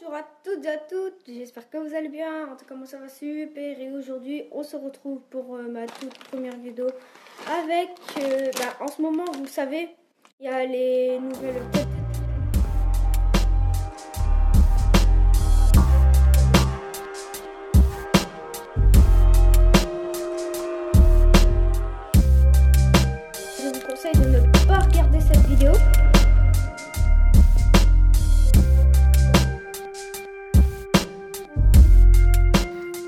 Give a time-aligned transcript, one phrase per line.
[0.00, 2.46] Bonjour à toutes et à toutes, j'espère que vous allez bien.
[2.50, 3.78] En tout cas, moi ça va super.
[3.78, 6.86] Et aujourd'hui, on se retrouve pour euh, ma toute première vidéo
[7.46, 7.90] avec.
[8.18, 9.90] euh, bah, en ce moment, vous savez,
[10.38, 11.99] il y a les nouvelles.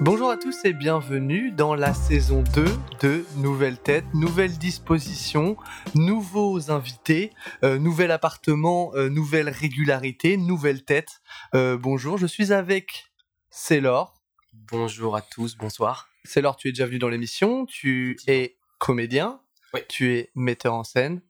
[0.04, 2.64] Bonjour à tous et bienvenue dans la saison 2
[3.02, 5.56] de Nouvelles Têtes, Nouvelles Dispositions,
[5.94, 7.30] nouveaux invités,
[7.62, 11.22] euh, nouvel appartement, euh, nouvelle régularité, nouvelle tête.
[11.54, 13.12] Euh, bonjour, je suis avec
[13.48, 14.20] Célor.
[14.52, 16.08] Bonjour à tous, bonsoir.
[16.24, 19.40] Célor, tu es déjà venu dans l'émission, tu es comédien,
[19.72, 19.82] Oui.
[19.88, 21.22] tu es metteur en scène,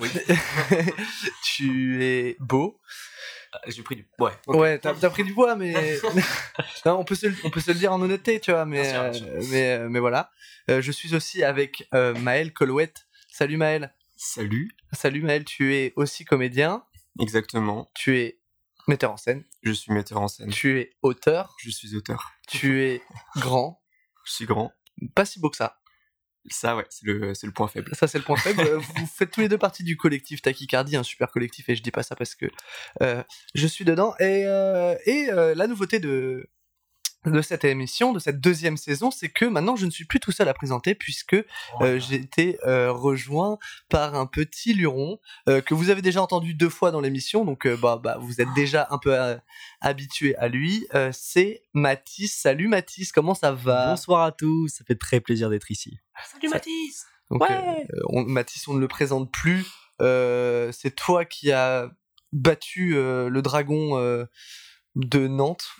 [0.00, 0.08] Oui,
[1.44, 2.80] tu es beau.
[3.66, 4.08] j'ai pris du.
[4.18, 4.32] Ouais.
[4.46, 5.72] Ouais, t'as t'as pris du poids, mais
[6.86, 8.64] non, on peut se, le- on peut se le dire en honnêteté, tu vois.
[8.66, 9.26] Mais Bien sûr, bien sûr.
[9.28, 10.30] euh, mais euh, mais voilà.
[10.70, 13.06] Euh, je suis aussi avec euh, Maël Colouette.
[13.28, 13.94] Salut Maël.
[14.16, 14.70] Salut.
[14.92, 15.44] Salut Maël.
[15.44, 16.84] Tu es aussi comédien.
[17.20, 17.88] Exactement.
[17.94, 18.40] Tu es
[18.88, 19.44] metteur en scène.
[19.62, 20.50] Je suis metteur en scène.
[20.50, 21.54] Tu es auteur.
[21.60, 22.32] Je suis auteur.
[22.48, 23.02] Tu es
[23.36, 23.80] grand.
[24.24, 24.72] Je suis grand.
[25.14, 25.78] Pas si beau que ça.
[26.50, 27.94] Ça, ouais, c'est le, le point faible.
[27.94, 28.60] Ça c'est le point faible.
[28.60, 31.82] Euh, Vous faites tous les deux partie du collectif Tachycardie, un super collectif, et je
[31.82, 32.46] dis pas ça parce que
[33.02, 33.22] euh,
[33.54, 34.14] je suis dedans.
[34.20, 36.48] Et, euh, et la nouveauté de
[37.26, 40.32] de cette émission, de cette deuxième saison, c'est que maintenant je ne suis plus tout
[40.32, 41.34] seul à présenter puisque
[41.80, 45.18] euh, j'ai été euh, rejoint par un petit luron
[45.48, 48.40] euh, que vous avez déjà entendu deux fois dans l'émission, donc euh, bah, bah, vous
[48.40, 49.36] êtes déjà un peu euh,
[49.80, 50.86] habitué à lui.
[50.94, 52.34] Euh, c'est Mathis.
[52.34, 53.90] Salut Mathis, comment ça va?
[53.90, 55.98] Bonsoir à tous, ça fait très plaisir d'être ici.
[56.32, 57.86] Salut Mathis Donc, Ouais.
[57.92, 59.66] euh, on- Mathis, on ne le présente plus.
[60.00, 61.90] Euh, c'est toi qui as
[62.32, 64.26] battu euh, le dragon euh,
[64.96, 65.66] de Nantes.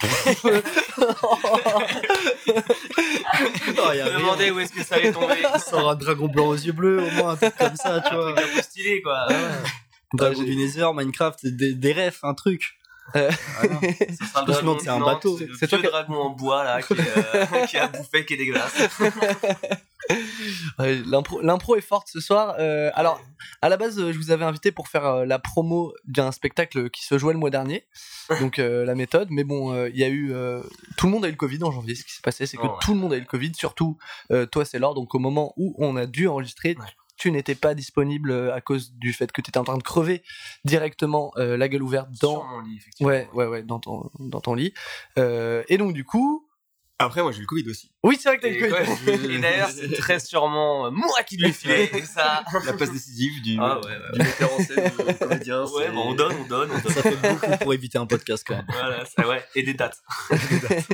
[3.79, 4.07] Oh, rien.
[4.19, 5.35] demandais où est-ce que ça allait tomber.
[5.59, 8.31] sort un dragon blanc aux yeux bleus, au moins un truc comme ça, tu vois.
[8.31, 9.27] Un peu stylé quoi.
[10.15, 12.79] Dragon j'ai- du Nether, Minecraft, des, des refs, un truc.
[13.15, 13.31] Euh.
[13.61, 13.81] Voilà.
[13.81, 15.39] Sera le dragon c'est un bateau.
[15.39, 18.35] le C'est toi vieux qui- dragon en bois là qui, euh, qui a bouffé, qui
[18.35, 18.75] est dégueulasse.
[20.79, 22.57] L'impro est forte ce soir.
[22.59, 23.21] Euh, alors,
[23.63, 26.91] à la base, euh, je vous avais invité pour faire euh, la promo d'un spectacle
[26.91, 27.85] qui se jouait le mois dernier,
[28.41, 29.29] donc euh, la méthode.
[29.31, 30.33] Mais bon, il y a eu
[30.97, 31.95] tout le monde a eu le Covid en janvier.
[31.95, 32.79] Ce qui s'est passé, c'est que Oh, ouais.
[32.83, 33.97] tout le monde a eu le Covid, surtout
[34.51, 34.95] toi, c'est l'or.
[34.95, 36.77] Donc au moment où on a dû enregistrer.
[36.79, 36.87] Ouais.
[37.19, 40.23] Tu n'étais pas disponible à cause du fait que tu étais en train de crever
[40.67, 43.09] directement la gueule ouverte dans, Sur mon lit, effectivement.
[43.09, 44.75] ouais, ouais, ouais, dans ton, dans ton lit.
[45.17, 46.46] Et donc du coup,
[46.99, 47.93] Après, moi, j'ai eu le Covid aussi.
[48.05, 49.11] oui, c'est vrai que t'as eu le Covid.
[49.29, 51.91] ouais, et d'ailleurs, c'est très sûrement euh, moi qui lui ai filé.
[51.93, 52.43] Et ça.
[52.65, 54.13] La passe décisive du, Ah ouais, ouais.
[54.15, 55.65] du metteur en scène, du comédien.
[55.67, 56.93] Ouais, bon, on donne, on donne, on donne.
[56.95, 58.65] Ça fait beaucoup pour éviter un podcast quand même.
[58.73, 59.45] Voilà, ça, ouais.
[59.55, 59.99] Et des dates.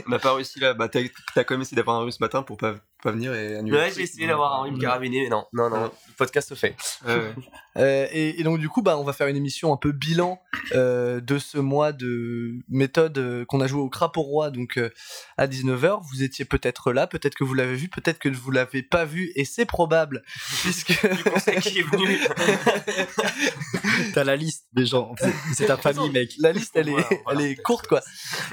[0.04, 0.74] On n'a pas réussi là.
[0.74, 1.02] Bah, t'as
[1.36, 3.76] t'as quand même essayé d'avoir un rhume ce matin pour pas, pas venir et annuler.
[3.76, 5.84] Ouais, j'ai essayé d'avoir un rhume carabiné, mais non, non, non.
[5.84, 6.76] Le podcast se fait.
[7.06, 7.34] Ouais, ouais.
[7.78, 10.38] Euh, et, et donc du coup, bah, on va faire une émission un peu bilan
[10.74, 14.90] euh, de ce mois de méthode euh, qu'on a joué au Crapaud Roi, donc euh,
[15.38, 16.02] à 19h.
[16.12, 19.32] Vous étiez peut-être là, peut-être que vous l'avez vu, peut-être que vous l'avez pas vu,
[19.36, 20.22] et c'est probable,
[20.60, 20.92] puisque
[21.38, 22.18] sait qui est venu.
[24.14, 25.14] T'as la liste des gens.
[25.18, 26.32] C'est- C'est ta famille, mec.
[26.40, 27.40] la liste elle est, Voilà, voilà.
[27.40, 28.02] elle est courte quoi.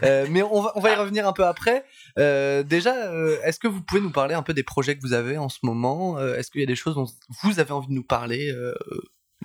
[0.03, 1.83] Euh, mais on va, on va y revenir un peu après.
[2.19, 5.13] Euh, déjà, euh, est-ce que vous pouvez nous parler un peu des projets que vous
[5.13, 6.17] avez en ce moment?
[6.17, 7.05] Euh, Est-ce qu'il y a des choses dont
[7.43, 8.53] vous avez envie de nous parler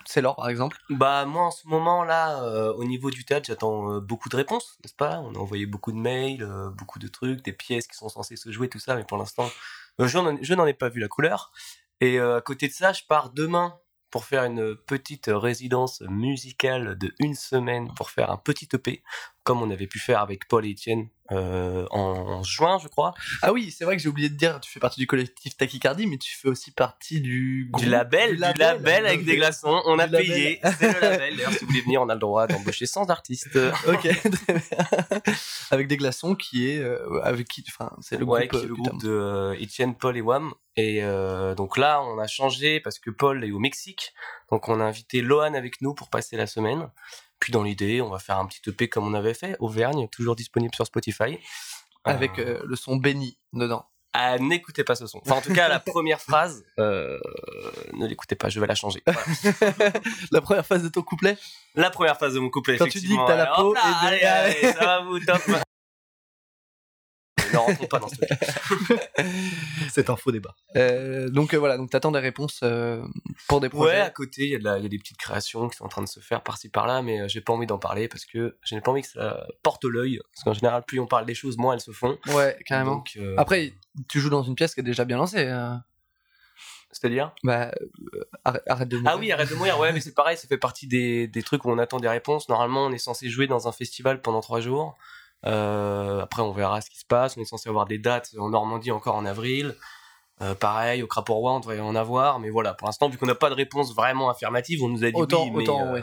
[0.07, 0.77] C'est l'or par exemple?
[0.91, 2.43] Bah moi en ce moment là,
[2.73, 5.21] au niveau du théâtre, j'attends beaucoup de réponses, n'est-ce pas?
[5.21, 6.47] On a envoyé beaucoup de mails,
[6.77, 9.49] beaucoup de trucs, des pièces qui sont censées se jouer, tout ça, mais pour l'instant,
[9.99, 11.53] je n'en- ai pas vu la couleur.
[12.01, 13.79] Et à côté de ça, je pars demain
[14.11, 19.03] pour faire une petite résidence musicale de une semaine pour faire un petit EP,
[19.44, 23.15] comme on avait pu faire avec Paul et Étienne euh, en juin, je crois.
[23.41, 26.06] Ah oui, c'est vrai que j'ai oublié de dire, tu fais partie du collectif Tachycardie,
[26.06, 30.06] mais tu fais aussi partie du Du label, du label, avec des glaçons, on a
[30.06, 31.37] payé, c'est le label.
[31.37, 33.59] D'ailleurs, si vous voulez venir, on a le droit d'embaucher 100 artistes.
[33.87, 35.22] Ok, très bien.
[35.71, 38.61] avec des glaçons qui est euh, avec qui, enfin c'est le ouais, groupe.
[38.61, 40.52] qui est euh, le groupe de euh, Etienne, Paul et Wam.
[40.76, 44.12] Et euh, donc là, on a changé parce que Paul est au Mexique.
[44.50, 46.88] Donc on a invité Lohan avec nous pour passer la semaine.
[47.41, 50.37] Puis dans l'idée, on va faire un petit EP comme on avait fait, Auvergne, toujours
[50.37, 51.39] disponible sur Spotify.
[52.05, 53.87] avec Euh, euh, le son béni dedans.
[54.13, 55.19] ah, n'écoutez pas ce son.
[55.19, 57.19] Enfin, en tout cas, la première phrase, euh,
[57.95, 59.03] ne l'écoutez pas, je vais la changer.
[59.07, 59.21] Voilà.
[60.33, 61.37] La première phase de ton couplet?
[61.75, 64.07] La première phrase de mon couplet, Quand tu dis que t'as la peau là, et
[64.07, 65.41] allez, allez, ça va vous, top.
[67.53, 68.29] ne rentrons pas dans ce truc.
[69.91, 70.55] C'est un faux débat.
[70.77, 73.03] Euh, donc euh, voilà, donc t'attends des réponses euh,
[73.49, 74.01] pour des Ouais, projets.
[74.01, 76.21] à côté, il y, a y des petites créations qui sont en train de se
[76.21, 79.03] faire par-ci par-là, mais j'ai pas envie d'en parler parce que je n'ai pas envie
[79.03, 80.21] que ça porte l'œil.
[80.33, 82.19] Parce qu'en général, plus on parle des choses, moins elles se font.
[82.29, 82.97] Ouais, carrément.
[82.97, 83.73] Donc, euh, Après,
[84.09, 85.47] tu joues dans une pièce qui est déjà bien lancée.
[85.47, 85.75] euh.
[86.91, 87.33] c'est-à-dire?
[87.43, 87.73] Bah,
[88.45, 89.13] arrête, arrête de mourir.
[89.15, 91.65] Ah oui, arrête de mourir, ouais, mais c'est pareil, ça fait partie des, des trucs
[91.65, 92.49] où on attend des réponses.
[92.49, 94.97] Normalement, on est censé jouer dans un festival pendant trois jours.
[95.47, 97.37] Euh, après, on verra ce qui se passe.
[97.37, 99.75] On est censé avoir des dates en Normandie encore en avril.
[100.43, 102.41] Euh, pareil, au Crapaud Roi, on devrait en avoir.
[102.41, 105.11] Mais voilà, pour l'instant, vu qu'on n'a pas de réponse vraiment affirmative, on nous a
[105.11, 106.03] dit Autant- oui, mais, autant, euh, ouais.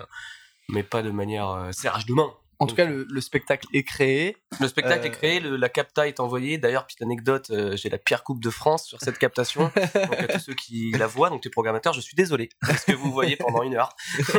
[0.69, 2.31] mais pas de manière serrage de main.
[2.60, 4.38] En tout cas, le, le spectacle est créé.
[4.60, 6.60] Le spectacle Euh, est créé, le- la capta est envoyée.
[6.60, 9.72] D'ailleurs, petite anecdote, euh, j'ai la pire coupe de France sur cette captation.
[9.95, 12.50] donc à tous ceux qui la voient, donc les programmateurs, je suis désolé.
[12.62, 13.89] Parce que vous voyez pendant une heure.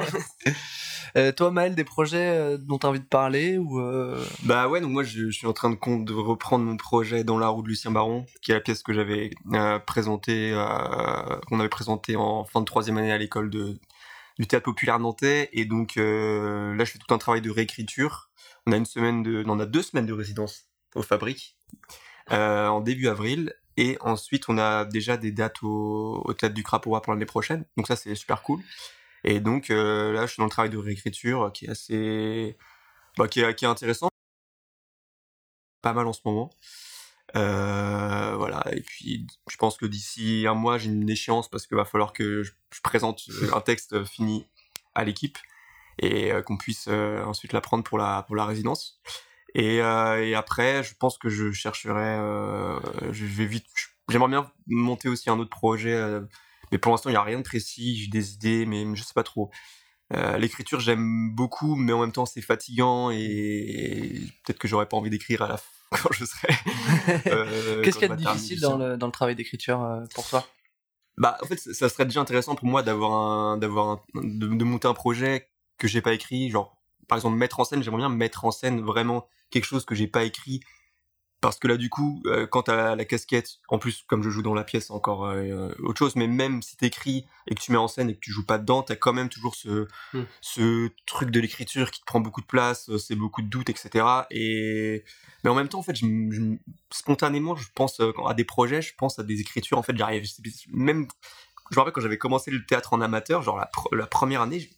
[1.17, 4.81] Euh, toi, Maël, des projets euh, dont t'as envie de parler ou euh, Bah ouais,
[4.81, 7.91] donc moi je, suis en train de, reprendre mon projet dans la roue de Lucien
[7.91, 9.79] Baron, qui est la pièce que j'avais euh,
[11.49, 13.79] qu'on avait présentée en fin de troisième année à l'école de
[14.39, 15.51] du théâtre populaire nantais.
[15.53, 18.31] Et donc là, je fais tout un travail de réécriture.
[18.67, 21.59] On a une semaine de, a deux semaines de résidence aux fabriques
[22.31, 23.53] en début avril.
[23.77, 27.67] Et ensuite, on a déjà des dates au, théâtre du Crapaud pour l'année prochaine.
[27.77, 28.61] Donc ça, c'est super cool.
[29.25, 32.57] Et donc euh, là, je suis dans le travail de réécriture euh, qui est assez,
[33.17, 34.09] bah, qui est, intéressant.
[35.83, 36.51] Pas mal en ce moment.
[37.37, 38.65] Euh, voilà.
[38.73, 42.13] Et puis, je pense que d'ici un mois, j'ai une échéance parce qu'il va falloir
[42.13, 42.53] que je,
[42.83, 43.23] présente
[43.53, 44.47] un texte fini
[44.95, 45.39] à l'équipe
[45.99, 49.01] et qu'on puisse ensuite l'apprendre pour la, pour la résidence.
[49.55, 52.19] Et, après, je pense que je chercherai,
[53.13, 56.21] j'aimerais bien monter aussi un autre projet,
[56.73, 59.15] mais pour l'instant, il n'y a rien de précis, j'ai des idées, mais je sais
[59.15, 59.51] pas trop.
[60.13, 64.87] Euh, L'écriture, j'aime beaucoup, mais en même temps, c'est fatigant et, et peut-être que j'aurais
[64.87, 65.69] pas envie d'écrire à la fin
[66.03, 66.49] quand je serai.
[67.27, 70.27] euh, qu'est-ce qu'il y a de difficile dans le, dans le travail d'écriture euh, pour
[70.27, 70.47] toi?
[71.19, 74.89] Bah, en fait, ça serait déjà intéressant pour moi d'avoir un, d'avoir de, de monter
[74.89, 75.49] un projet
[75.79, 76.77] que j'ai pas écrit, genre,
[77.09, 80.07] par exemple, mettre en scène, j'aimerais bien mettre en scène vraiment quelque chose que j'ai
[80.07, 80.61] pas écrit.
[81.43, 84.43] Parce que là, du coup, euh, quand t'as la, casquette, en plus, comme je joue
[84.43, 87.79] dans la pièce, encore euh, autre chose, mais même si t'écris et que tu mets
[87.79, 90.23] en scène et que tu joues pas dedans, t'as quand même toujours ce, Hmm.
[90.41, 93.71] ce truc de l'écriture qui te prend beaucoup de place, euh, c'est beaucoup de doutes,
[93.71, 94.05] etc.
[94.31, 95.05] Et,
[95.43, 96.41] mais en même temps, en fait, je, je
[96.93, 100.25] spontanément, je pense euh, à des projets, je pense à des écritures, en fait, j'arrive,
[100.73, 101.09] même,
[101.71, 104.43] je me rappelle quand j'avais commencé le théâtre en amateur, genre la, pr- la première
[104.43, 104.71] année,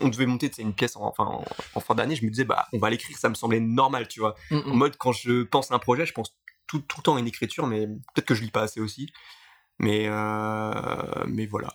[0.00, 1.44] on devait monter tu une pièce en, enfin, en,
[1.74, 4.20] en fin d'année, je me disais, bah, on va l'écrire, ça me semblait normal, tu
[4.20, 4.34] vois.
[4.50, 4.78] Mm, En mm.
[4.78, 6.36] mode, quand je pense à un projet, je pense
[6.66, 9.12] tout, tout le temps à une écriture, mais peut-être que je lis pas assez aussi.
[9.78, 11.68] Mais, euh, mais voilà.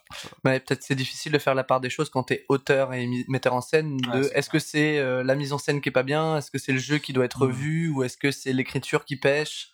[0.44, 3.54] Ouais, peut-être c'est difficile de faire la part des choses quand t'es auteur et metteur
[3.56, 3.98] en scène.
[3.98, 6.60] De est-ce que c'est euh, la mise en scène qui est pas bien Est-ce que
[6.60, 9.72] c'est le jeu qui doit être revu Ou est-ce que c'est l'écriture qui pêche?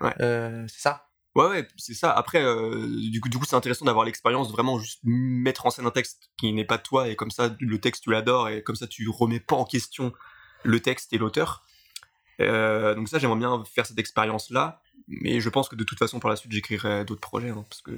[0.00, 0.14] Ouais.
[0.20, 2.12] Euh, C'est ça Ouais, ouais, c'est ça.
[2.12, 5.70] Après, euh, du coup, du coup, c'est intéressant d'avoir l'expérience de vraiment juste mettre en
[5.70, 8.48] scène un texte qui n'est pas de toi et comme ça, le texte, tu l'adores
[8.48, 10.12] et comme ça, tu remets pas en question
[10.62, 11.64] le texte et l'auteur.
[12.40, 16.20] Euh, donc ça, j'aimerais bien faire cette expérience-là, mais je pense que de toute façon,
[16.20, 17.92] par la suite, j'écrirai d'autres projets hein, parce que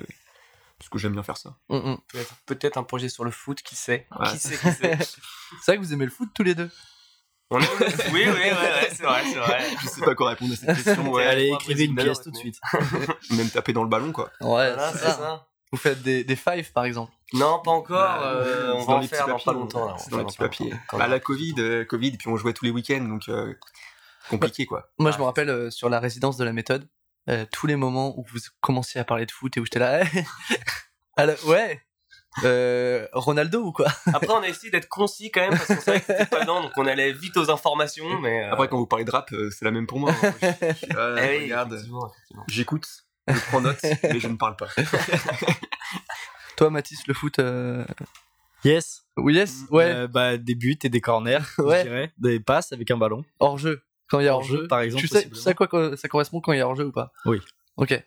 [0.79, 1.57] parce que j'aime bien faire ça.
[1.69, 1.99] Mm, mm.
[2.09, 4.07] Peut-être peut-être un projet sur le foot, qui sait?
[4.19, 4.31] Ouais.
[4.31, 4.99] Qui sait, qui sait?
[5.63, 6.71] C'est vrai que vous aimez le foot tous les deux.
[7.51, 7.67] On est-
[8.13, 9.65] Oui, oui, ouais, ouais, c'est vrai, c'est vrai.
[9.83, 11.13] Je sais pas quoi répondre à cette question.
[11.13, 12.61] Ouais, Allez, écrivez une pièce tout de mais- suite.
[13.31, 14.27] même taper dans le ballon, quoi.
[14.41, 15.13] Ouais, Voilà, c'est ça.
[15.13, 15.49] ça.
[15.73, 17.13] Vous faites des, des fives par exemple.
[17.33, 17.99] Non, pas encore.
[17.99, 19.87] Bah, euh, on c'est va dans en les faire petits dans papiers, pas longtemps.
[19.89, 19.97] Là.
[19.99, 20.75] C'est On dans les petits dans papiers.
[20.93, 23.53] Bah, la Covid, euh, Covid, et puis on jouait tous les week-ends, donc euh,
[24.31, 24.89] compliqué, quoi.
[24.99, 25.15] Moi, Ouais.
[25.17, 26.89] je me rappelle euh, sur la résidence de la méthode,
[27.29, 30.03] euh, tous les moments où vous commenciez à parler de foot et où j'étais là.
[31.17, 31.83] Alors, ouais.
[32.45, 33.87] Euh, Ronaldo ou quoi?
[34.07, 36.61] Après, on a essayé d'être concis quand même parce qu'on savait que c'était pas dedans,
[36.63, 38.21] donc on allait vite aux informations.
[38.21, 40.13] Mais euh, Après, quand vous parlez de rap, euh, c'est la même pour moi.
[40.23, 40.35] hein.
[40.43, 41.79] Je- je suis là, eh oui, regarde,
[42.49, 42.87] j'écoute,
[43.29, 44.69] je prends note, mais je ne parle pas.
[46.57, 47.39] Toi, Mathis, le foot.
[47.39, 47.85] euh,
[48.65, 49.03] Yes.
[49.17, 51.79] Oui, yes Ouais, Euh, bah, des buts et des corners, Ouais.
[51.79, 52.13] je dirais.
[52.19, 53.25] Des passes avec un ballon.
[53.39, 53.83] hors jeu.
[54.09, 55.69] Quand il y a hors Hors-jeu, jeu, par exemple, Tu sais, tu sais à quoi
[55.97, 57.13] ça correspond quand il y a hors jeu ou pas?
[57.25, 57.41] Oui.
[57.77, 58.03] Ok.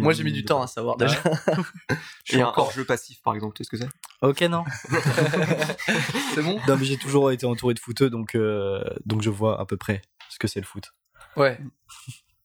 [0.00, 1.20] Moi, j'ai mis du temps à savoir déjà.
[2.24, 4.26] Je suis un encore- hors-jeu passif, par exemple, tu sais ce que c'est?
[4.26, 4.64] Ok, non.
[6.34, 6.58] C'est bon?
[6.66, 9.76] Non, mais j'ai toujours été entouré de footeux, donc, euh, donc je vois à peu
[9.76, 10.00] près
[10.30, 10.92] ce que c'est le foot.
[11.36, 11.58] Ouais.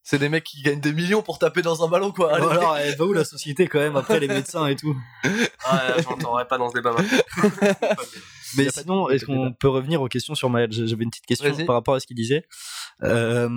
[0.03, 2.33] C'est des mecs qui gagnent des millions pour taper dans un ballon, quoi.
[2.35, 2.45] Allez.
[2.45, 4.95] Alors, elle va où la société quand même après les médecins et tout?
[5.65, 6.95] Ah, là, j'entendrai pas dans ce débat.
[8.55, 10.71] Mais sinon, est-ce qu'on peut revenir aux questions sur Maël?
[10.71, 12.45] J'avais une petite question par rapport à ce qu'il disait.
[13.03, 13.49] Euh,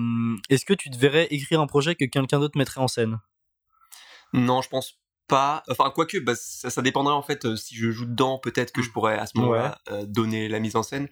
[0.49, 3.19] est-ce que tu te verrais écrire un projet que quelqu'un d'autre mettrait en scène?
[4.33, 4.95] Non, je pense
[5.29, 5.63] pas.
[5.69, 7.45] Enfin, quoique, bah, ça, ça dépendrait en fait.
[7.45, 10.59] euh, si je joue dedans, peut-être que je pourrais à ce moment-là euh, donner la
[10.61, 11.09] mise en scène.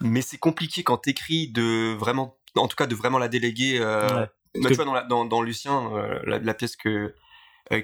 [0.00, 3.80] Mais c'est compliqué quand t'écris de vraiment, en tout cas, de vraiment la déléguer.
[3.80, 4.28] Ouais.
[4.60, 5.90] bah, Tu vois, dans, la- dans, dans Lucien,
[6.24, 7.14] la, la pièce que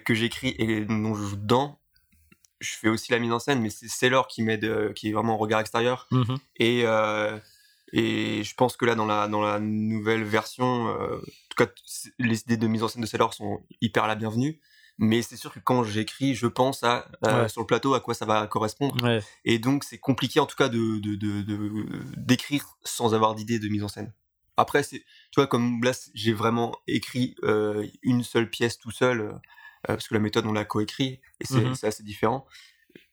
[0.04, 1.79] que j'écris et dont je joue dedans,
[2.60, 5.12] je fais aussi la mise en scène, mais c'est Sailor qui m'aide, euh, qui est
[5.12, 6.08] vraiment en regard extérieur.
[6.56, 7.38] Et, euh,
[7.92, 11.66] et je pense que là, dans la, dans la nouvelle version, euh, en tout cas,
[11.84, 14.60] c- les idées de mise en scène de Sailor sont hyper la bienvenue.
[15.02, 17.48] Mais c'est sûr que quand j'écris, je pense à, Ouais.
[17.48, 19.02] sur le plateau à quoi ça va correspondre.
[19.02, 19.20] Ouais.
[19.46, 21.16] Et donc, c'est compliqué en tout cas de, de-
[22.18, 24.12] d'écrire sans avoir d'idée de mise en scène.
[24.58, 25.00] Après, tu
[25.36, 27.34] vois, comme là, j'ai vraiment écrit
[28.02, 29.40] une seule pièce tout seul,
[29.86, 31.74] parce que la méthode, on l'a coécrit, et c'est, Mhm.
[31.82, 32.46] assez différent.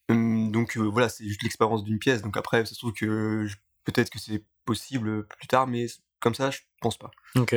[0.10, 2.22] Hum, donc euh, voilà, c'est juste l'expérience d'une pièce.
[2.22, 3.46] Donc après, ça se trouve que
[3.84, 5.88] peut-être que c'est possible plus tard, mais
[6.20, 7.12] comme ça, je pense pas.
[7.36, 7.56] Ok.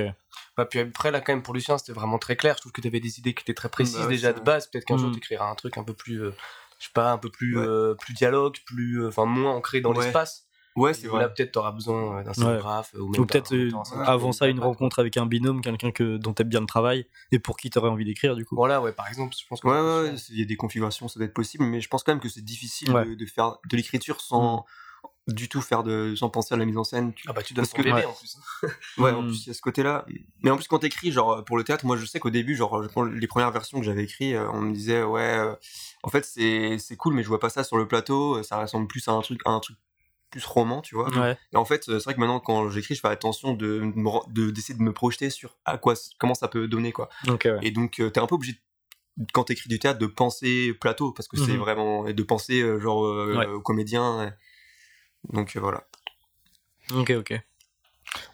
[0.57, 2.55] Bah, puis après, là, quand même, pour Lucien, c'était vraiment très clair.
[2.57, 4.67] Je trouve que tu avais des idées qui étaient très précises Bah déjà de base.
[4.69, 5.13] Peut-être qu'un jour, Mm.
[5.13, 6.33] tu écriras un truc un peu plus, euh,
[6.79, 7.65] je sais pas, un peu plus, Ouais.
[7.67, 10.05] euh, plus dialogue, plus, euh, enfin, moins ancré dans Ouais.
[10.05, 10.47] l'espace.
[10.77, 11.35] Ouais, c'est Là, vrai.
[11.35, 12.95] peut-être, tu auras besoin euh, d'un scénographe.
[12.99, 13.71] Ou, même Ou peut-être euh,
[14.05, 17.39] avant ça une rencontre avec un binôme, quelqu'un que dont t'aimes bien le travail et
[17.39, 18.55] pour qui t'aurais envie d'écrire du coup.
[18.55, 21.19] Voilà, ouais, par exemple, je pense que Ouais, ouais, il y a des configurations, ça
[21.19, 23.05] doit être possible, mais je pense quand même que c'est difficile Ouais.
[23.05, 24.65] de, de faire de l'écriture sans
[25.29, 27.13] du tout faire de, sans penser à la mise en scène.
[27.15, 28.05] Tu- Ah bah, tu ton que- bébé ouais.
[28.05, 28.37] en plus.
[28.99, 29.27] Ouais, en Mm.
[29.29, 30.05] plus, il y a ce côté-là.
[30.43, 32.81] Mais en plus, quand t'écris, genre, pour le théâtre, moi, je sais qu'au début, genre,
[32.81, 35.55] les premières versions que j'avais écrites, euh, on me disait, ouais, euh,
[36.03, 38.61] en fait, c'est, c'est cool, mais je vois pas ça sur le plateau, euh, ça
[38.61, 39.77] ressemble plus à un truc, à un truc
[40.31, 41.09] plus roman, tu vois.
[41.19, 41.37] Ouais.
[41.53, 43.93] Et en fait, euh, c'est vrai que maintenant, quand j'écris, je fais attention de,
[44.51, 47.09] d'essayer de me projeter sur à quoi, comment ça peut donner, quoi.
[47.27, 47.59] Ouais.
[47.63, 48.61] Et donc, euh, t'es un peu obligé,
[49.33, 51.59] quand t'écris du théâtre, de penser plateau, parce que c'est Mhm.
[51.59, 53.47] vraiment, et de penser, euh, genre, euh, Ouais.
[53.47, 54.29] aux comédiens.
[54.29, 55.85] et- Donc, euh, voilà.
[56.95, 57.11] Ok.
[57.11, 57.35] Ok.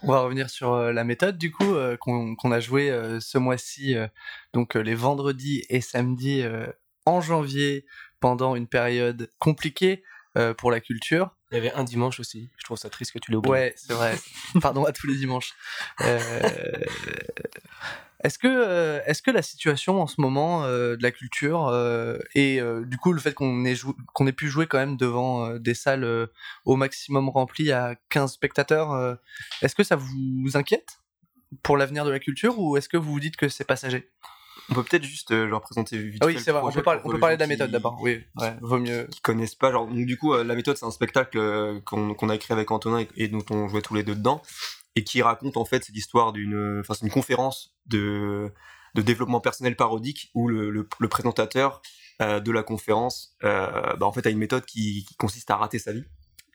[0.03, 3.37] On va revenir sur euh, la méthode du coup euh, qu'on a joué euh, ce
[3.37, 4.07] mois-ci, euh,
[4.55, 6.67] donc euh, les vendredis et samedis euh,
[7.05, 7.85] en janvier
[8.21, 10.03] pendant une période compliquée
[10.39, 11.36] euh, pour la culture.
[11.53, 12.51] Il y avait un dimanche aussi.
[12.59, 13.53] Je trouve ça triste que tu l'aies oublié.
[13.53, 14.17] Ouais, c'est vrai.
[14.61, 15.53] Pardon à tous les dimanches.
[16.01, 16.19] Euh,
[18.25, 22.19] Est-ce que, euh, est-ce que la situation en ce moment euh, de la culture euh,
[22.35, 23.77] et du coup le fait qu'on ait,
[24.15, 26.29] qu'on ait pu jouer quand même devant des salles
[26.65, 29.19] au maximum remplies à 15 spectateurs,
[29.63, 31.01] est-ce que ça vous inquiète
[31.63, 34.11] pour l'avenir de la culture ou est-ce que vous vous dites que c'est passager?
[34.71, 37.01] On peut peut-être juste euh, leur présenter vite Ah oui, c'est vrai, on peut, parler,
[37.05, 37.99] on peut de la qui- méthode d'abord.
[38.01, 39.05] Oui, ouais, vaut mieux.
[39.11, 39.71] qui connaissent pas.
[39.71, 42.71] Genre, donc, du coup, euh, la méthode, c'est un spectacle euh, qu'on a écrit avec
[42.71, 44.43] Antonin et, et dont on jouait tous les deux dedans,
[44.97, 48.51] et qui raconte en fait c'est l'histoire d'une, enfin c'est une conférence de
[48.95, 51.83] de développement personnel parodique où le, le, le présentateur
[52.23, 55.57] euh, de la conférence, euh, bah, en fait, a une méthode qui, qui consiste à
[55.57, 56.05] rater sa vie.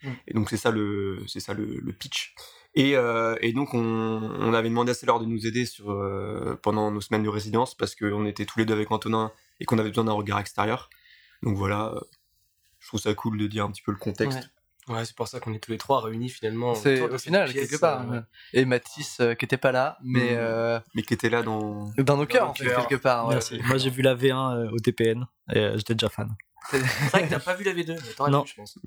[0.01, 0.09] Mm.
[0.27, 2.33] Et donc c'est ça le c'est ça le, le pitch.
[2.73, 6.57] Et, euh, et donc on, on avait demandé à Sailor de nous aider sur euh,
[6.63, 9.77] pendant nos semaines de résidence parce qu'on était tous les deux avec Antonin et qu'on
[9.77, 10.89] avait besoin d'un regard extérieur.
[11.43, 11.99] Donc voilà, euh,
[12.79, 14.37] je trouve ça cool de dire un petit peu le contexte.
[14.39, 14.45] Ouais.
[14.95, 16.73] Ouais, c'est pour ça qu'on est tous les trois réunis finalement.
[16.73, 18.09] C'est au final, pièce, quelque part.
[18.11, 18.21] euh, ouais.
[18.53, 20.37] Et Mathis, euh, qui était pas là, mais Mm.
[20.37, 21.91] euh, Mais qui était là dans.
[21.97, 23.27] dans nos cœurs, en fait, quelque part.
[23.27, 23.35] ouais.
[23.35, 23.59] Merci.
[23.65, 26.29] Moi j'ai vu la V1 euh, au TPN et euh, j'étais déjà fan.
[26.71, 28.43] C'est vrai que t'as pas vu la V2, mais t'aurais Non.
[28.45, 28.77] je pense.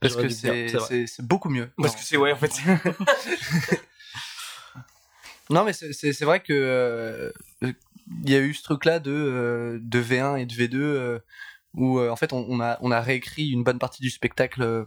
[0.00, 1.70] Parce que c'est beaucoup mieux.
[1.76, 1.98] Parce Non.
[1.98, 2.52] que c'est, ouais, en fait.
[5.50, 7.30] Non, mais c'est- vrai que euh,
[7.62, 11.18] il y a eu ce truc-là de, euh, de V1 et de V2 euh,
[11.74, 14.86] où en fait on, on a, on a réécrit une bonne partie du spectacle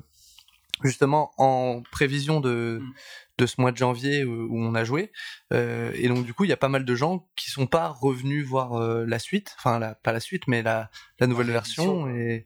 [0.84, 2.94] justement en prévision de, Mm.
[3.40, 5.12] de ce mois de janvier où, où on a joué.
[5.54, 7.88] Euh, et donc du coup il y a pas mal de gens qui sont pas
[7.90, 11.54] revenus voir euh, la suite, enfin la, pas la suite mais la, la nouvelle La
[11.54, 12.46] version et,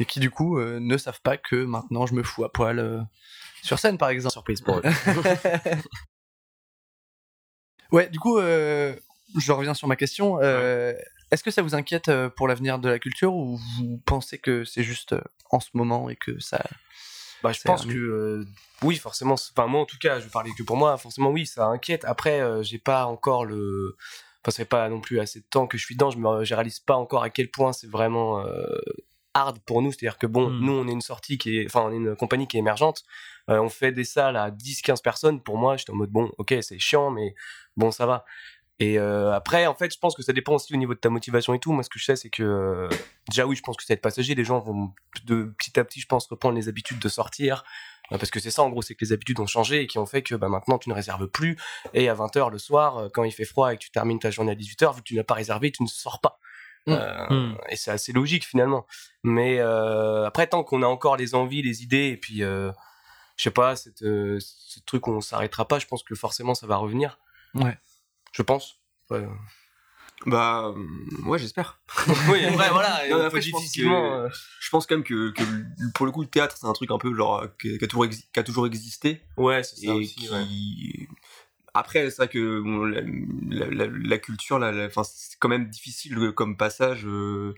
[0.00, 2.78] et qui du coup euh, ne savent pas que maintenant je me fous à poil
[2.78, 3.00] euh,
[3.62, 4.32] sur scène par exemple.
[4.32, 4.82] Surprise pour eux.
[7.90, 8.94] Ouais, du coup, euh,
[9.38, 10.38] je reviens sur ma question.
[10.42, 10.92] Euh,
[11.30, 14.64] Est-ce que ça vous inquiète euh, pour l'avenir de la culture ou vous pensez que
[14.64, 15.20] c'est juste euh,
[15.50, 16.62] en ce moment et que ça.
[17.42, 18.44] Bah, je pense un- que euh,
[18.82, 19.34] oui, forcément.
[19.34, 20.96] Enfin, moi, en tout cas, je vais parler que pour moi.
[20.98, 22.04] Forcément, oui, ça inquiète.
[22.04, 23.96] Après, euh, j'ai pas encore le.
[24.42, 26.10] Enfin, ça fait pas non plus assez de temps que je suis dedans.
[26.10, 28.78] Je me, je réalise pas encore à quel point c'est vraiment euh,
[29.34, 29.90] hard pour nous.
[29.92, 30.60] C'est-à-dire que bon, Mm.
[30.64, 33.02] nous, on est une sortie qui est, enfin, on est une compagnie qui est émergente.
[33.50, 35.40] Euh, on fait des salles à 10-15 personnes.
[35.42, 37.34] Pour moi, j'étais en mode bon, ok, c'est chiant, mais
[37.76, 38.24] bon, ça va.
[38.80, 41.10] Et euh, après, en fait, je pense que ça dépend aussi au niveau de ta
[41.10, 41.72] motivation et tout.
[41.72, 42.88] Moi, ce que je sais, c'est que euh,
[43.28, 44.34] déjà, oui, je pense que ça va être passager.
[44.34, 44.92] Les gens vont
[45.24, 47.64] de petit à petit, je pense, reprendre les habitudes de sortir.
[48.12, 49.98] Euh, Parce que c'est ça, en gros, c'est que les habitudes ont changé et qui
[49.98, 51.56] ont fait que bah, maintenant, tu ne réserves plus.
[51.92, 54.30] Et à 20h le soir, euh, quand il fait froid et que tu termines ta
[54.30, 56.38] journée à 18h, vu que tu n'as pas réservé, tu ne sors pas.
[56.86, 56.92] Mm.
[56.92, 57.58] Euh, Mm.
[57.70, 58.86] Et c'est assez logique, finalement.
[59.22, 62.70] Mais euh, après, tant qu'on a encore les envies, les idées, et puis, euh,
[63.36, 66.66] je sais pas, euh, ce truc où on s'arrêtera pas, je pense que forcément, ça
[66.66, 67.18] va revenir.
[67.54, 67.76] Ouais.
[68.38, 68.78] Je pense.
[69.10, 69.26] Ouais.
[70.26, 71.80] Bah, euh, ouais, j'espère.
[72.30, 74.28] oui, après, voilà, Non, après, je pense que- euh,
[74.60, 75.42] Je pense quand même que, que
[75.94, 78.26] pour le coup, le théâtre, c'est un truc un peu genre qui, a, toujours exi-
[78.32, 80.14] qui a toujours existé Ouais, c'est ça et aussi.
[80.14, 81.08] qui ouais.
[81.74, 85.48] Après, c'est vrai que bon, la, la- la- la culture, là, la- enfin, c'est quand
[85.48, 87.02] même difficile comme passage.
[87.06, 87.54] euh,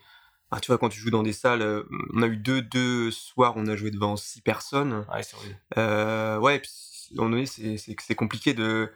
[0.50, 1.84] ah, tu vois, quand tu joues dans des salles,
[2.14, 5.04] on a eu deux, deux soirs, on a joué devant six personnes.
[5.12, 5.36] Ouais, c'est.
[5.78, 8.90] Euh, ouais, et puis, à un moment donné, c'est c'est- c'est compliqué de,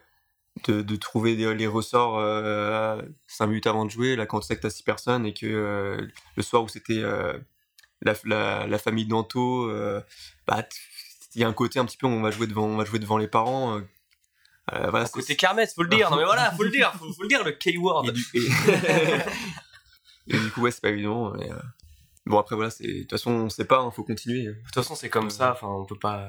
[0.68, 4.46] de, de trouver des- les ressorts euh, 5 minutes avant de jouer, là, quand tu
[4.46, 6.06] sais que t'as 6 personnes et que euh,
[6.37, 7.37] le soir où c'était euh,
[8.02, 10.00] la, la, la famille d'Anto, euh,
[10.46, 10.64] bah,
[11.34, 12.99] il y a un côté un petit peu, on va jouer devant, on va jouer
[13.00, 13.76] devant les parents.
[13.76, 13.80] euh,
[14.73, 16.08] euh, voilà, Côté Kermesse, faut le dire.
[16.11, 18.06] Non mais voilà, faut le dire, faut, faut le dire, le K-word.
[18.08, 18.49] et du, et-
[20.28, 21.32] et du coup, ouais, c'est pas évident.
[21.37, 21.56] mais, euh,
[22.26, 24.44] Bon, après, voilà, c'est de toute façon, on sait pas, il faut continuer.
[24.46, 25.52] De toute façon, c'est comme ça.
[25.52, 26.28] Enfin, on peut pas.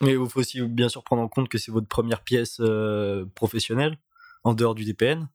[0.00, 3.24] Mais il faut aussi bien sûr prendre en compte que c'est votre première pièce euh,
[3.34, 3.98] professionnelle
[4.44, 5.28] en dehors du DPN.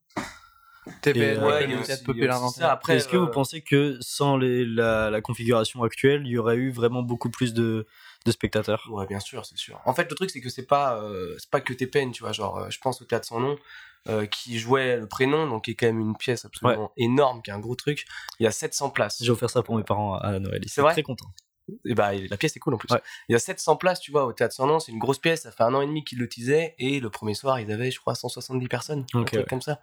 [1.02, 2.72] TPN, euh, ouais, il y a le aussi- théâtre il aussi ça.
[2.72, 6.38] Après, Est-ce que vous euh, pensez que sans les, la, la configuration actuelle, il y
[6.38, 7.86] aurait eu vraiment beaucoup plus de,
[8.24, 8.86] de spectateurs?
[8.90, 9.80] Ouais, bien sûr, c'est sûr.
[9.84, 12.32] En fait, le truc, c'est que c'est pas, euh, c'est pas que TPN, tu vois.
[12.32, 13.56] Genre, euh, je pense au théâtre sans nom,
[14.08, 17.50] euh, qui jouait le prénom, donc qui est quand même une pièce absolument énorme, qui
[17.50, 18.06] est un gros truc.
[18.40, 19.22] Il y a 700 places.
[19.22, 20.60] J'ai offert ça pour mes parents à Noël.
[20.64, 20.92] Ils C'est vrai?
[20.92, 21.30] très contents.
[21.84, 22.92] Et bah, la pièce est cool en plus.
[22.92, 23.00] Ouais.
[23.28, 24.78] Il y a 700 places, tu vois, au théâtre sans nom.
[24.80, 25.42] C'est une grosse pièce.
[25.42, 26.74] Ça fait un an et demi qu'ils le teasaient.
[26.78, 29.06] Et le premier soir, ils avaient, je crois, 170 personnes.
[29.14, 29.46] un Ok, truc ouais.
[29.48, 29.80] comme ça.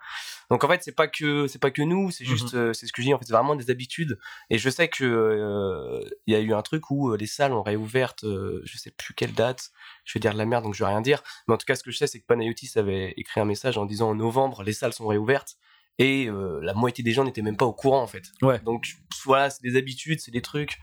[0.50, 2.12] Donc en fait, c'est pas que, c'est pas que nous.
[2.12, 3.14] C'est juste, euh, c'est ce que je dis.
[3.14, 4.20] En fait, c'est vraiment des habitudes.
[4.50, 7.54] Et je sais que, euh, il y a eu un truc où euh, les salles
[7.54, 9.72] ont réouvert, euh, je sais plus quelle date.
[10.06, 11.24] Je vais dire de la merde, donc je vais rien dire.
[11.48, 13.78] Mais en tout cas, ce que je sais, c'est que Panayotis avait écrit un message
[13.78, 15.56] en disant en novembre, les salles sont réouvertes.
[16.02, 18.24] Et euh, la moitié des gens n'étaient même pas au courant en fait.
[18.42, 18.60] Ouais.
[18.60, 20.80] Donc voilà, c'est des habitudes, c'est des trucs.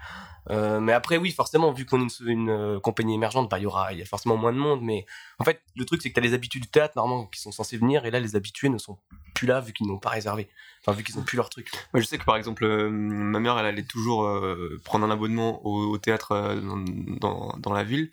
[0.50, 3.62] Euh, mais après, oui, forcément, vu qu'on est une, une, euh, compagnie émergente, bah, il
[3.62, 4.80] y aura, il y a forcément moins de monde.
[4.82, 5.04] Mais
[5.38, 7.52] en fait, le truc, c'est que tu as les habitudes du théâtre, normalement, qui sont
[7.52, 8.96] censées venir, et là, les habitués ne sont
[9.34, 10.48] plus là, vu qu'ils n'ont pas réservé.
[10.80, 11.70] Enfin, vu qu'ils n'ont plus leur truc.
[11.92, 15.10] Moi, je sais que par exemple, euh, ma mère, elle allait toujours euh, prendre un
[15.10, 16.78] abonnement au, au théâtre euh, dans,
[17.20, 18.10] dans, dans la ville.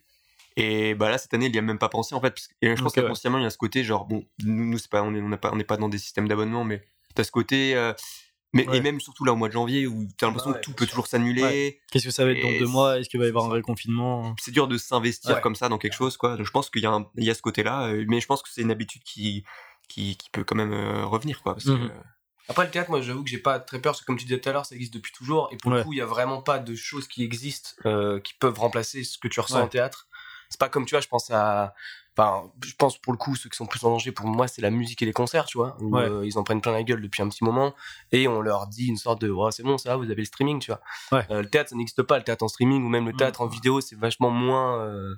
[0.57, 2.31] Et bah là, cette année, il y a même pas pensé en fait.
[2.31, 3.01] parce que- et je pense Ok, ouais.
[3.03, 5.27] qu'inconsciemment, il y a ce côté, genre, bon, nous, nous c'est pas, on est, on
[5.29, 6.81] n'est pas, on n'est pas dans des systèmes d'abonnement, mais
[7.15, 7.75] t'as ce côté.
[7.75, 7.93] euh,
[8.53, 8.77] mais, Ouais.
[8.77, 10.86] Et même surtout là au mois de janvier où t'as l'impression Ouais, que tout peut
[10.86, 10.91] sûr.
[10.91, 11.41] toujours s'annuler.
[11.43, 11.79] Ouais.
[11.91, 13.00] Qu'est-ce que ça va être dans deux mois?
[13.00, 13.51] Est-ce qu'il va y avoir un ça.
[13.53, 14.34] vrai confinement?
[14.39, 15.41] C'est dur de s'investir Ouais.
[15.41, 16.38] comme ça dans quelque chose, quoi.
[16.38, 18.27] Donc je pense qu'il y, a un- il y a ce côté-là, euh, mais je
[18.27, 19.43] pense que c'est une habitude qui,
[19.89, 21.53] qui, qui peut quand même euh, revenir, quoi.
[21.55, 21.91] Parce que, Mhm.
[22.48, 24.39] Après, le théâtre, moi, j'avoue que j'ai pas très peur, parce que comme tu disais
[24.39, 25.50] tout à l'heure, ça existe depuis toujours.
[25.51, 25.79] Et pour Ouais.
[25.79, 29.03] le coup, il y a vraiment pas de choses qui existent, euh, qui peuvent remplacer
[29.03, 29.61] ce que tu ressens Ouais.
[29.63, 30.07] en théâtre.
[30.50, 31.74] C'est pas comme, tu vois, je pense à.
[32.17, 34.61] Enfin, je pense pour le coup, ceux qui sont plus en danger pour moi, c'est
[34.61, 36.03] la musique et les concerts, tu vois, où Ouais.
[36.09, 37.73] euh, ils en prennent plein la gueule depuis un petit moment,
[38.13, 40.25] et on leur dit une sorte de, oh, c'est bon, ça, va, vous avez le
[40.25, 40.79] streaming, tu vois.
[41.11, 41.25] Ouais.
[41.29, 43.17] Euh, le théâtre, ça n'existe pas, le théâtre en streaming ou même le Mm.
[43.17, 44.79] théâtre en vidéo, c'est vachement moins.
[44.81, 45.13] euh,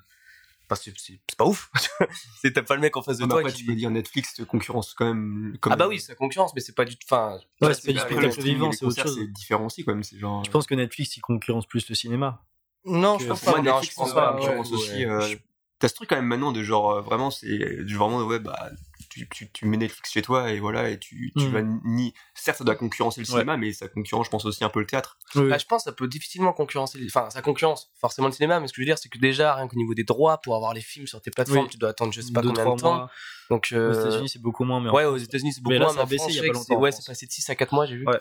[0.69, 0.93] Enfin, c'est-
[1.29, 1.71] c'est pas ouf.
[2.41, 3.59] c'est t'as pas le mec en face de Mais toi après, qui.
[3.59, 5.55] tu peux dire Netflix te concurrence quand même.
[5.61, 7.07] Comme Ah bah oui, c'est la concurrence, mais c'est pas du tout.
[7.09, 9.15] Enfin, Ouais, c'est pas du et vivant, c'est autre chose.
[9.17, 10.03] C'est différent aussi, quand même.
[10.03, 10.43] Genre.
[10.43, 12.43] Je pense que Netflix, il concurrence plus le cinéma.
[12.83, 13.61] Non, que- je pense Moi, pas.
[13.61, 14.75] non, Netflix, je pense pas, la ouais, concurrence ouais.
[14.75, 15.05] aussi.
[15.05, 15.35] euh,
[15.79, 18.71] T'as ce truc quand même maintenant de genre euh, vraiment c'est du vraiment ouais bah
[19.11, 21.51] tu, tu, tu mets Netflix chez toi et voilà et tu, tu Mhm.
[21.51, 23.31] vas ni certes ça doit concurrencer le Ouais.
[23.31, 25.17] cinéma mais ça concurrence je pense aussi un peu le théâtre.
[25.35, 25.49] Oui.
[25.49, 26.99] Bah, je pense que ça peut difficilement concurrencer.
[27.05, 29.53] Enfin, ça concurrence forcément le cinéma, mais ce que je veux dire, c'est que déjà,
[29.55, 31.69] rien qu'au niveau des droits, pour avoir les films sur tes plateformes, Oui.
[31.71, 32.95] tu dois attendre je sais pas Deux, combien trois de temps.
[32.95, 33.11] mois.
[33.49, 34.81] Donc, Aux euh, États-Unis, c'est beaucoup moins.
[34.81, 35.93] Mais en ouais, aux États-Unis, c'est beaucoup Mais là, moins.
[35.93, 37.49] ça a en baissé France, il y a pas longtemps, Ouais, c'est passé de 6
[37.49, 38.07] à 4 mois, j'ai vu.
[38.07, 38.19] Ouais.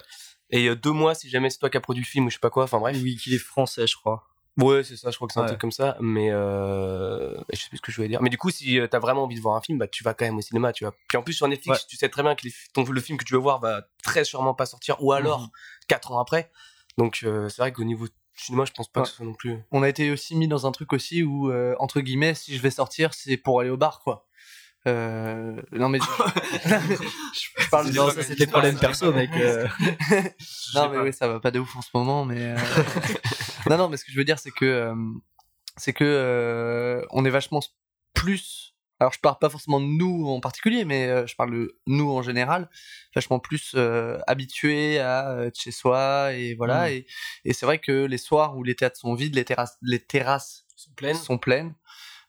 [0.51, 2.35] Et euh, deux mois si jamais c'est toi qui as produit le film ou je
[2.35, 2.65] sais pas quoi.
[2.65, 2.97] Enfin bref.
[3.03, 4.25] Oui, qu'il est français, je crois.
[4.59, 5.97] Ouais, c'est ça, je crois que c'est un truc comme ça.
[6.01, 7.35] Mais euh...
[7.53, 8.23] je sais plus ce que je voulais dire.
[8.23, 10.15] Mais du coup, si euh, t'as vraiment envie de voir un film, bah tu vas
[10.15, 10.95] quand même au cinéma, tu vois.
[11.09, 11.85] Puis en plus sur Netflix, Ouais.
[11.89, 13.83] tu sais très bien que les fi- ton, le film que tu veux voir va
[14.03, 15.49] très sûrement pas sortir, ou alors Mhm.
[15.89, 16.51] 4 ans après.
[16.99, 19.05] Donc euh, c'est vrai qu'au niveau cinéma, je pense pas Ouais.
[19.05, 19.59] que ce soit non plus.
[19.73, 22.63] On a été aussi mis dans un truc aussi où, euh, entre guillemets, si je
[22.63, 24.27] vais sortir, c'est pour aller au bar, quoi.
[24.87, 25.99] Euh, non mais
[26.65, 26.69] je,
[27.63, 29.31] je parle Non, de ça, c'est des problèmes perso, mec.
[29.37, 29.67] euh.
[30.75, 32.57] non mais oui ça va pas de ouf en ce moment mais euh,
[33.71, 34.95] non non mais ce que je veux dire c'est que euh,
[35.77, 37.61] c'est que euh, on est vachement
[38.15, 41.79] plus alors je parle pas forcément de nous en particulier mais euh, je parle de
[41.87, 42.71] nous en général
[43.15, 46.93] vachement plus euh, habitués à être chez soi et voilà Mm.
[46.93, 47.07] et,
[47.45, 50.65] et c'est vrai que les soirs où les théâtres sont vides les terrasses les terrasses
[50.77, 51.17] sont pleines.
[51.17, 51.75] sont pleines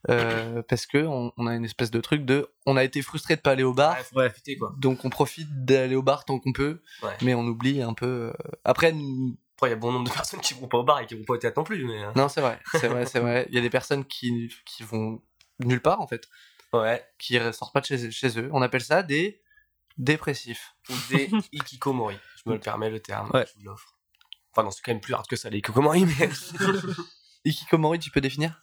[0.09, 3.35] euh, parce que on, on a une espèce de truc de on a été frustré
[3.35, 4.73] de pas aller au bar Ouais, faut profiter, quoi.
[4.77, 7.15] donc on profite d'aller au bar tant qu'on peut Ouais.
[7.23, 8.33] mais on oublie un peu euh,
[8.63, 10.99] après nous- Après, il y a bon nombre de personnes qui vont pas au bar
[11.01, 11.83] et qui vont pas au théâtre non plus.
[11.85, 12.03] Mais...
[12.03, 14.83] euh, non c'est vrai c'est vrai c'est vrai il y a des personnes qui qui
[14.83, 15.21] vont
[15.59, 16.27] nulle part en fait
[16.73, 17.03] Ouais.
[17.17, 19.41] qui sortent pas de chez, chez eux on appelle ça des
[19.97, 22.15] dépressifs Ou des ikikomori.
[22.35, 23.31] Je me le permets le terme.
[23.33, 23.45] Ouais.
[23.47, 23.97] Je vous l'offre.
[24.51, 26.29] Enfin, non, c'est quand même plus hard que ça, les ikikomori, mais.
[27.45, 28.59] Ikikomori tu peux définir?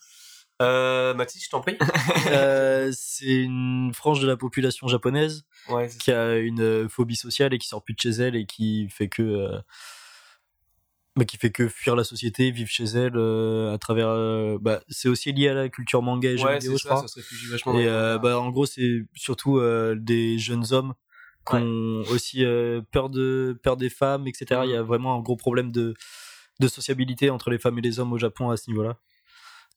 [0.62, 1.76] Euh, Mathis, je t'en prie.
[2.28, 7.52] Euh, c'est une frange de la population japonaise Ouais, qui a une euh, phobie sociale
[7.54, 9.58] et qui sort plus de chez elle et qui fait que euh,
[11.16, 14.08] bah, qui fait que fuir la société, vivre chez elle euh, à travers.
[14.60, 17.06] bah, c'est aussi lié à la culture manga et Ouais, vidéo, je crois.
[17.06, 17.78] ça vachement.
[17.78, 17.86] Et
[18.18, 19.60] bah, en gros, c'est surtout
[19.96, 20.94] des jeunes hommes
[21.46, 21.60] qui Ouais.
[21.60, 22.42] ont aussi
[22.90, 24.62] peur, de, peur des femmes, etc.
[24.64, 25.94] Il y a vraiment un gros problème de,
[26.58, 28.96] de sociabilité entre les femmes et les hommes au Japon à ce niveau-là.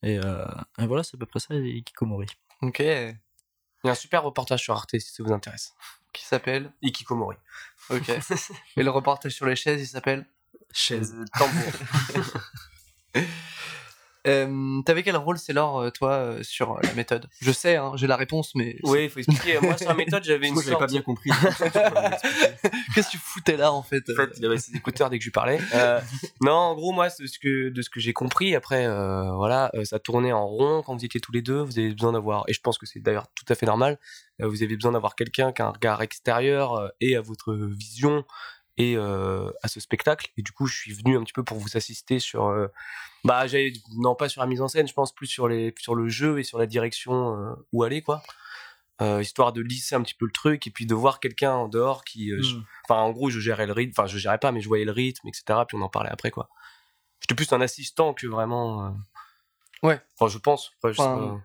[0.02, 0.44] Et, euh,
[0.78, 2.26] et voilà, c'est à peu près ça, les Kikomori.
[2.62, 2.80] Ok.
[2.80, 5.74] Il y a un super reportage sur Arte si ça vous intéresse.
[6.12, 7.36] Qui s'appelle Ikikomori.
[7.90, 8.08] Ok.
[8.76, 10.26] Et le reportage sur les chaises, il s'appelle
[10.72, 11.14] Chaise.
[11.14, 11.72] Euh, tambour.
[14.26, 17.26] Euh, T'avais quel rôle, c'est euh, toi, euh, sur la méthode?
[17.40, 19.58] Je sais, hein, j'ai la réponse, mais oui, il faut expliquer.
[19.60, 20.90] Moi, sur la méthode, j'avais une Moi, j'avais pas sorte.
[20.92, 21.30] bien compris.
[22.94, 25.22] qu'est-ce que tu foutais là en fait En fait, il avait ses écouteurs dès que
[25.22, 25.58] je lui parlais.
[25.74, 26.00] Euh,
[26.40, 29.70] non, en gros, moi, c'est ce que, de ce que j'ai compris, après, euh, voilà,
[29.74, 31.60] euh, ça tournait en rond quand vous étiez tous les deux.
[31.62, 33.98] Vous avez besoin d'avoir, et je pense que c'est d'ailleurs tout à fait normal,
[34.40, 37.54] euh, vous avez besoin d'avoir quelqu'un qui a un regard extérieur euh, et à votre
[37.54, 38.24] vision
[38.78, 40.30] et euh, à ce spectacle.
[40.38, 42.68] Et du coup, je suis venu un petit peu pour vous assister sur, euh,
[43.24, 43.44] bah,
[43.96, 46.38] non pas sur la mise en scène, je pense plus sur les, sur le jeu
[46.38, 48.22] et sur la direction euh, où aller, quoi.
[49.00, 51.68] Euh, histoire de lisser un petit peu le truc et puis de voir quelqu'un en
[51.68, 52.64] dehors qui, euh, Mm.
[52.88, 53.92] Enfin, en gros, je gérais le rythme.
[53.96, 55.60] Enfin, je gérais pas, mais je voyais le rythme, etc.
[55.68, 56.48] Puis on en parlait après, quoi.
[57.20, 58.86] J'étais plus un assistant que vraiment.
[58.86, 58.90] euh,
[59.84, 60.00] Ouais.
[60.18, 60.72] Enfin, je pense.
[60.82, 61.42] Enfin, je sais Enfin,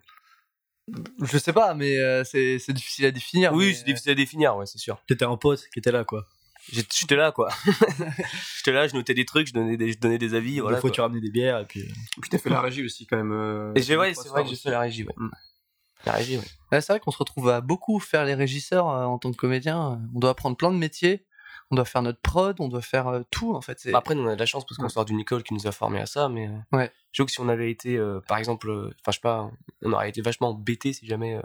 [1.22, 3.54] Je sais pas, mais euh, c'est c'est difficile à définir.
[3.54, 5.00] Oui, mais, c'est difficile à définir, ouais, c'est sûr.
[5.08, 6.26] T'étais un pote qui était là, quoi.
[6.72, 7.50] J'étais là, quoi.
[8.58, 10.78] J'étais là, je notais des trucs, je donnais des, je donnais des avis, voilà.
[10.78, 10.96] Fois, quoi.
[10.96, 11.84] tu ramenais des bières et puis.
[12.22, 13.32] Puis t'as fait la régie aussi quand même.
[13.32, 15.14] euh, Et j'ai, ouais, c'est vrai que j'ai fait la régie, ouais.
[15.18, 15.30] Mm.
[16.06, 16.44] La régie, ouais.
[16.72, 19.38] Ouais, c'est vrai qu'on se retrouve à beaucoup faire les régisseurs euh, en tant que
[19.38, 20.02] comédien.
[20.16, 21.26] On doit apprendre plein de métiers.
[21.72, 23.80] On doit faire notre prod, on doit faire euh, tout en fait.
[23.92, 24.90] Bah, Après, nous, on a de la chance parce qu'on Ouais.
[24.90, 26.48] sort d'une école qui nous a formés à ça, mais.
[26.48, 26.92] euh, Ouais.
[27.14, 29.50] Je trouve que si on avait été, euh, par exemple, euh, enfin, je sais pas,
[29.82, 31.40] on aurait été vachement embêté si jamais.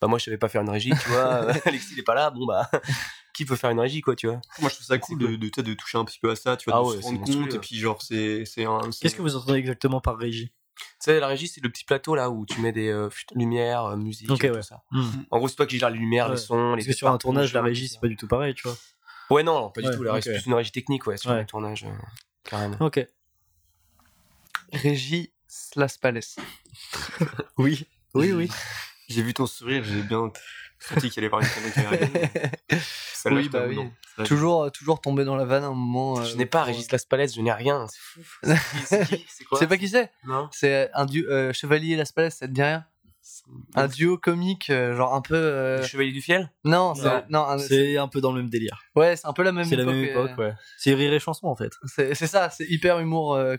[0.00, 1.50] Bah, moi, je savais pas faire une régie, tu vois.
[1.66, 2.70] Alexis, il est pas là, bon, bah.
[3.34, 4.40] Qui peut faire une régie, quoi, tu vois?
[4.60, 6.82] Moi, je trouve ça cool de, toucher un petit peu à ça, tu vois, Ah
[6.82, 7.44] de ouais, se c'est rendre monstrueux.
[7.44, 7.54] compte.
[7.54, 8.80] Et puis, genre, c'est c'est un.
[9.00, 10.52] Qu'est-ce que vous entendez exactement par régie?
[10.78, 13.84] Tu sais, la régie, c'est le petit plateau là où tu mets des euh, lumières,
[13.84, 14.56] euh, musique, Ok, et ouais.
[14.56, 14.82] tout ça.
[14.90, 15.04] Hmm.
[15.30, 16.32] En gros, c'est toi qui gères les lumières, Ouais.
[16.32, 18.54] les sons, les Parce que sur un tournage, la régie, c'est pas du tout pareil,
[18.54, 18.76] tu vois.
[19.30, 20.02] Ouais, non, non, pas du tout.
[20.02, 20.34] La régie, ok.
[20.34, 21.90] c'est plus une régie technique, ouais, sur le tournage, euh,
[22.44, 22.76] carrément.
[22.80, 23.06] Ok.
[24.72, 26.36] Régie Slas Palace.
[27.56, 27.86] Oui.
[28.14, 28.50] Oui, oui.
[29.08, 30.30] J'ai vu ton sourire, j'ai bien
[30.78, 32.78] senti qu'il allait parler de.
[33.14, 33.76] Celle-là, Oui, bah oui.
[33.76, 33.90] non.
[34.24, 36.22] Toujours, euh, toujours tombé dans la vanne à un moment.
[36.22, 37.86] Je euh, n'ai pas pour- Régis Las Palais, je n'ai rien.
[37.88, 38.20] C'est fou.
[38.86, 40.48] C'est qui C'est C'est quoi sais pas qui c'est Non.
[40.52, 42.84] C'est un duo, euh, Chevalier Las Palais, ça te dit rien?
[43.74, 45.34] Un duo comique, euh, genre un peu.
[45.36, 46.50] euh, Le Chevalier du Fiel?
[46.64, 47.24] Non, c'est Non.
[47.30, 48.80] non, un- C'est un peu dans le même délire.
[48.94, 49.94] ouais, c'est un peu la même C'est la époque.
[49.94, 50.52] même euh, époque, ouais.
[50.78, 51.72] C'est rire et chanson, en fait.
[51.86, 53.56] C'est c'est ça, c'est hyper humour euh,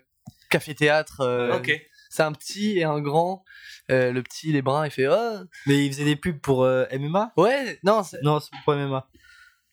[0.49, 1.21] café-théâtre.
[1.21, 1.71] euh, Ok.
[2.09, 3.45] C'est un petit et un grand.
[3.91, 6.85] Euh, le petit, les bruns, il fait oh Mais il faisait des pubs pour euh,
[6.91, 9.07] MMA ouais non c'est- Non, c'est pour MMA.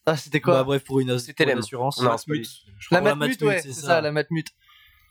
[0.07, 0.55] ah, c'était quoi?
[0.55, 1.65] Bah, bref, pour une, C'était pour une LM.
[1.65, 1.99] assurance.
[2.01, 2.39] Non, c'est pas Matmut.
[2.39, 2.73] lui.
[2.79, 3.15] Je la crois.
[3.15, 4.01] matmute Matmut, ouais c'est ça.
[4.01, 4.49] la matmute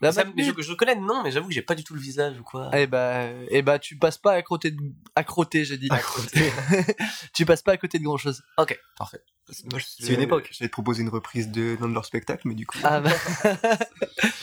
[0.00, 1.94] la Ça, mais je, je le connais, non, mais j'avoue que j'ai pas du tout
[1.94, 2.70] le visage ou quoi.
[2.74, 4.80] eh bah, eh bah tu passes pas à côté de
[5.14, 6.52] à crotter j'ai dit À côté.
[7.32, 9.22] tu passes pas à côté de grand chose Ok, parfait.
[9.48, 10.48] C'est une époque.
[10.50, 12.78] J'allais te proposer une reprise de l'un de leurs spectacles, mais du coup.
[12.82, 13.10] ah bah,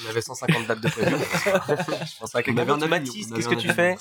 [0.06, 1.12] On avait 150 dates de prévu.
[1.18, 3.98] je pensais à On quelqu'un avait un qu'est-ce que tu fais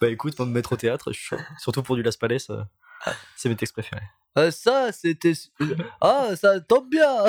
[0.00, 1.38] Bah écoute, on me mettre au théâtre, je suis chaud.
[1.58, 2.62] Surtout pour du Las Palais, euh,
[3.34, 4.02] c'est mes textes préférés.
[4.38, 5.32] euh, ça c'était
[6.00, 7.24] ah ça tombe bien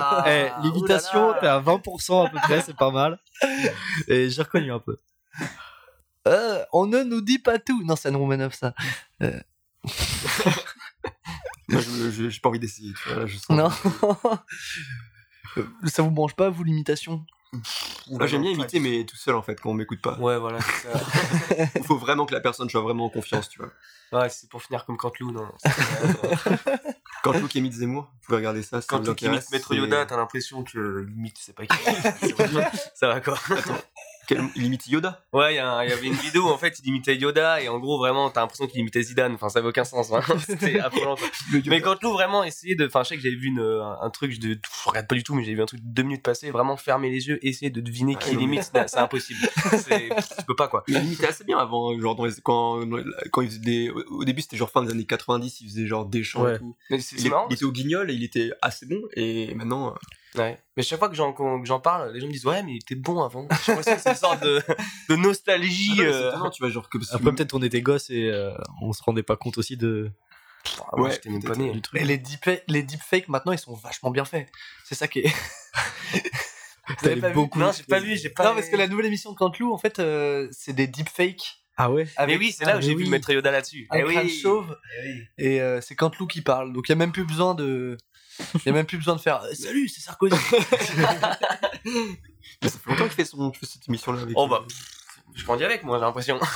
[0.00, 1.40] Ah, eh, l'imitation, oulala.
[1.40, 3.18] t'es à 20% à peu près, c'est pas mal.
[4.08, 4.98] Et j'ai reconnu un peu.
[6.28, 8.74] Euh, on ne nous dit pas tout non c'est Anne Romanov ça
[9.20, 9.30] Moi,
[11.80, 13.20] je- j'ai pas envie d'essayer, tu vois.
[13.20, 13.70] Là, je sens non
[15.56, 17.24] Euh, ça vous branche pas vous l'imitation?
[18.08, 20.16] Moi, j'aime bien imiter, mais tout seul, en fait, quand on m'écoute pas.
[20.18, 20.58] Ouais, voilà.
[21.74, 23.70] Il faut vraiment que la personne soit vraiment en confiance, tu vois.
[24.12, 25.48] Ouais, c'est pour finir comme Cantelou, non.
[27.22, 28.80] Quand Luke imite Zemmour, vous pouvez regarder ça.
[28.86, 31.76] Quand tu tu imites Maître Yoda, t'as l'impression que limite, tu sais pas qui.
[32.94, 33.38] ça va quoi
[34.56, 35.24] Il imite Yoda?
[35.32, 37.98] Ouais, il y, avait une vidéo où en fait il imitait Yoda et en gros
[37.98, 39.34] vraiment t'as l'impression qu'il imitait Zidane.
[39.34, 40.08] Enfin ça avait aucun sens.
[40.08, 40.38] Vraiment.
[40.46, 41.16] C'était affolant.
[41.16, 41.28] quoi.
[41.66, 42.86] Mais quand Lou vraiment essayait de.
[42.86, 44.54] Enfin je sais que j'avais vu une, un, truc, je
[44.86, 47.10] regarde pas du tout, mais j'ai vu un truc de deux minutes passer, vraiment fermer
[47.10, 49.40] les yeux, essayer de deviner qui Ouais, non, limite, c'est impossible.
[49.70, 50.84] Tu peux pas quoi.
[50.88, 52.80] Il imitait assez bien avant, genre dans les- quand,
[53.30, 53.90] quand il faisait des.
[53.90, 56.56] Au début, c'était genre fin des années 90, il faisait genre des chants Ouais.
[56.56, 56.76] et tout.
[56.90, 59.94] Mais Il, il était au guignol et il était assez bon, et maintenant.
[60.36, 60.58] Ouais.
[60.76, 62.76] Mais chaque fois que j'en que j'en parle, les gens me disent ouais mais il
[62.76, 63.46] était bon avant.
[63.48, 64.62] Que c'est une sorte de,
[65.08, 65.90] de nostalgie.
[65.92, 66.28] ah non, mais c'est euh.
[66.30, 66.98] étonnant, tu vois, genre que.
[67.12, 70.10] Après, peut-être on était gosses et euh, on se rendait pas compte aussi de,
[70.92, 71.72] Ah, Ouais, j'étais même pas né.
[71.72, 72.00] du truc.
[72.00, 74.48] Et les, deep- les deepfakes maintenant ils sont vachement bien faits.
[74.84, 75.32] C'est ça qui est.
[77.02, 78.44] Vous avez pas vu beaucoup- Non, j'ai pas vu, j'ai pas.
[78.48, 81.56] Non, parce que la nouvelle émission de Cantelou, en fait, euh, c'est des deepfakes.
[81.76, 82.04] Ah ouais?
[82.04, 83.10] Mais Avec, oui, c'est là où Ah, j'ai mais vu oui.
[83.10, 83.86] Maître Yoda là-dessus.
[83.90, 84.40] un Eh crâne oui.
[84.42, 84.76] chauve.
[85.02, 85.22] Eh oui.
[85.38, 86.72] Et euh, c'est Cantelou qui parle.
[86.72, 87.96] Donc il n'y a même plus besoin de.
[88.54, 90.36] Il n'y a même plus besoin de faire euh, Salut, c'est Sarkozy.
[92.62, 95.00] Mais ça fait longtemps qu'il fait, son, fait cette émission-là avec Oh bah, pff,
[95.34, 96.40] je grandis avec moi, j'ai l'impression.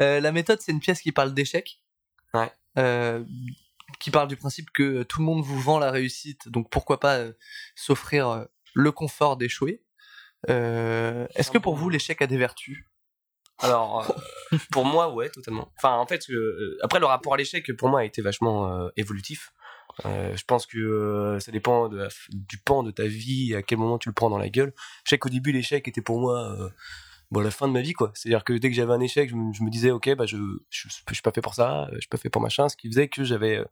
[0.00, 1.82] Euh, la méthode, c'est une pièce qui parle d'échec.
[2.32, 2.50] Ouais.
[2.78, 3.22] Euh,
[3.98, 7.16] qui parle du principe que tout le monde vous vend la réussite, donc pourquoi pas
[7.16, 7.32] euh,
[7.74, 9.82] s'offrir euh, le confort d'échouer.
[10.48, 12.84] Euh, Est-ce que pour vous, l'échec a des vertus?
[13.58, 14.10] Alors,
[14.52, 15.70] euh, pour moi, ouais, totalement.
[15.76, 18.88] Enfin, en fait, euh, après, le rapport à l'échec, pour moi, a été vachement euh,
[18.96, 19.52] évolutif.
[20.06, 23.54] Euh, je pense que euh, ça dépend de la f- du pan de ta vie,
[23.54, 24.72] à quel moment tu le prends dans la gueule.
[25.04, 26.68] Je sais qu'au début, l'échec était pour moi euh,
[27.30, 28.10] bon, la fin de ma vie, quoi.
[28.14, 30.36] C'est-à-dire que dès que j'avais un échec, je me, je me disais, ok, bah, je,
[30.70, 33.08] je suis pas fait pour ça, je suis pas fait pour machin, ce qui faisait
[33.08, 33.62] que j'avais.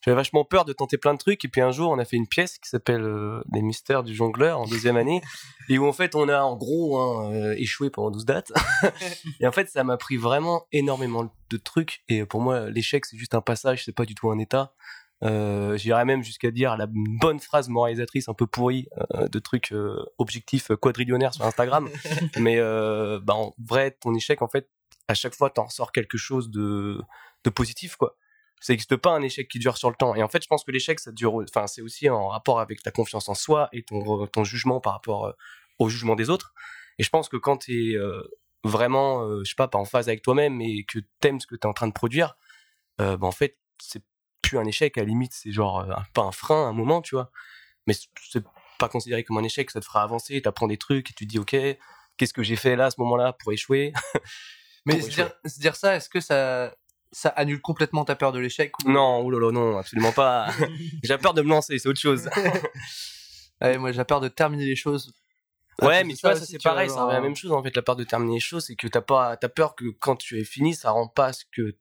[0.00, 2.16] j'avais vachement peur de tenter plein de trucs et puis un jour on a fait
[2.16, 5.22] une pièce qui s'appelle euh, Les Mystères du jongleur en deuxième année
[5.70, 8.52] et où en fait on a en gros hein, euh, échoué pendant 12 dates
[9.40, 12.02] et en fait, ça m'a pris vraiment énormément de trucs.
[12.08, 14.74] Et pour moi, l'échec, c'est juste un passage, c'est pas du tout un état.
[15.22, 19.72] Euh, J'irais même jusqu'à dire la bonne phrase moralisatrice un peu pourrie euh, de trucs
[19.72, 21.88] euh, objectifs quadrillionnaires sur Instagram.
[22.38, 24.68] Mais bah, en vrai, ton échec, en fait,
[25.08, 27.00] à chaque fois, t'en ressors quelque chose de,
[27.44, 28.16] de positif, quoi.
[28.60, 30.14] Ça n'existe pas un échec qui dure sur le temps.
[30.14, 31.34] Et en fait, je pense que l'échec, ça dure.
[31.34, 34.94] Enfin, c'est aussi en rapport avec ta confiance en soi et ton, ton jugement par
[34.94, 35.34] rapport
[35.78, 36.54] au jugement des autres.
[36.98, 37.98] Et je pense que quand tu es
[38.62, 41.60] vraiment, je sais pas, pas en phase avec toi-même et que t'aimes ce que tu
[41.60, 42.38] es en train de produire,
[42.96, 44.02] bah, en fait, c'est
[44.48, 44.96] plus un échec.
[44.98, 47.30] À la limite, c'est genre euh, pas un frein à un moment, tu vois.
[47.86, 48.44] Mais c'est
[48.78, 49.70] pas considéré comme un échec.
[49.70, 50.40] Ça te fera avancer.
[50.40, 51.56] Tu apprends des trucs et tu te dis, ok,
[52.16, 53.92] qu'est-ce que j'ai fait là à ce moment-là pour échouer?
[54.86, 56.74] Mais Pour se dire, se dire ça, est-ce que ça,
[57.10, 60.50] ça annule complètement ta peur de l'échec ou- Non, oulala, non, absolument pas.
[61.02, 62.28] j'ai peur de me lancer, c'est autre chose.
[63.60, 65.14] Ouais, moi j'ai peur de terminer les choses.
[65.80, 67.74] Ouais, mais tu vois, ça c'est pareil, c'est genre, la même chose en fait.
[67.74, 70.38] La peur de terminer les choses, c'est que t'as pas, t'as peur que quand tu
[70.40, 71.76] es fini, ça rend pas ce que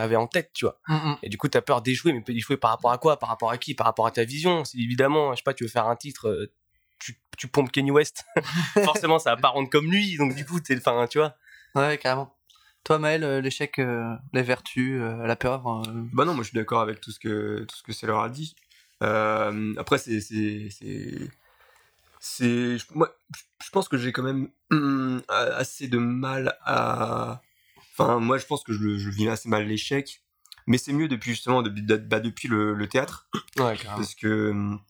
[0.00, 0.78] t'avais en tête, tu vois.
[0.88, 1.16] Mm, mm.
[1.22, 3.18] Et du coup, t'as peur d'échouer, mais d'échouer par rapport à quoi?
[3.18, 3.74] Par rapport à qui?
[3.74, 4.64] Par rapport à ta vision?
[4.64, 6.52] Si évidemment, je sais pas, tu veux faire un titre, euh,
[6.98, 8.24] tu, tu pompes Kanye West,
[8.84, 10.16] forcément, ça va pas rendre comme lui.
[10.16, 11.34] Donc du coup, t'es, enfin, tu vois.
[11.74, 12.32] Ouais, carrément.
[12.84, 15.66] Toi, Maël, euh, l'échec, euh, les vertus, euh, la peur.
[15.66, 15.82] euh,
[16.12, 18.28] Bah non, moi je suis d'accord avec tout ce que tout ce que Célor a
[18.28, 18.54] dit.
[19.02, 20.68] Euh, après, c'est c'est
[22.78, 23.10] je- moi
[23.64, 24.48] je pense que j'ai quand même
[25.28, 27.40] assez de mal à.
[27.98, 30.22] Enfin, moi je pense que je, le- je vis assez mal l'échec,
[30.66, 33.28] mais c'est mieux depuis justement depuis, bah, depuis le, le théâtre.
[33.58, 34.80] Ouais, parce que hum,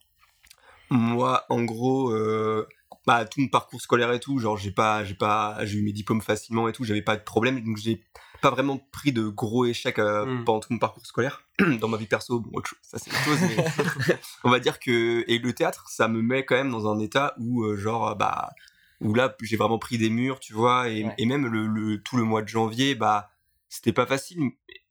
[0.89, 2.67] moi en gros euh,
[3.05, 5.93] bah, tout mon parcours scolaire et tout genre j'ai pas j'ai pas j'ai eu mes
[5.93, 7.63] diplômes facilement et tout j'avais pas de problème.
[7.63, 8.03] Donc j'ai
[8.41, 10.43] pas vraiment pris de gros échecs euh, Mm.
[10.45, 11.43] pendant tout mon parcours scolaire.
[11.79, 14.79] Dans ma vie perso bon autre chose, ça c'est autre chose mais on va dire
[14.79, 18.15] que et le théâtre ça me met quand même dans un état où euh, genre
[18.15, 18.51] bah
[19.01, 21.13] où là j'ai vraiment pris des murs tu vois et, Ouais.
[21.17, 23.29] et même le, le- tout le mois de janvier bah
[23.69, 24.39] c'était pas facile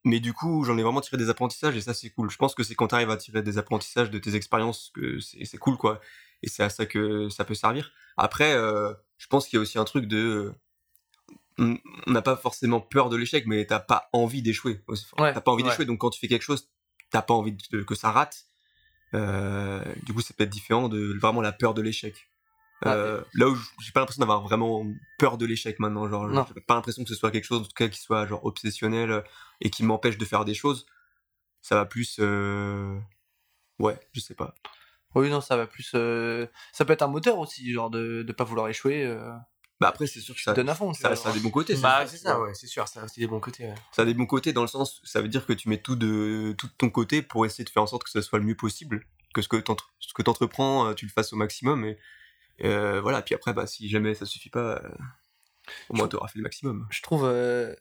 [0.04, 2.54] mais du coup j'en ai vraiment tiré des apprentissages et ça c'est cool je pense
[2.54, 5.76] que c'est quand tu arrives à tirer des apprentissages de tes expériences que c'est cool
[5.76, 6.00] quoi
[6.42, 9.62] et c'est à ça que ça peut servir après euh, je pense qu'il y a
[9.62, 10.52] aussi un truc de
[11.58, 14.82] on n'a pas forcément peur de l'échec mais t'as pas envie d'échouer
[15.18, 15.70] Ouais, t'as pas envie ouais.
[15.70, 16.68] d'échouer donc quand tu fais quelque chose
[17.10, 18.44] t'as pas envie de- que ça rate
[19.14, 22.28] euh, du coup c'est peut-être différent de vraiment la peur de l'échec
[22.84, 24.84] euh, là où j'ai pas l'impression d'avoir vraiment
[25.18, 27.70] peur de l'échec maintenant genre j'ai pas l'impression que ce soit quelque chose en tout
[27.74, 29.20] cas qui soit genre obsessionnel euh,
[29.62, 30.86] et qui m'empêche de faire des choses
[31.62, 32.98] ça va plus euh...
[33.78, 34.54] ouais je sais pas
[35.14, 35.92] Oui, non, ça va plus.
[35.94, 39.04] euh, Ça peut être un moteur aussi, genre de ne pas vouloir échouer.
[39.06, 39.32] euh,
[39.80, 40.92] bah après c'est sûr que ça, te donnes à fond.
[40.94, 43.26] ça, a des bons côtés Bah, c'est ça, ouais, c'est sûr, ça a aussi des
[43.26, 43.64] bons côtés.
[43.64, 43.74] ouais.
[43.92, 45.96] ça a des bons côtés dans le sens ça veut dire que tu mets tout
[45.96, 48.44] de tout de ton côté pour essayer de faire en sorte que ça soit le
[48.44, 51.98] mieux possible que ce que t'entre- ce que t'entreprends tu le fasses au maximum et
[52.64, 54.88] euh, voilà puis après bah si jamais ça suffit pas euh,
[55.90, 57.24] au moins t'auras fait le maximum Je trouve.
[57.24, 57.74] euh,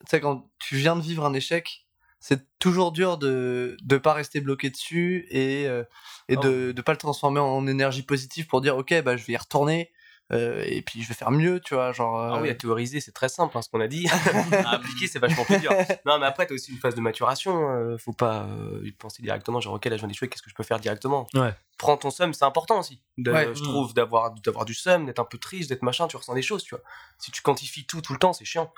[0.00, 1.86] Tu sais, quand tu viens de vivre un échec,
[2.18, 5.84] c'est toujours dur de ne pas rester bloqué dessus et, euh,
[6.28, 9.34] et de ne pas le transformer en énergie positive pour dire ok, bah, je vais
[9.34, 9.92] y retourner
[10.32, 11.92] euh, et puis je vais faire mieux, tu vois.
[11.92, 14.08] Genre, Ah oui, euh, à théoriser, c'est très simple, hein, ce qu'on a dit.
[14.52, 15.70] à appliquer, c'est vachement plus dur.
[16.04, 17.70] Non, mais après, t'as aussi une phase de maturation.
[17.70, 20.50] euh, faut pas euh, y penser directement, genre, ok, là, je viens d'échouer, qu'est-ce que
[20.50, 21.26] je peux faire directement?
[21.34, 21.54] Ouais.
[21.78, 23.00] Prends ton seum, c'est important aussi.
[23.18, 23.54] De- Ouais.
[23.54, 26.42] Je trouve d'avoir d'avoir du seum, d'être un peu triste, d'être machin, tu ressens des
[26.42, 26.82] choses, tu vois.
[27.18, 28.72] Si tu quantifies tout tout le temps, c'est chiant.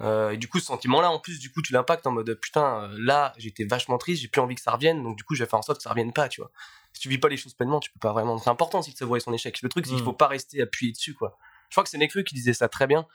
[0.00, 2.88] Euh, et du coup, ce sentiment-là, en plus, du coup, tu l'impactes en mode putain,
[2.96, 5.48] là, j'étais vachement triste, j'ai plus envie que ça revienne, donc du coup, je vais
[5.50, 6.50] faire en sorte que ça revienne pas, tu vois.
[6.92, 8.36] Si tu vis pas les choses pleinement, tu peux pas vraiment.
[8.38, 9.60] C'est important aussi de savourer son échec.
[9.62, 10.04] Le truc, c'est qu'il Mm.
[10.06, 11.38] faut pas rester appuyé dessus, quoi.
[11.68, 13.06] Je crois que c'est Nekru qui disait ça très bien.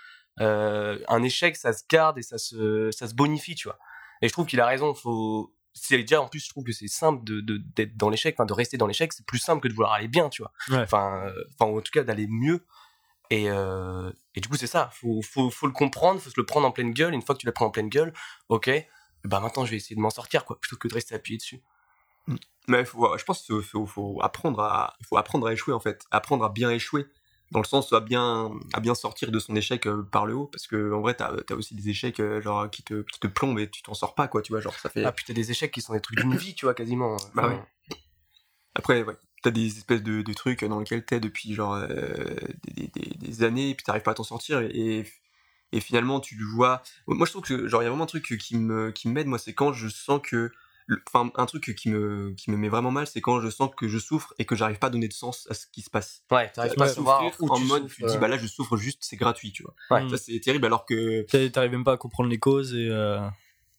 [0.42, 3.78] Euh, un échec, ça se garde et ça se, ça se bonifie, tu vois.
[4.22, 4.94] Et je trouve qu'il a raison.
[4.94, 8.34] Faut, c'est déjà en plus, je trouve que c'est simple de, de- d'être dans l'échec,
[8.38, 10.54] enfin de rester dans l'échec, c'est plus simple que de vouloir aller bien, tu vois.
[10.70, 10.84] Ouais.
[10.84, 12.66] Enfin, euh, enfin, en tout cas d'aller mieux.
[13.30, 14.90] Et, euh, et du coup, c'est ça.
[14.94, 17.14] Faut, faut, faut le comprendre, faut se le prendre en pleine gueule.
[17.14, 18.14] Une fois que tu l'as pris en pleine gueule,
[18.50, 18.70] ok,
[19.26, 21.62] bah maintenant je vais essayer de m'en sortir, quoi, plutôt que de rester appuyé dessus.
[22.68, 26.06] Mais faut, je pense qu'il faut, faut, apprendre à, faut apprendre à échouer en fait,
[26.12, 27.06] apprendre à bien échouer,
[27.52, 30.48] dans le sens à bien, à bien sortir de son échec euh, par le haut,
[30.48, 33.28] parce que en vrai t'as as aussi des échecs euh, genre qui te, qui te
[33.28, 35.04] plombent et tu t'en sors pas quoi, tu vois, genre ça fait.
[35.04, 37.18] Ah puis t'as des échecs qui sont des trucs d'une vie, tu vois, quasiment.
[37.36, 37.62] Bah ouais.
[38.74, 42.16] Après ouais, t'as des espèces de, de, trucs dans lesquels t'es depuis genre euh,
[42.64, 45.06] des, des, des, années et puis t'arrives pas à t'en sortir et,
[45.72, 46.82] et, finalement tu vois.
[47.06, 49.28] Moi je trouve que genre il y a vraiment un truc qui me qui m'aide
[49.28, 50.52] moi, c'est quand je sens que
[51.08, 53.88] enfin un truc qui me qui me met vraiment mal c'est quand je sens que
[53.88, 56.24] je souffre et que j'arrive pas à donner de sens à ce qui se passe.
[56.32, 59.16] Ouais t'arrives pas à souffrir en mode tu dis bah là je souffre juste c'est
[59.18, 59.74] gratuit tu vois.
[59.90, 60.10] Ouais.
[60.10, 63.20] ça c'est terrible alors que t'arrives même pas à comprendre les causes et euh...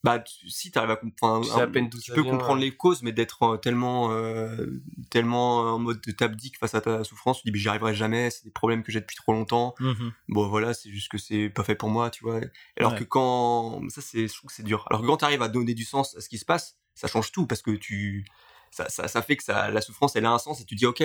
[0.02, 3.42] bah tu, si t'arrives à comprendre tu, peine tu peux comprendre les causes mais d'être
[3.44, 4.66] euh, tellement euh,
[5.10, 8.30] tellement en mode de t'abdique face à ta souffrance tu dis mais j'y arriverai jamais
[8.30, 9.74] c'est des problèmes que j'ai depuis trop longtemps.
[9.78, 12.40] Mmh bon voilà c'est juste que c'est pas fait pour moi tu vois.
[12.78, 12.98] Alors ouais.
[12.98, 14.84] que quand ça c'est je trouve que c'est dur.
[14.90, 17.30] Alors que quand t'arrives à donner du sens à ce qui se passe ça change
[17.30, 18.24] tout parce que tu
[18.72, 20.87] ça, ça, ça, fait que ça, la souffrance elle a un sens et tu dis
[20.87, 21.00] ok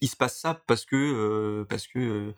[0.00, 2.34] il se passe ça parce que euh, parce que euh,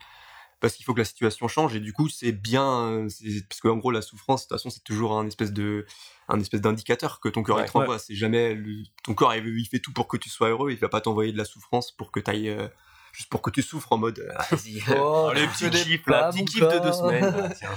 [0.58, 3.06] parce qu'il faut que la situation change et du coup c'est bien
[3.48, 5.86] parce que en gros la souffrance de toute façon c'est toujours un espèce de
[6.28, 8.02] un espèce d'indicateur que ton corps ouais, il te renvoie ouais.
[8.04, 10.78] c'est jamais le, ton corps il, il, fait tout pour que tu sois heureux il
[10.78, 12.68] va pas t'envoyer de la souffrance pour que tu ailles euh,
[13.12, 14.18] juste pour que tu souffres en mode
[14.50, 17.70] vas-y oh, le petit kiff là petit kiff de deux semaines tiens.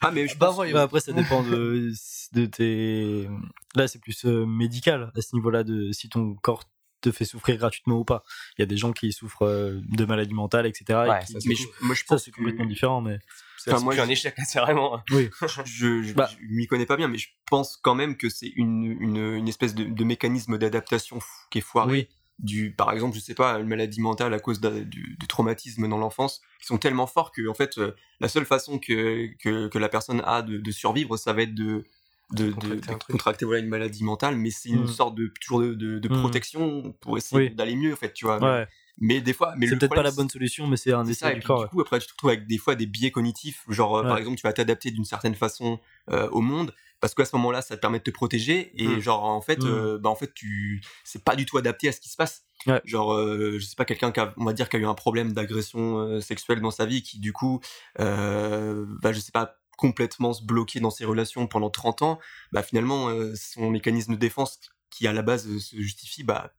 [0.00, 0.70] Ah mais je bah, pense...
[0.72, 1.92] bah, après ça dépend de,
[2.32, 3.28] de tes
[3.74, 6.64] là c'est plus euh, médical à ce niveau-là de si ton corps
[7.00, 8.24] te fait souffrir gratuitement ou pas.
[8.56, 10.98] Il y a des gens qui souffrent euh, de maladies mentales etc.
[11.08, 13.18] Ouais, et qui, ça, mais je, moi je pense que c'est complètement différent mais
[13.66, 15.30] enfin, moi j'ai un échec c'est vraiment oui
[15.64, 16.28] je, je, bah.
[16.30, 19.48] je m'y connais pas bien mais je pense quand même que c'est une, une, une
[19.48, 21.18] espèce de, de mécanisme d'adaptation
[21.50, 21.90] qui est foiré.
[21.92, 22.08] Oui
[22.38, 25.88] du par exemple je sais pas une maladie mentale à cause de, du, du, traumatisme
[25.88, 29.66] dans l'enfance qui sont tellement forts que en fait euh, la seule façon que, que,
[29.68, 31.84] que la personne a de, de, survivre ça va être de
[32.30, 34.86] de, contracter, de, contracter voilà une maladie mentale mais c'est une Mm.
[34.88, 36.18] sorte de toujours de, Mm.
[36.20, 37.54] protection pour essayer Oui.
[37.54, 38.68] d'aller mieux en fait tu vois ouais
[39.00, 41.30] mais des fois mais c'est peut-être pas la bonne solution mais c'est un essai ça,
[41.30, 43.10] et du puis, corps du coup, après, tu te retrouves avec des fois des biais
[43.10, 43.64] cognitifs.
[43.68, 45.78] Genre, euh, par exemple, tu vas t'adapter d'une certaine façon
[46.10, 48.72] euh, au monde parce qu'à ce moment-là, ça te permet de te protéger.
[48.82, 49.00] Et Mm.
[49.00, 49.66] genre, en fait, Mm.
[49.66, 52.42] euh, bah, en fait, tu, c'est pas du tout adapté à ce qui se passe.
[52.66, 52.80] Ouais.
[52.84, 54.94] Genre, euh, je sais pas, quelqu'un qui a, on va dire, qui a eu un
[54.94, 57.60] problème d'agression sexuelle dans sa vie, qui du coup,
[57.96, 62.18] bah, je sais pas, complètement se bloquer dans ses relations pendant 30 ans,
[62.50, 64.58] bah finalement, son mécanisme de défense
[64.90, 66.52] qui à la base se justifie, bah,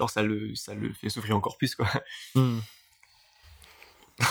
[0.00, 1.86] genre ça le, ça le fait souffrir encore plus, quoi.
[2.34, 2.58] Mm.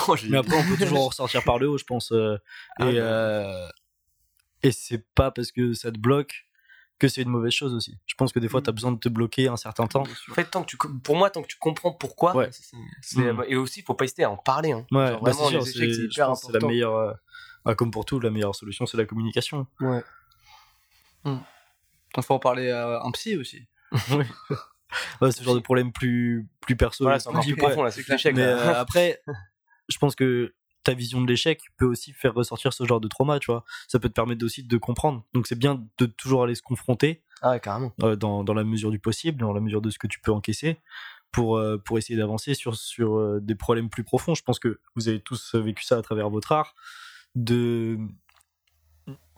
[0.07, 2.37] Oh, mais après on peut toujours en ressortir par le haut je pense euh,
[2.79, 2.99] Ah, et bah.
[3.01, 3.67] euh,
[4.61, 6.45] et c'est pas parce que ça te bloque
[6.99, 8.63] que c'est une mauvaise chose aussi je pense que des fois Mm.
[8.65, 11.15] tu as besoin de te bloquer un certain temps en fait tant que tu pour
[11.15, 12.49] moi tant que tu comprends pourquoi Ouais.
[12.51, 12.77] c'est ça.
[13.01, 13.43] c'est- Mm.
[13.47, 14.85] et aussi faut pas hésiter à en parler hein.
[14.91, 17.13] Ouais, Genre, bah, vraiment c'est les échecs hyper la meilleure, euh,
[17.65, 19.65] ah, comme pour tout, la meilleure solution, c'est la communication.
[19.79, 20.03] ouais
[21.25, 23.65] Il faut en parler à un psy aussi.
[24.11, 24.25] oui.
[25.21, 27.03] Ouais, c'est le genre de problème plus, plus perso.
[27.03, 29.21] voilà c'est encore plus profond là c'est que l'échec Mais euh, après,
[29.87, 33.39] je pense que ta vision de l'échec peut aussi faire ressortir ce genre de trauma,
[33.39, 33.65] tu vois.
[33.87, 35.25] Ça peut te permettre aussi de comprendre.
[35.33, 38.63] Donc c'est bien de toujours aller se confronter ah ouais carrément euh, dans, dans la
[38.63, 40.77] mesure du possible, dans la mesure de ce que tu peux encaisser,
[41.31, 44.35] pour, euh, pour essayer d'avancer sur, sur euh, des problèmes plus profonds.
[44.35, 46.75] Je pense que vous avez tous vécu ça à travers votre art.
[47.35, 47.99] De,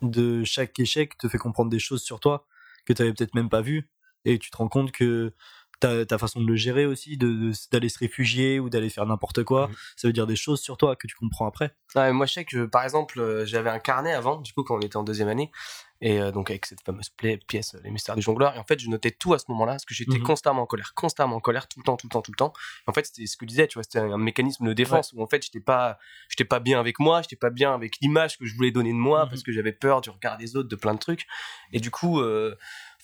[0.01, 2.47] de chaque échec te fait comprendre des choses sur toi
[2.85, 3.89] que tu avais peut-être même pas vues.
[4.25, 5.33] Et tu te rends compte que
[5.79, 9.05] ta, ta façon de le gérer aussi, de- de- d'aller se réfugier ou d'aller faire
[9.07, 9.75] n'importe quoi, Mhm.
[9.95, 11.73] ça veut dire des choses sur toi que tu comprends après.
[11.95, 14.63] Ouais, Ah, moi, je sais que, par exemple, euh, j'avais un carnet avant, du coup,
[14.63, 15.51] quand on était en deuxième année,
[15.99, 17.09] et euh, donc avec cette fameuse
[17.47, 19.73] pièce, euh, Les Mystères du Jongleur, et en fait, je notais tout à ce moment-là,
[19.73, 20.23] parce que j'étais Mhm.
[20.23, 22.53] constamment en colère, constamment en colère, tout le temps, tout le temps, tout le temps.
[22.85, 25.23] En fait, c'était ce que je disais, tu vois, c'était un mécanisme de défense où,
[25.23, 25.97] en fait, j'étais pas,
[26.29, 28.97] j'étais pas bien avec moi, j'étais pas bien avec l'image que je voulais donner de
[28.97, 29.29] moi, Mhm.
[29.31, 31.25] parce que j'avais peur du regard des autres, de plein de trucs.
[31.73, 32.55] Et du coup, euh,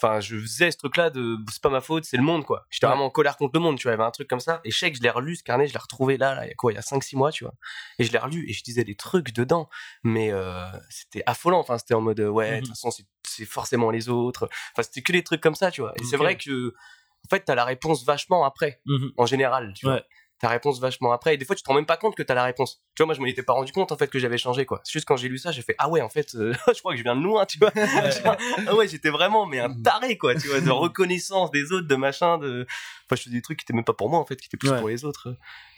[0.02, 2.66] enfin, je faisais ce truc-là de, c'est pas ma faute, c'est le monde, quoi.
[2.70, 2.92] J'étais Ouais.
[2.92, 4.62] vraiment en colère contre le monde, tu vois, il y avait un truc comme ça.
[4.64, 6.50] Et je sais que je l'ai relu, ce carnet, je l'ai retrouvé là, là, il
[6.50, 7.54] y a quoi, il y a 5-6 mois, tu vois.
[8.00, 9.70] Et je l'ai relu, et je disais des trucs dedans
[10.04, 12.62] mais euh, c'était affolant enfin c'était en mode euh, ouais de Mhm.
[12.62, 15.94] toute façon c'est- forcément les autres enfin c'était que des trucs comme ça tu vois
[16.00, 16.74] et c'est vrai que
[17.26, 18.82] en fait t'as la réponse vachement après
[19.18, 20.04] en général tu vois Ouais.
[20.40, 22.34] Ta réponse vachement après et des fois tu te rends même pas compte que t'as
[22.36, 24.38] la réponse tu vois moi je m'en étais pas rendu compte en fait que j'avais
[24.38, 26.54] changé quoi c'est juste quand j'ai lu ça j'ai fait ah ouais en fait euh,
[26.76, 27.72] je crois que je viens de loin tu vois
[28.68, 31.96] ah ouais j'étais vraiment mais un taré quoi tu vois de reconnaissance des autres de
[31.96, 32.66] machin de
[33.06, 34.58] enfin je faisais des trucs qui étaient même pas pour moi en fait qui étaient
[34.58, 34.80] plus Ouais.
[34.80, 35.36] pour les autres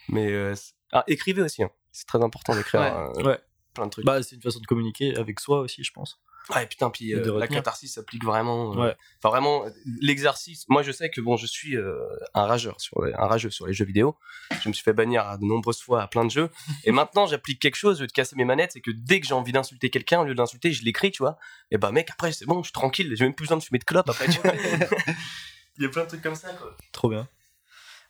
[0.09, 0.53] mais euh,
[0.91, 1.69] ah, écrivez aussi hein.
[1.91, 2.91] c'est très important d'écrire Ouais.
[3.21, 3.39] euh, Ouais.
[3.73, 6.19] plein de trucs Bah, c'est une façon de communiquer avec soi aussi, je pense.
[6.55, 8.73] Ouais, putain, puis euh, la catharsis s'applique vraiment.
[8.73, 8.95] euh, Ouais.
[9.21, 9.69] Enfin, vraiment, euh,
[10.01, 10.65] l'exercice.
[10.67, 11.95] Moi, je sais que bon, je suis euh,
[12.33, 14.17] un rageur sur les, un rageux sur les jeux vidéo.
[14.63, 16.49] Je me suis fait bannir à de nombreuses fois à plein de jeux.
[16.85, 19.27] Et maintenant, j'applique quelque chose au lieu de casser mes manettes, c'est que dès que
[19.27, 21.37] j'ai envie d'insulter quelqu'un, au lieu d'insulter, je l'écris, tu vois.
[21.69, 23.13] Et bah, mec, après, c'est bon, je suis tranquille.
[23.15, 24.27] J'ai même plus besoin de fumer de clope après.
[24.27, 24.53] Tu vois.
[25.77, 26.75] Il y a plein de trucs comme ça, quoi.
[26.91, 27.27] Trop bien.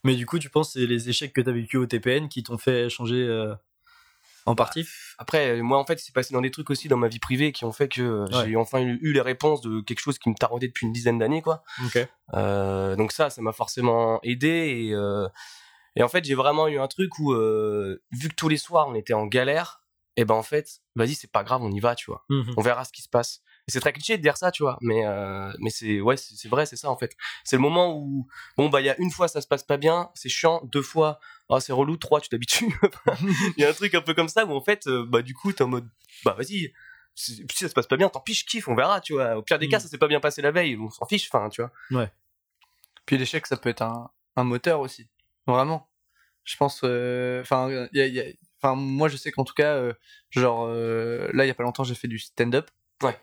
[0.02, 2.28] Mais du coup, tu penses que c'est les échecs que tu as vécu au TPN
[2.30, 3.54] qui t'ont fait changer euh,
[4.46, 4.86] en partie
[5.18, 7.52] Après, euh, moi, en fait, c'est passé dans des trucs aussi dans ma vie privée
[7.52, 8.48] qui ont fait que euh, Ouais.
[8.48, 11.18] j'ai enfin eu, eu les réponses de quelque chose qui me taraudait depuis une dizaine
[11.18, 11.62] d'années, quoi.
[12.34, 14.48] Euh, donc ça, ça m'a forcément aidé
[14.88, 15.28] et, euh,
[15.96, 18.88] et en fait, j'ai vraiment eu un truc où, euh, vu que tous les soirs
[18.88, 19.82] on était en galère,
[20.16, 22.24] et ben en fait, vas-y, c'est pas grave, on y va, tu vois.
[22.28, 22.54] Mhm.
[22.56, 23.42] On verra ce qui se passe.
[23.70, 26.48] Et c'est très cliché de dire ça, tu vois, mais euh, mais c'est ouais, c'est
[26.48, 27.12] vrai, c'est ça en fait.
[27.44, 29.76] C'est le moment où bon bah il y a une fois ça se passe pas
[29.76, 32.74] bien, c'est chiant, deux fois ah c'est relou, trois tu t'habitues.
[33.56, 35.34] Il y a un truc un peu comme ça où en fait euh, bah du
[35.34, 35.88] coup t'es en mode
[36.24, 36.72] bah vas-y.
[37.14, 39.36] Si ça se passe pas bien, tant pis, je kiffe, on verra, tu vois.
[39.36, 39.80] Au pire des cas, Mm.
[39.80, 41.70] ça s'est pas bien passé la veille, on s'en fiche, enfin, tu vois.
[43.06, 45.08] Puis l'échec, ça peut être un, un moteur aussi.
[45.46, 45.88] Vraiment.
[46.44, 46.80] Je pense.
[46.84, 49.54] euh, Enfin, euh, il y a- il y a- enfin, moi, je sais qu'en tout
[49.54, 49.92] cas, euh,
[50.30, 52.70] genre, euh, là, il y a pas longtemps, j'ai fait du stand-up.
[53.02, 53.18] Ouais.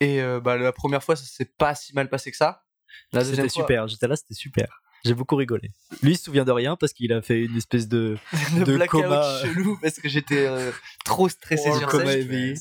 [0.00, 2.64] Et euh, bah, la première fois, ça s'est pas si mal passé que ça.
[3.12, 3.88] La deuxième C'était fois, super.
[3.88, 4.82] J'étais là, c'était super.
[5.04, 5.70] J'ai beaucoup rigolé.
[6.02, 8.16] Lui, il se souvient de rien parce qu'il a fait une espèce de.
[8.58, 9.40] de, de coma.
[9.42, 10.72] chelou parce que j'étais euh,
[11.04, 12.54] trop stressé Oh, sur coma éveillé.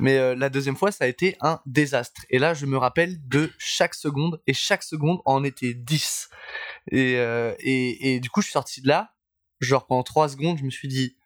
[0.00, 2.22] Mais euh, la deuxième fois, ça a été un désastre.
[2.28, 6.28] Et là, je me rappelle de chaque seconde, et chaque seconde en était 10.
[6.90, 9.14] Et, euh, et, et du coup, je suis sorti de là,
[9.60, 11.16] genre pendant trois secondes, je me suis dit,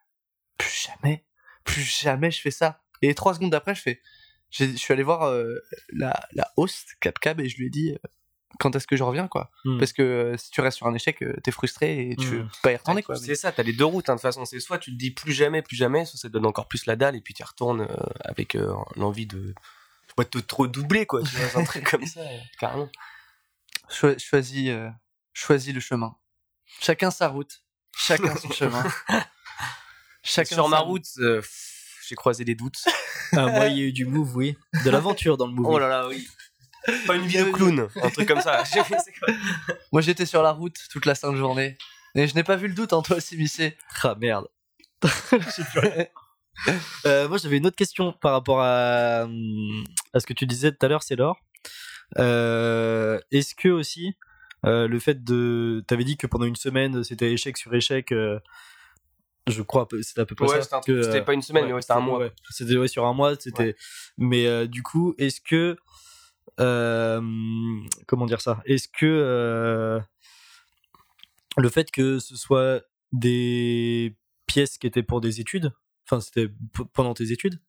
[0.58, 1.24] plus jamais,
[1.64, 2.82] plus jamais je fais ça.
[3.00, 4.00] Et trois secondes après, je fais,
[4.56, 5.54] je suis allé voir euh,
[5.92, 8.08] la, la host, Capcab, et je lui ai dit, euh,
[8.60, 9.50] quand est-ce que je reviens, quoi.
[9.64, 9.78] Hmm.
[9.78, 12.72] Parce que euh, si tu restes sur un échec, t'es frustré et tu veux pas
[12.72, 13.16] y retourner, quoi.
[13.16, 14.44] C'est ça, t'as les deux routes, hein, de toute façon.
[14.44, 16.86] C'est soit tu te dis plus jamais, plus jamais, soit ça te donne encore plus
[16.86, 17.88] la dalle, et puis tu y retournes
[18.20, 18.56] avec
[18.96, 19.54] l'envie de.
[20.16, 21.22] Pas te trop doubler, quoi.
[21.24, 22.20] Tu vois, un truc comme ça,
[22.60, 22.88] carrément.
[23.90, 24.70] Choi- choisis,
[25.32, 26.14] choisis le chemin.
[26.80, 27.64] Chacun sa route,
[27.96, 28.84] chacun son chemin.
[30.22, 31.06] Chacun Sur ma route,
[32.08, 32.84] j'ai croisé des doutes.
[33.36, 34.56] Ah, moi, il y a eu du move, oui.
[34.84, 35.66] De l'aventure dans le move.
[35.66, 36.28] Oh là là, oui.
[37.06, 38.62] Pas une vie de clown, un truc comme ça.
[39.92, 41.76] Moi, j'étais sur la route toute la sainte journée.
[42.14, 43.76] Et je n'ai pas vu le doute en toi, Simissé.
[44.04, 44.46] Ah merde.
[47.04, 50.70] Euh, moi j'avais une autre question par rapport à, hum, à ce que tu disais
[50.70, 51.40] tout à l'heure, c'est l'or.
[52.18, 54.14] Euh, Est-ce que aussi
[54.64, 58.38] euh, le fait de, t'avais dit que pendant une semaine c'était échec sur échec, euh,
[59.46, 60.80] je crois, c'était à peu près Ouais, ça.
[60.84, 62.30] c'était pas une semaine, mais ouais, c'était un mois.
[62.50, 63.76] C'était ouais, sur un mois, c'était.
[64.16, 65.76] Mais euh, du coup, est-ce que
[66.60, 67.20] euh,
[68.06, 68.62] comment dire ça?
[68.64, 70.00] Est-ce que euh,
[71.56, 72.82] le fait que ce soit
[73.12, 74.16] des
[74.46, 75.72] pièces qui étaient pour des études,
[76.06, 76.48] enfin c'était
[76.94, 77.60] pendant tes études,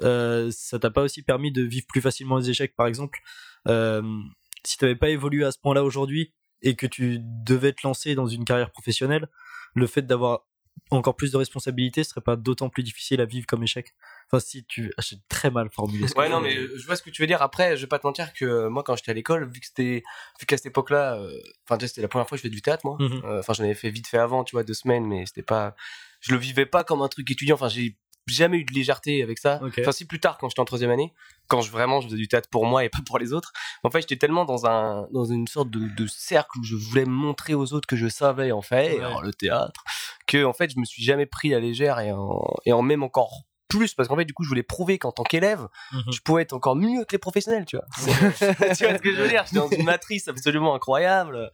[0.00, 3.20] ça t'a pas aussi permis de vivre plus facilement les échecs, par exemple
[3.66, 8.26] Si t'avais pas évolué à ce point-là aujourd'hui et que tu devais te lancer dans
[8.26, 9.28] une carrière professionnelle,
[9.74, 10.49] le fait d'avoir
[10.90, 13.94] encore plus de responsabilités serait pas d'autant plus difficile à vivre comme échec?
[14.26, 14.92] Enfin, si tu.
[14.96, 17.26] Ah, J'ai très mal formulé ce Ouais, non, mais je vois ce que tu veux
[17.26, 17.42] dire.
[17.42, 19.66] Après, je vais pas te mentir que euh, moi, quand j'étais à l'école, vu que
[19.66, 20.02] c'était,
[20.40, 21.32] vu qu'à cette époque-là, euh,
[21.68, 22.96] enfin, c'était la première fois que je faisais du théâtre, moi.
[23.00, 23.22] Mhm.
[23.24, 25.74] Euh, Enfin, j'en avais fait vite fait avant, tu vois, deux semaines, mais c'était pas,
[26.20, 27.54] je le vivais pas comme un truc étudiant.
[27.54, 29.60] Enfin, j'ai jamais eu de légèreté avec ça.
[29.80, 31.12] Enfin, si plus tard, quand j'étais en troisième année,
[31.48, 33.52] quand je vraiment je faisais du théâtre pour moi et pas pour les autres.
[33.82, 37.06] En fait, j'étais tellement dans un, dans une sorte de, de cercle où je voulais
[37.06, 39.04] montrer aux autres que je savais en fait, Ouais.
[39.04, 39.82] alors, le théâtre,
[40.30, 43.02] que en fait, je me suis jamais pris à légère et en, et en même
[43.02, 46.02] encore plus parce qu'en fait du coup je voulais prouver qu'en tant qu'élève Mhm.
[46.12, 47.86] je pouvais être encore mieux que les professionnels tu vois
[48.76, 51.52] tu vois ce que je veux dire j'étais dans une matrice absolument incroyable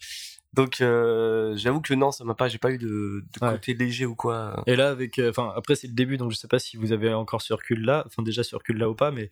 [0.55, 3.51] donc euh, j'avoue que non ça m'a pas j'ai pas eu de, de Ouais.
[3.53, 6.37] côté léger ou quoi Et là, avec, euh, enfin, après c'est le début, donc je
[6.39, 8.95] sais pas si vous avez encore ce recul là, enfin déjà ce recul là ou
[8.95, 9.29] pas, mais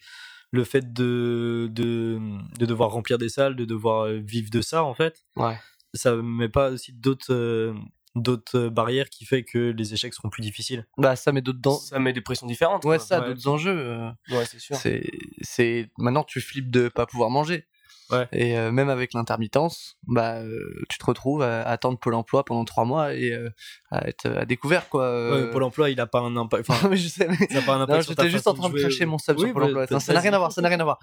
[0.50, 2.18] le fait de, de,
[2.58, 5.56] de devoir remplir des salles, de devoir euh, vivre de ça, en fait, ouais
[5.94, 7.72] ça met pas aussi d'autres euh,
[8.14, 10.86] d'autres euh, barrières qui fait que les échecs seront plus difficiles.
[10.98, 11.76] Bah, ça met d'autres dents.
[11.78, 13.04] ça met des pressions différentes Ouais, quoi.
[13.04, 13.28] ça, Ouais.
[13.28, 13.76] d'autres enjeux.
[13.76, 15.02] euh, ouais c'est sûr C'est,
[15.42, 17.66] c'est, maintenant, tu flippes de pas pouvoir manger.
[18.10, 18.28] Ouais.
[18.32, 22.64] Et euh, même avec l'intermittence, bah, euh, tu te retrouves à attendre Pôle emploi pendant
[22.64, 23.48] trois mois et euh,
[23.90, 25.04] à être à découvert, quoi.
[25.04, 25.46] euh.
[25.46, 26.68] Ouais, Pôle emploi, il a pas un impact.
[26.68, 27.96] Enfin, mais je sais, mais- ça a pas un impact.
[27.98, 29.68] Non, sur ta j'étais juste en train de cracher mon sub Oui, sur Pôle bah,
[29.82, 29.86] emploi.
[29.90, 30.98] Non, ça n'a rien à voir, ça n'a rien à voir.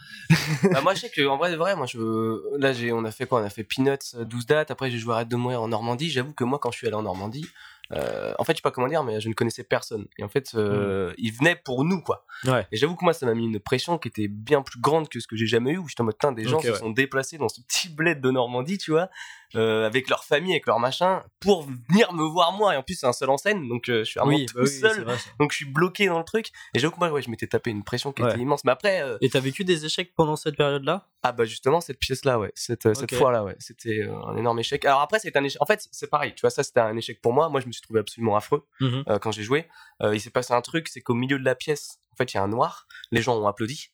[0.72, 3.12] bah, moi je sais que en vrai de vrai moi je là j'ai on a
[3.12, 5.62] fait quoi on a fait Peanuts euh, 12 dates après j'ai joué Arrête de mourir
[5.62, 7.46] en Normandie j'avoue que moi quand je suis allé en Normandie
[7.94, 10.30] euh, en fait je sais pas comment dire mais je ne connaissais personne et en
[10.30, 12.66] fait euh, ils venaient pour nous quoi Ouais.
[12.72, 15.20] Et j'avoue que moi, ça m'a mis une pression qui était bien plus grande que
[15.20, 16.78] ce que j'ai jamais eu, où j'étais en mode, des gens Ok, se ouais.
[16.80, 19.10] sont déplacés dans ce petit bled de Normandie, tu vois,
[19.56, 22.74] euh, avec leur famille, avec leur machin, pour venir me voir moi.
[22.74, 24.56] Et en plus, c'est un seul en scène, donc euh, je suis vraiment Oui, tout
[24.56, 25.04] bah oui, seul.
[25.04, 26.52] vrai, donc je suis bloqué dans le truc.
[26.74, 28.32] Et j'avoue que moi, ouais, je m'étais tapé une pression qui Ouais.
[28.32, 28.64] était immense.
[28.64, 31.08] Mais après, euh, Et t'as vécu des échecs pendant cette période-là?
[31.24, 34.84] Ah bah justement, cette pièce-là, ouais, cette, cette fois-là, ouais, c'était un énorme échec.
[34.86, 35.62] Alors après, c'est un échec.
[35.62, 37.50] En fait, c'est pareil, tu vois, ça c'était un échec pour moi.
[37.50, 39.68] Moi, je me suis trouvé absolument affreux euh, quand j'ai joué.
[40.04, 42.40] Il s'est passé un truc, c'est qu'au milieu de la pièce, en fait, il y
[42.40, 42.88] a un noir.
[43.12, 43.90] Les gens ont applaudi.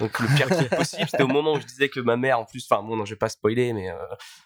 [0.00, 2.44] Donc le pire truc possible, c'était au moment où je disais que ma mère, en
[2.44, 3.94] plus, enfin bon, non, je vais pas spoiler, mais euh,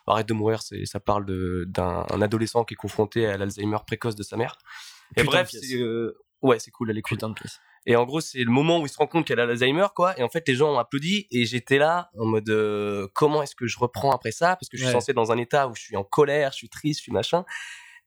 [0.07, 1.25] arrête de mourir, c'est, ça parle
[1.67, 4.59] d'un un adolescent qui est confronté à l'Alzheimer précoce de sa mère.
[5.17, 7.17] Et Putain bref, c'est, euh, ouais, c'est cool, elle est cool.
[7.17, 7.61] Putain de pièce.
[7.87, 10.19] Et en gros, c'est le moment où il se rend compte qu'elle a l'Alzheimer, quoi.
[10.19, 13.55] Et en fait, les gens ont applaudi et j'étais là en mode euh, comment est-ce
[13.55, 14.57] que je reprends après ça?
[14.57, 14.93] Parce que je suis Ouais.
[15.01, 17.45] censé dans un état où je suis en colère, je suis triste, je suis machin.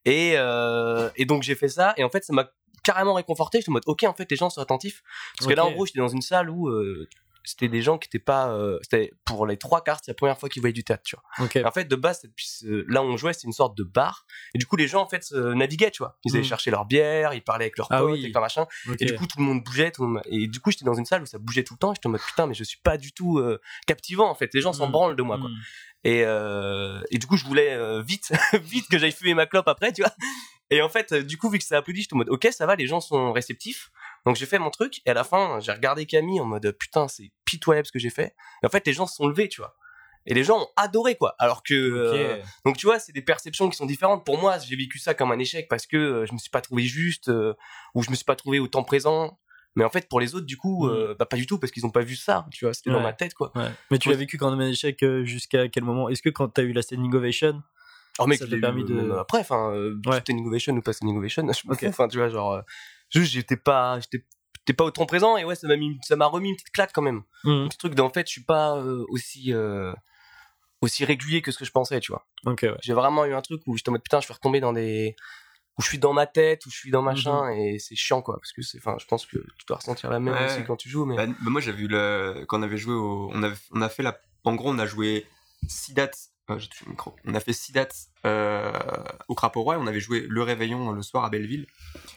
[0.04, 2.50] Et, euh, et donc j'ai fait ça et en fait, ça m'a
[2.84, 3.60] carrément réconforté.
[3.60, 5.04] J'étais en mode ok, en fait, les gens sont attentifs.
[5.38, 7.08] Parce que là, en gros, j'étais dans une salle où euh,
[7.48, 8.50] c'était des gens qui étaient pas.
[8.52, 11.16] euh, c'était pour les trois quarts, c'est la première fois qu'ils voyaient du théâtre, tu
[11.16, 11.48] vois.
[11.66, 14.26] En fait, de base, ce- là où on jouait, c'est une sorte de bar.
[14.54, 16.18] Et du coup, les gens, en fait, se naviguaient, tu vois.
[16.26, 16.46] Ils allaient Mm.
[16.46, 18.26] chercher leur bière, ils parlaient avec leurs Ah potes, oui.
[18.26, 18.68] et tout machin.
[19.00, 19.92] Et du coup, tout le monde bougeait.
[19.92, 21.80] Tout le monde- Et du coup, j'étais dans une salle où ça bougeait tout le
[21.80, 21.94] temps.
[21.94, 24.54] J'étais en mode putain, mais je suis pas du tout euh, captivant, en fait.
[24.54, 24.92] Les gens s'en Mm.
[24.92, 25.50] branlent de moi, quoi.
[25.50, 25.56] Mm.
[26.04, 28.30] Et, euh, et du coup, je voulais euh, vite,
[28.64, 30.12] vite que j'aille fumer ma clope après, tu vois.
[30.70, 32.66] Et en fait, euh, du coup, vu que ça applaudi, j'étais en mode, ok, ça
[32.66, 33.90] va, les gens sont réceptifs.
[34.28, 35.00] Donc j'ai fait mon truc.
[35.06, 38.10] Et à la fin, j'ai regardé Camille en mode, putain, c'est pitoyable ce que j'ai
[38.10, 38.36] fait.
[38.62, 39.74] Et en fait, les gens se sont levés, tu vois.
[40.26, 41.34] Et les gens ont adoré, quoi.
[41.40, 44.26] Alors que, euh, donc tu vois, c'est des perceptions qui sont différentes.
[44.26, 46.60] Pour moi, j'ai vécu ça comme un échec parce que euh, je me suis pas
[46.60, 47.54] trouvé juste euh,
[47.96, 49.40] ou je me suis pas trouvé autant présent.
[49.78, 50.92] Mais en fait, pour les autres, du coup, Mm.
[50.92, 52.46] euh, bah, pas du tout parce qu'ils ont pas vu ça.
[52.52, 53.54] Tu vois, c'était dans ma tête, quoi.
[53.56, 53.70] Ouais.
[53.92, 56.10] Mais tu l'as vécu quand même un échec jusqu'à quel moment?
[56.10, 57.64] Est-ce que quand t'as eu la standing ovation
[58.20, 59.72] Oh mec, Ça t'a permis eu, de- Après, enfin,
[60.06, 60.20] Ouais.
[60.30, 61.80] innovation ou pas c'était une innovation, je m'en Ok.
[61.82, 61.86] fous.
[61.88, 62.62] Enfin, tu vois, genre,
[63.10, 64.24] juste j'étais pas, j'étais,
[64.74, 67.02] pas autant présent et ouais, ça m'a mis, ça m'a remis une petite claque quand
[67.02, 67.24] même.
[67.44, 67.66] Mhm.
[67.66, 69.94] Un petit truc d'en fait, je suis pas euh, aussi, euh,
[70.82, 72.28] aussi régulier que ce que je pensais, tu vois.
[72.46, 72.56] Ouais.
[72.82, 75.16] J'ai vraiment eu un truc où j'étais en mode putain, je suis retombé dans des,
[75.78, 77.60] où je suis dans ma tête, où je suis dans machin Mhm.
[77.60, 80.20] et c'est chiant quoi, parce que c'est, enfin, je pense que tu dois ressentir la
[80.20, 80.46] même Ouais.
[80.46, 81.16] aussi quand tu joues, mais.
[81.16, 83.90] Bah, bah, moi j'avais vu le quand on avait joué au on, avait, on a
[83.90, 85.26] fait la en gros on a joué
[85.68, 88.72] six dates euh, j'ai touché le micro on a fait six dates euh,
[89.28, 91.68] au Crapaud Roi et on avait joué le réveillon le soir à Belleville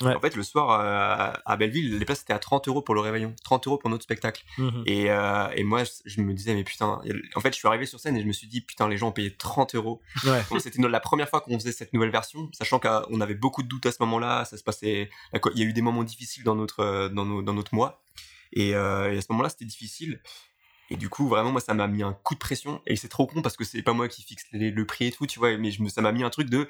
[0.00, 0.14] Ouais.
[0.14, 3.00] en fait le soir euh, à Belleville les places étaient à 30 euros pour le
[3.02, 4.82] réveillon 30 euros pour notre spectacle Mhm.
[4.86, 7.00] et, euh, et moi je- me disais mais putain
[7.34, 9.08] en fait je suis arrivé sur scène et je me suis dit putain les gens
[9.08, 10.42] ont payé 30 euros Ouais.
[10.60, 13.86] C'était la première fois qu'on faisait cette nouvelle version, sachant qu'on avait beaucoup de doutes
[13.86, 14.44] à ce moment-là.
[14.44, 15.10] Ça se passait,
[15.54, 18.02] il y a eu des moments difficiles dans notre dans, nos- dans notre mois,
[18.52, 20.20] et, et à ce moment-là, c'était difficile.
[20.90, 22.82] Et du coup, vraiment, moi, ça m'a mis un coup de pression.
[22.86, 25.12] Et c'est trop con parce que c'est pas moi qui fixe les- le prix et
[25.12, 25.56] tout, tu vois.
[25.56, 26.68] Mais je me, ça m'a mis un truc de,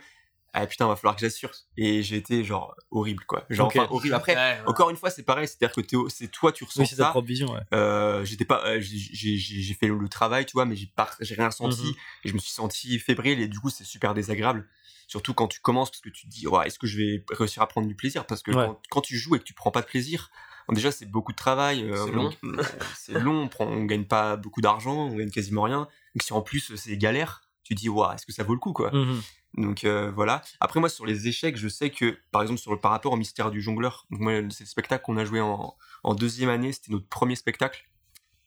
[0.52, 1.52] ah putain, va falloir que j'assure.
[1.78, 3.46] Et j'ai été genre horrible, quoi.
[3.48, 4.14] Genre enfin, horrible.
[4.14, 4.62] Après, Ouais, ouais.
[4.66, 5.48] encore une fois, c'est pareil.
[5.48, 7.06] C'est-à-dire que Théo, c'est toi, tu ressens Oui, ça.
[7.10, 7.60] propre vision, ouais.
[7.72, 11.50] Euh, j'étais pas euh, j'ai- fait le travail tu vois mais j'ai pas j'ai rien
[11.50, 11.94] senti Mhm.
[12.24, 14.68] et je me suis senti fébrile et du coup c'est super désagréable
[15.06, 17.62] surtout quand tu commences parce que tu te dis ouais, est-ce que je vais réussir
[17.62, 18.26] à prendre du plaisir?
[18.26, 18.66] Parce que Ouais.
[18.66, 20.30] quand, quand tu joues et que tu prends pas de plaisir
[20.72, 22.30] déjà c'est beaucoup de travail euh, C'est on- long.
[22.44, 22.62] euh,
[22.96, 26.32] c'est long on, prend, on gagne pas beaucoup d'argent on gagne quasiment rien donc si
[26.32, 28.90] en plus c'est galère tu te dis ouais, est-ce que ça vaut le coup quoi?
[28.92, 29.20] Mhm.
[29.58, 30.42] donc euh, voilà.
[30.60, 33.16] Après moi sur les échecs, je sais que par exemple sur le par rapport au
[33.16, 34.06] mystère du jongleur,
[34.50, 37.88] c'est le spectacle qu'on a joué en, en deuxième année, c'était notre premier spectacle.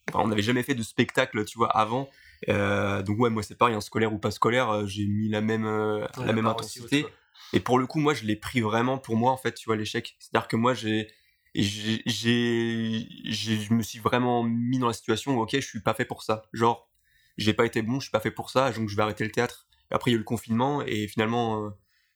[0.09, 2.09] Enfin, on n'avait jamais fait de spectacle, tu vois, avant.
[2.49, 5.65] Euh, donc ouais, moi c'est pareil, en scolaire ou pas scolaire, j'ai mis la même
[5.65, 7.05] euh, Ouais, la même intensité.
[7.05, 7.13] haute.
[7.53, 9.77] Et pour le coup, moi je l'ai pris vraiment pour moi en fait, tu vois
[9.77, 10.17] l'échec.
[10.19, 11.07] C'est-à-dire que moi j'ai
[11.55, 15.81] j'ai j'ai j'ai- je me suis vraiment mis dans la situation où ok, je suis
[15.81, 16.43] pas fait pour ça.
[16.53, 16.89] Genre
[17.37, 19.31] j'ai pas été bon, je suis pas fait pour ça, donc je vais arrêter le
[19.31, 19.67] théâtre.
[19.91, 21.69] Après, il y a eu le confinement et finalement, euh,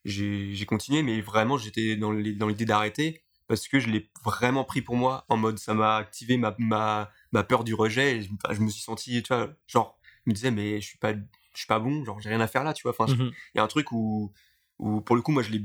[0.05, 4.95] j'ai continué, mais vraiment, j'étais dans l'idée d'arrêter parce que je l'ai vraiment pris pour
[4.95, 8.17] moi en mode ça m'a activé ma, ma, ma peur du rejet.
[8.17, 11.13] Et je, me suis senti, tu vois, genre, je me disais, mais je suis pas,
[11.13, 11.19] je
[11.55, 12.91] suis pas bon, genre, j'ai rien à faire là, tu vois.
[12.97, 13.31] Enfin, Mhm.
[13.55, 14.31] il y a un truc où,
[14.79, 15.61] où, pour le coup, moi, je l'ai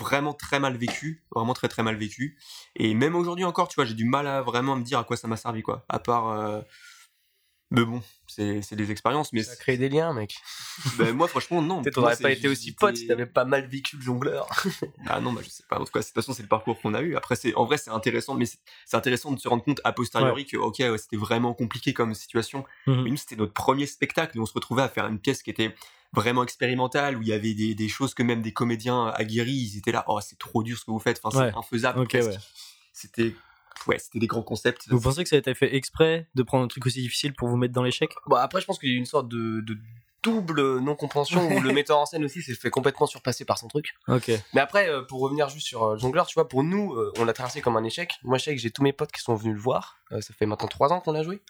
[0.00, 2.36] vraiment très mal vécu, vraiment très très mal vécu.
[2.76, 5.16] Et même aujourd'hui encore, tu vois, j'ai du mal à vraiment me dire à quoi
[5.16, 5.84] ça m'a servi, quoi.
[5.88, 6.64] À part.
[7.72, 10.34] Mais bon, c'est des expériences, mais Ça crée des liens, mec.
[10.98, 11.82] ben, moi, franchement, non.
[11.82, 14.48] Peut-être moi, t'aurais pas été aussi pote si t'avais pas mal vécu le jongleur.
[15.06, 15.76] Ah non, bah, je sais pas.
[15.80, 17.14] En tout cas, de toute façon, c'est le parcours qu'on a eu.
[17.16, 20.56] Après, en vrai, c'est intéressant, mais c'est intéressant de se rendre compte a posteriori que,
[20.56, 22.64] ok, ouais, c'était vraiment compliqué comme situation.
[22.86, 23.02] Mhm.
[23.04, 25.50] Mais nous, c'était notre premier spectacle et on se retrouvait à faire une pièce qui
[25.50, 25.74] était
[26.12, 29.78] vraiment expérimentale où il y avait des, des choses que même des comédiens aguerris, ils
[29.78, 31.20] étaient là, oh, c'est trop dur ce que vous faites.
[31.22, 31.50] Enfin, Ouais.
[31.52, 32.00] c'est infaisable.
[32.00, 32.30] Ok, presque.
[32.30, 32.36] ouais.
[32.92, 33.34] C'était,
[33.86, 34.88] ouais, c'était des grands concepts.
[34.88, 37.48] Vous pensez que ça a été fait exprès de prendre un truc aussi difficile pour
[37.48, 38.10] vous mettre dans l'échec?
[38.26, 39.76] Bon, après, je pense qu'il y a une sorte de, de
[40.22, 43.94] double non-compréhension où le metteur en scène aussi s'est fait complètement surpasser par son truc.
[44.08, 44.30] Ok.
[44.52, 47.24] Mais après, euh, pour revenir juste sur euh, Jongleur, tu vois, pour nous, euh, on
[47.24, 48.12] l'a traversé comme un échec.
[48.22, 49.98] Moi, je sais que j'ai tous mes potes qui sont venus le voir.
[50.20, 51.40] Ça fait maintenant trois ans qu'on l'a joué.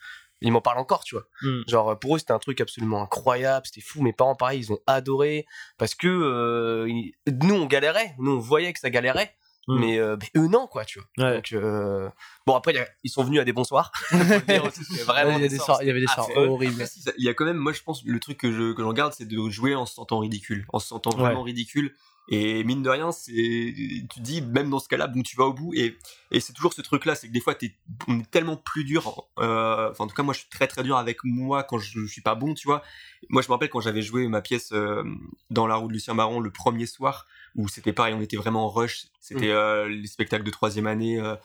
[0.43, 1.27] Ils m'en parlent encore, tu vois.
[1.43, 1.63] Mm.
[1.69, 3.67] Genre, pour eux, c'était un truc absolument incroyable.
[3.67, 4.01] C'était fou.
[4.03, 5.45] Mes parents, pareil, ils ont adoré.
[5.77, 7.13] Parce que euh, ils-
[7.43, 8.15] nous, on galérait.
[8.19, 9.35] Nous, on voyait que ça galérait.
[9.69, 9.79] Mm.
[9.79, 11.29] Mais, euh, mais eux, non, quoi, tu vois.
[11.29, 11.37] Ouais.
[11.37, 12.09] Donc, euh,
[12.47, 13.93] bon, après, il y a- ils sont venus à des bons soirs.
[14.11, 16.85] Vraiment il y des soirs, il y avait des c'est soirs horribles.
[17.19, 19.13] Il y a quand même, moi je pense, le truc que je que j'en garde,
[19.13, 21.95] c'est de jouer en se sentant ridicule, en se sentant vraiment ridicule.
[22.33, 25.47] Et mine de rien, c'est, tu te dis, même dans ce cas-là, bon, tu vas
[25.47, 25.75] au bout.
[25.75, 25.99] Et,
[26.31, 27.75] et c'est toujours ce truc-là, c'est que des fois, t'es,
[28.07, 29.27] on est tellement plus dur.
[29.41, 31.99] euh, Enfin, en tout cas, moi, je suis très très dur avec moi quand je,
[32.01, 32.83] je suis pas bon, tu vois.
[33.31, 35.03] Moi, je me rappelle quand j'avais joué ma pièce euh,
[35.51, 37.27] dans la roue de Lucien Baron le premier soir,
[37.57, 39.07] où c'était pareil, on était vraiment en rush.
[39.21, 41.19] C'était euh, les spectacles de troisième année.
[41.19, 41.37] euh,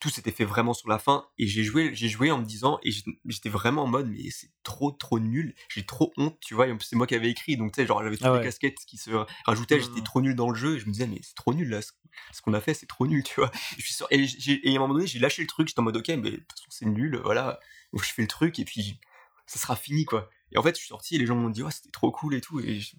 [0.00, 1.24] tout s'était fait vraiment sur la fin.
[1.38, 2.90] Et j'ai joué j'ai joué en me disant et
[3.24, 5.54] j'étais- vraiment en mode mais c'est trop trop nul.
[5.70, 6.66] J'ai trop honte tu vois.
[6.66, 7.56] Et en plus c'est moi qui avais écrit.
[7.56, 9.10] Donc tu sais genre j'avais toutes Ah les casquettes qui se
[9.46, 9.80] rajoutaient.
[9.80, 10.04] J'étais Mhm.
[10.04, 10.76] trop nul dans le jeu.
[10.76, 11.80] Et je me disais mais c'est trop nul là.
[11.80, 11.92] Ce,
[12.42, 13.50] qu'on a fait c'est trop nul tu vois.
[13.78, 15.68] Et je suis sur- et, à un moment donné j'ai lâché le truc.
[15.68, 17.18] J'étais en mode ok mais de toute façon c'est nul.
[17.24, 17.58] Voilà.
[17.94, 18.58] Donc je fais le truc.
[18.58, 18.98] Et puis
[19.46, 20.28] ça sera fini quoi.
[20.52, 21.14] Et en fait je suis sorti.
[21.14, 22.60] Et les gens m'ont dit ouais c'était trop cool et tout.
[22.60, 22.96] Et je-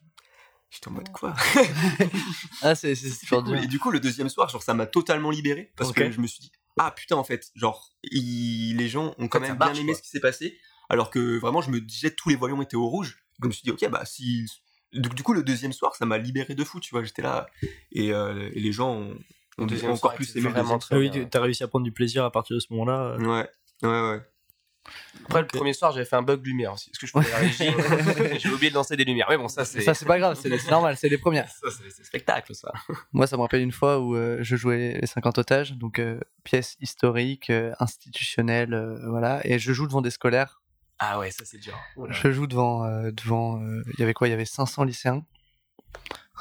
[0.70, 1.36] j'étais en mode quoi?
[2.61, 2.95] Ah, c'est
[3.30, 3.43] cool.
[3.43, 3.63] dur.
[3.63, 6.28] Et du coup, le deuxième soir, genre, ça m'a totalement libéré parce que je me
[6.28, 9.82] suis dit, ah putain, en fait, genre, il- les gens ont quand même marche, bien
[9.82, 9.97] aimé quoi.
[9.97, 10.57] ce qui s'est passé,
[10.89, 13.24] alors que vraiment, je me disais, tous les voyants étaient au rouge.
[13.39, 14.45] Donc, je me suis dit, ok, bah, si.
[14.93, 17.47] Donc, du coup, le deuxième soir, ça m'a libéré de fou, tu vois, j'étais là,
[17.91, 19.18] et, euh, et les gens ont,
[19.57, 21.91] ont encore soir plus aimé le vraiment très Ah oui, t'as réussi à prendre du
[21.91, 23.18] plaisir à partir de ce moment-là.
[23.18, 23.28] soir.
[23.30, 23.49] Ouais,
[23.89, 24.22] ouais, ouais.
[25.25, 26.91] Après, le premier soir, j'avais fait un bug lumière aussi.
[26.91, 28.39] Parce que je faisais la régie.
[28.39, 29.25] J'ai oublié de lancer des lumières.
[29.29, 29.81] Mais bon, ça, c'est.
[29.81, 31.49] Ça, c'est pas grave, c'est normal, c'est les premières.
[31.49, 32.71] ça, c'est- spectacle, ça.
[33.13, 36.19] Moi, ça me rappelle une fois où euh, je jouais les 50 otages, donc euh,
[36.43, 40.61] pièce historique, euh, institutionnelle, voilà, et je joue devant des scolaires.
[40.99, 41.77] Ah ouais, ça, c'est dur.
[42.09, 43.59] Je joue devant, devant,
[43.93, 44.27] il y avait quoi?
[44.27, 45.25] Il y avait 500 lycéens.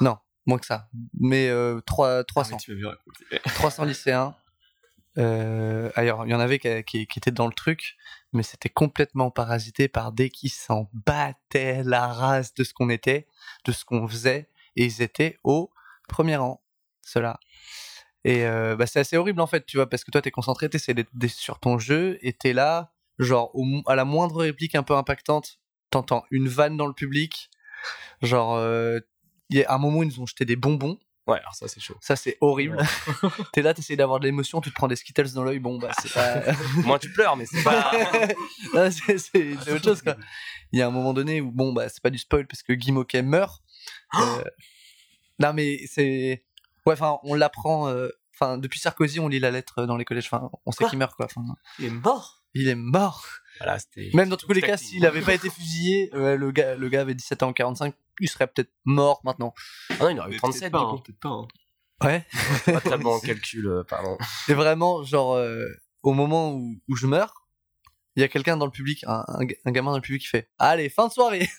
[0.01, 0.87] Non, moins que ça,
[1.19, 2.51] mais euh, trois- 300.
[2.51, 3.41] Ah, mais tu m'as vu raconter.
[3.55, 4.35] 300 lycéens.
[5.17, 7.95] Euh, ailleurs, il y en avait qui, étaient dans le truc,
[8.33, 13.27] mais c'était complètement parasité par des qui s'en battaient la race de ce qu'on était,
[13.65, 15.71] de ce qu'on faisait, et ils étaient au
[16.07, 16.61] premier rang,
[17.01, 17.39] ceux-là.
[18.23, 20.67] Et euh, bah, c'est assez horrible en fait, tu vois, parce que toi t'es concentré,
[20.67, 23.53] d'être sur ton jeu, et t'es là, genre
[23.87, 25.59] à la moindre réplique un peu impactante,
[25.91, 27.49] t'entends une vanne dans le public,
[28.21, 28.99] genre euh,
[29.49, 30.99] il y a un moment ils nous ont jeté des bonbons.
[31.27, 31.97] Ouais, alors ça, c'est chaud.
[32.01, 32.77] Ça, c'est horrible.
[33.53, 35.91] T'es là, t'essayes d'avoir de l'émotion, tu te prends des Skittles dans l'œil, bon, bah,
[36.01, 36.51] c'est pas.
[36.83, 37.91] Moi, tu pleures, mais c'est pas.
[38.73, 40.15] Non, c'est autre chose, quoi.
[40.71, 42.73] Il y a un moment donné où, bon, bah, c'est pas du spoil parce que
[42.73, 43.61] Guy Moquet meurt.
[44.19, 44.43] Euh,
[45.39, 46.45] Non, mais c'est.
[46.85, 47.87] Ouais, enfin, on l'apprend.
[47.89, 50.25] euh, Enfin, depuis Sarkozy, on lit la lettre dans les collèges.
[50.29, 51.27] Enfin, on sait qu'il meurt, quoi.
[51.79, 52.43] Il est mort?
[52.53, 53.25] il est mort.
[53.59, 54.09] Voilà, c'était.
[54.13, 57.01] Même dans tous les cas, s'il avait pas été fusillé, euh, le, gars, le gars
[57.01, 59.53] avait 17 ans en 45, il serait peut-être mort maintenant.
[59.91, 61.29] Ah non, il aurait eu Mais 37, peut-être pas, du hein, peut-être pas.
[61.29, 61.47] hein.
[62.03, 62.25] Ouais.
[62.65, 64.17] Pas très bon en calcul, euh, pardon.
[64.49, 65.65] Et vraiment, genre, euh,
[66.03, 67.47] au moment où, où je meurs,
[68.15, 70.27] il y a quelqu'un dans le public, un, un, un gamin dans le public qui
[70.27, 71.49] fait Allez, fin de soirée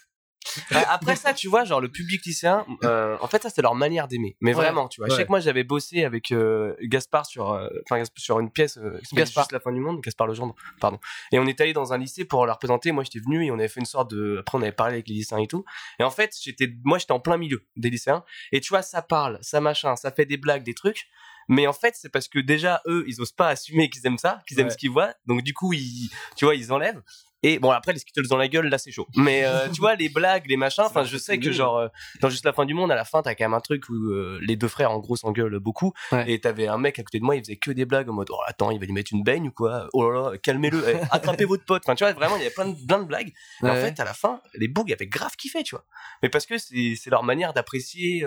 [0.89, 4.09] après ça, tu vois, genre le public lycéen, euh, en fait, ça c'est leur manière
[4.09, 4.37] d'aimer.
[4.41, 4.63] Mais Ouais.
[4.65, 5.15] vraiment, tu vois.
[5.15, 5.25] Ouais.
[5.25, 9.01] que moi j'avais bossé avec euh, Gaspard sur, euh, enfin sur une pièce qui s'appelle
[9.13, 9.45] Gaspard.
[9.45, 10.99] juste la fin du monde, Gaspard Legendre, pardon.
[11.33, 12.93] Et on est allé dans un lycée pour la représenter.
[12.93, 14.39] Moi j'étais venu et on avait fait une sorte de.
[14.41, 15.65] Après on avait parlé avec les lycéens et tout.
[15.99, 18.25] Et en fait, j'étais, moi j'étais en plein milieu des lycéens.
[18.53, 21.07] Et tu vois, ça parle, ça machin, ça fait des blagues, des trucs.
[21.49, 24.43] Mais en fait, c'est parce que déjà eux, ils osent pas assumer qu'ils aiment ça,
[24.49, 24.73] qu'ils aiment Ouais.
[24.73, 25.15] ce qu'ils voient.
[25.27, 27.01] Donc du coup, ils, tu vois, ils enlèvent.
[27.49, 29.07] Et bon, après, les Skittles dans la gueule, là, c'est chaud.
[29.15, 31.87] Mais euh, tu vois, les blagues, les machins, enfin, je sais que genre, euh,
[32.21, 33.95] dans Juste la fin du monde, à la fin, t'as quand même un truc où
[33.95, 35.93] euh, les deux frères, en gros, s'engueulent beaucoup.
[36.11, 36.29] Ouais.
[36.29, 38.31] Et t'avais un mec à côté de moi, il faisait que des blagues en mode,
[38.33, 39.89] oh, attends, il va lui mettre une baigne ou quoi?
[39.93, 41.85] Oh là là, calmez-le, eh, attrapez votre pote.
[41.87, 43.33] Enfin, tu vois, vraiment, il y avait plein de, plein de blagues.
[43.63, 45.85] Et en fait, à la fin, les bougs avaient grave kiffé, tu vois.
[46.25, 48.27] Mais parce que c'est leur manière d'apprécier.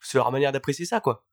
[0.00, 1.24] c'est leur manière d'apprécier ça, quoi.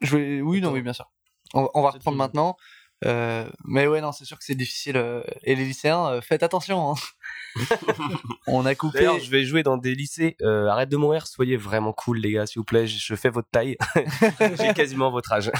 [0.00, 0.40] Je vais...
[0.40, 1.08] Oui, non, oui, bien sûr.
[1.54, 2.56] On, on va reprendre maintenant.
[3.04, 4.96] Euh, mais ouais, non, c'est sûr que c'est difficile.
[4.96, 6.92] euh, Et les lycéens, euh, faites attention.
[6.92, 6.94] hein.
[8.46, 8.98] On a coupé.
[8.98, 10.36] D'ailleurs, je vais jouer dans des lycées.
[10.42, 12.86] euh, arrête de mourir, soyez vraiment cool, les gars, s'il vous plaît.
[12.86, 13.76] Je je fais votre taille.
[14.58, 15.50] J'ai quasiment votre âge.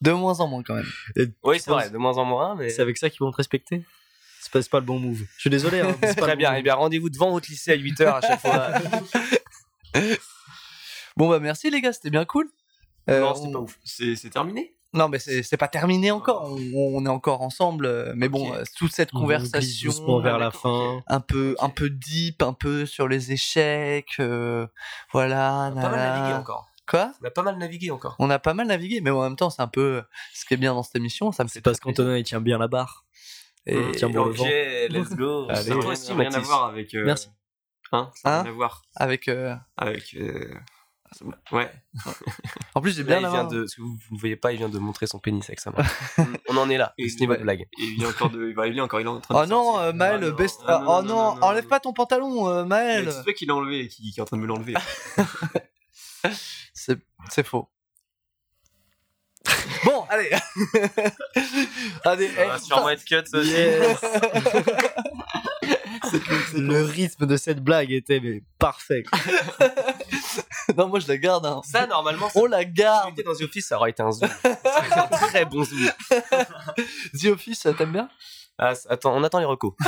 [0.00, 0.90] De moins en moins, quand même.
[1.42, 2.70] Oui, c'est vrai, de moins en moins, mais.
[2.70, 3.82] C'est avec ça qu'ils vont te respecter?
[4.40, 5.22] C'est pas, le bon move.
[5.36, 5.80] Je suis désolé.
[5.80, 6.50] Hein, pas Très le bien.
[6.50, 6.64] bon Et move.
[6.64, 8.68] bien, rendez-vous devant votre lycée à 8h à chaque fois.
[11.16, 12.48] Bon, bah, merci, les gars, c'était bien cool.
[13.10, 13.78] Euh, non, c'était on- pas ouf.
[13.84, 14.74] C'est terminé?
[14.94, 16.42] Non, mais c'est c'est pas terminé encore.
[16.50, 17.86] On, on est encore ensemble.
[17.86, 18.56] euh, Mais bon, Ok.
[18.58, 19.88] euh, toute cette On conversation.
[19.90, 21.02] doucement vers la d'accord, fin.
[21.06, 24.66] un peu un peu deep un peu sur les échecs euh,
[25.12, 26.68] voilà On a pas mal navigué encore.
[26.86, 27.12] quoi?
[27.22, 28.16] On a pas mal navigué encore.
[28.18, 30.02] on a pas mal navigué mais en même temps c'est un peu
[30.34, 32.40] ce qui est bien dans cette émission ça me fait C'est parce qu'Antonin il tient
[32.42, 33.06] bien la barre.
[33.66, 34.44] et il tient bon le Ok, vent.
[34.90, 35.46] let's go.
[35.48, 35.62] Allez.
[35.62, 36.94] Ça n'a Toi rien, n'a rien à voir avec.
[36.94, 37.28] euh, Merci.
[37.92, 38.42] Hein Ça n'a Hein?
[38.42, 40.16] rien à voir avec euh, avec.
[41.52, 41.70] Ouais.
[42.74, 43.48] en plus j'ai Là, bien il vient main.
[43.48, 45.70] de, ce que vous ne voyez pas, il vient de montrer son pénis avec sa
[45.70, 45.84] main.
[46.48, 47.38] On en est là, Et ce niveau ouais.
[47.38, 47.66] de blague.
[47.78, 48.54] Il vient encore de.
[48.66, 49.40] il est encore, il est en train de.
[49.40, 51.80] oh non euh, Maël Ah non, baisse ah oh non, non, non, non, enlève pas
[51.80, 54.36] ton pantalon euh, Maël C'est toi qui l'a enlevé et qui, qui est en train
[54.36, 54.74] de me l'enlever.
[56.74, 57.68] c'est faux
[59.84, 60.30] bon allez
[62.04, 63.50] allez Ça va eh, sûrement être cut, ça aussi.
[63.50, 63.98] yes.
[64.00, 64.91] Cette,
[66.54, 69.02] Le rythme de cette blague était mais parfait.
[70.76, 71.46] non, moi je la garde.
[71.46, 71.60] Hein.
[71.64, 73.10] Ça, normalement, ça, On la si garde.
[73.10, 74.28] j'étais dans The Office, ça aurait été un zoom.
[74.42, 75.90] Ça aurait été un très bon zoom.
[77.20, 78.08] The Office, t'aimes bien?
[78.58, 79.72] Ah, attends, on attend les recos.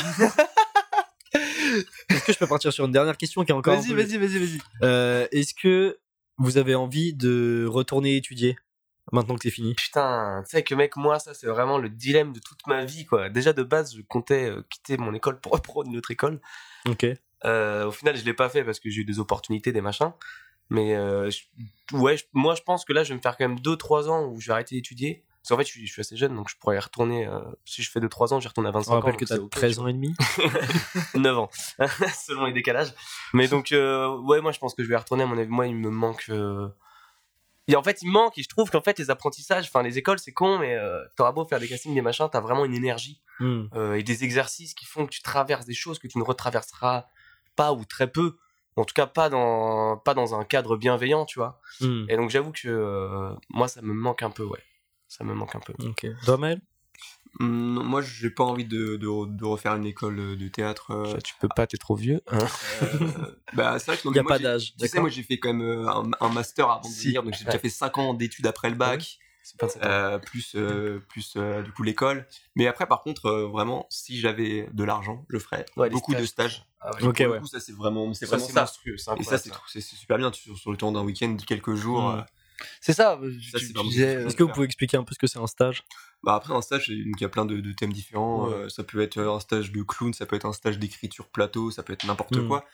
[2.08, 4.38] Est-ce que je peux partir sur une dernière question qui est encore Vas-y, vas-y, vas-y,
[4.38, 4.58] vas-y.
[4.82, 5.98] Euh, Est-ce que
[6.38, 8.56] vous avez envie de retourner étudier?
[9.12, 12.32] Maintenant que c'est fini Putain, tu sais que mec, moi, ça, c'est vraiment le dilemme
[12.32, 13.28] de toute ma vie, quoi.
[13.28, 16.40] Déjà, de base, je comptais euh, quitter mon école pour reprendre une autre école.
[16.88, 17.06] Ok.
[17.44, 20.12] Euh, au final, je l'ai pas fait parce que j'ai eu des opportunités, des machins.
[20.70, 23.46] Mais euh, je- ouais, je- moi, je pense que là, je vais me faire quand
[23.46, 25.22] même 2-3 ans où je vais arrêter d'étudier.
[25.42, 27.26] Parce qu'en fait, je suis, je suis assez jeune, donc je pourrais y retourner.
[27.26, 28.96] euh, si je fais 2-3 ans, j'y retourne à 25 On ans.
[29.00, 30.14] rappelle donc que c'est t'as ok, 13 tu ans et demi.
[31.14, 31.50] 9 ans,
[32.26, 32.94] selon les décalages.
[33.34, 35.24] Mais donc, euh, ouais, moi, je pense que je vais y retourner.
[35.24, 36.24] À mon avis, moi, il me manque.
[36.30, 36.68] euh,
[37.68, 38.36] Et en fait, il manque.
[38.38, 41.32] Et je trouve qu'en fait, les apprentissages, enfin, les écoles, c'est con, mais euh, t'auras
[41.32, 43.64] beau faire des castings, des machins, t'as vraiment une énergie Hmm.
[43.74, 47.06] euh, et des exercices qui font que tu traverses des choses que tu ne retraverseras
[47.56, 48.36] pas ou très peu.
[48.76, 51.60] En tout cas, pas dans, pas dans un cadre bienveillant, tu vois.
[51.80, 52.06] Hmm.
[52.08, 54.62] Et donc, j'avoue que euh, moi, ça me manque un peu, ouais.
[55.08, 55.72] Ça me manque un peu.
[55.84, 56.06] Ok.
[56.24, 56.36] Toi,
[57.40, 60.92] Moi, j'ai pas envie de, de, de refaire une école euh, de théâtre.
[60.92, 62.20] euh, Tu peux pas, t'es trop vieux.
[62.28, 62.38] hein.
[62.82, 64.74] euh, bah, c'est vrai que non, Il n'y a moi, pas d'âge.
[64.78, 67.08] Tu sais, moi j'ai fait quand même un, un master avant de Si.
[67.08, 69.18] venir, donc j'ai déjà fait 5 ans d'études après le bac,
[69.82, 72.26] euh, plus, euh, plus euh, du coup l'école.
[72.56, 76.24] Mais après, par contre, euh, vraiment, si j'avais de l'argent, je ferais Ouais, beaucoup de
[76.24, 76.66] stages.
[76.80, 76.90] Ah
[77.40, 78.60] coup, ça c'est vraiment, c'est vraiment ça.
[78.60, 78.96] monstrueux.
[78.98, 82.10] c'est Et ça, c'est super bien sur, sur le temps d'un week-end, de quelques jours.
[82.10, 82.26] Mm.
[82.80, 84.16] C'est ça, euh, Ça, tu, disais.
[84.16, 84.26] euh.
[84.26, 85.82] Est-ce que vous pouvez expliquer un peu ce que c'est un stage?
[86.22, 88.48] Bah après un stage, il y a plein de, de thèmes différents.
[88.48, 88.54] Ouais.
[88.54, 91.70] Euh, ça peut être un stage de clown, ça peut être un stage d'écriture plateau,
[91.70, 92.48] ça peut être n'importe Mm.
[92.48, 92.64] quoi.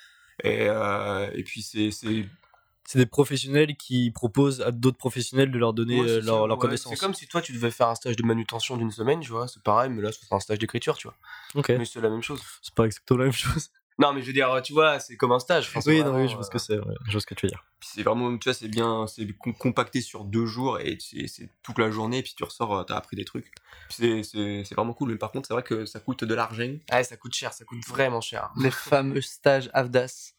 [0.44, 5.72] Et, euh, et puis c'est c'est des professionnels qui proposent à d'autres professionnels de leur
[5.74, 6.62] donner Ouais, euh, leur, leur ouais.
[6.62, 6.92] connaissance.
[6.92, 9.46] C'est comme si toi tu devais faire un stage de manutention d'une semaine, tu vois,
[9.48, 11.16] c'est pareil, mais là c'est un stage d'écriture, tu vois.
[11.54, 11.68] Ok.
[11.70, 12.40] Mais c'est la même chose.
[12.62, 13.70] C'est pas exactement la même chose.
[14.00, 15.70] Non, mais je veux dire, tu vois, c'est comme un stage.
[15.86, 16.78] Oui, non, oui, je vois ce que euh, c'est.
[16.78, 17.62] ouais, Je vois ce que tu veux dire.
[17.80, 21.78] C'est vraiment, tu vois, c'est bien, c'est com- compacté sur deux jours et c'est toute
[21.78, 22.18] la journée.
[22.18, 23.52] Et puis tu ressors, euh, t'as appris des trucs.
[23.90, 25.10] C'est c'est- c'est vraiment cool.
[25.12, 26.72] Mais par contre, c'est vrai que ça coûte de l'argent.
[26.92, 28.50] Ouais, ça coûte cher, ça coûte vraiment cher.
[28.56, 30.32] les fameux stages AFDAS.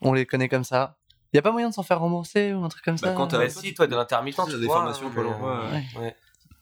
[0.00, 0.96] On les connaît comme ça.
[1.32, 3.28] Y a pas moyen de s'en faire rembourser ou un truc comme Bah, ça quand
[3.28, 5.84] t'as- Bah, si, toi, de l'intermittent, tu des vois, formations euh, ouais.
[6.00, 6.16] ouais.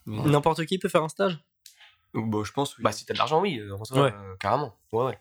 [0.05, 1.39] Mais- N'importe qui peut faire un stage?
[2.13, 2.77] Bah, je pense.
[2.77, 2.83] Oui.
[2.83, 4.13] Bah, si t'as de l'argent, oui, en soi, Ouais.
[4.13, 4.75] euh, carrément.
[4.91, 5.19] Ouais, ouais.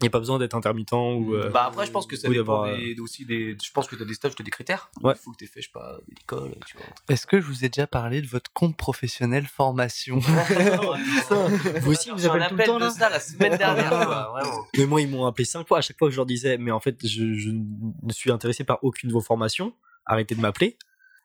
[0.00, 1.34] Il n'y a pas besoin d'être intermittent ou.
[1.34, 3.56] euh, Bah, après, je pense que ça dépend des, aussi des.
[3.60, 4.90] Je pense que t'as des stages, t'as des critères.
[5.02, 5.14] Ouais.
[5.16, 6.86] Il faut que t'aies fait, je sais pas, l'école, tu vois.
[7.08, 10.18] Est-ce que je vous ai déjà parlé de votre compte professionnel formation?
[11.80, 14.34] Vous aussi, vous appelez tout le temps de là ça la semaine dernière, quoi.
[14.76, 15.78] Mais moi, ils m'ont appelé cinq fois.
[15.78, 18.64] À chaque fois que je leur disais, mais en fait, je, je ne suis intéressé
[18.64, 19.74] par aucune de vos formations.
[20.06, 20.78] Arrêtez de m'appeler.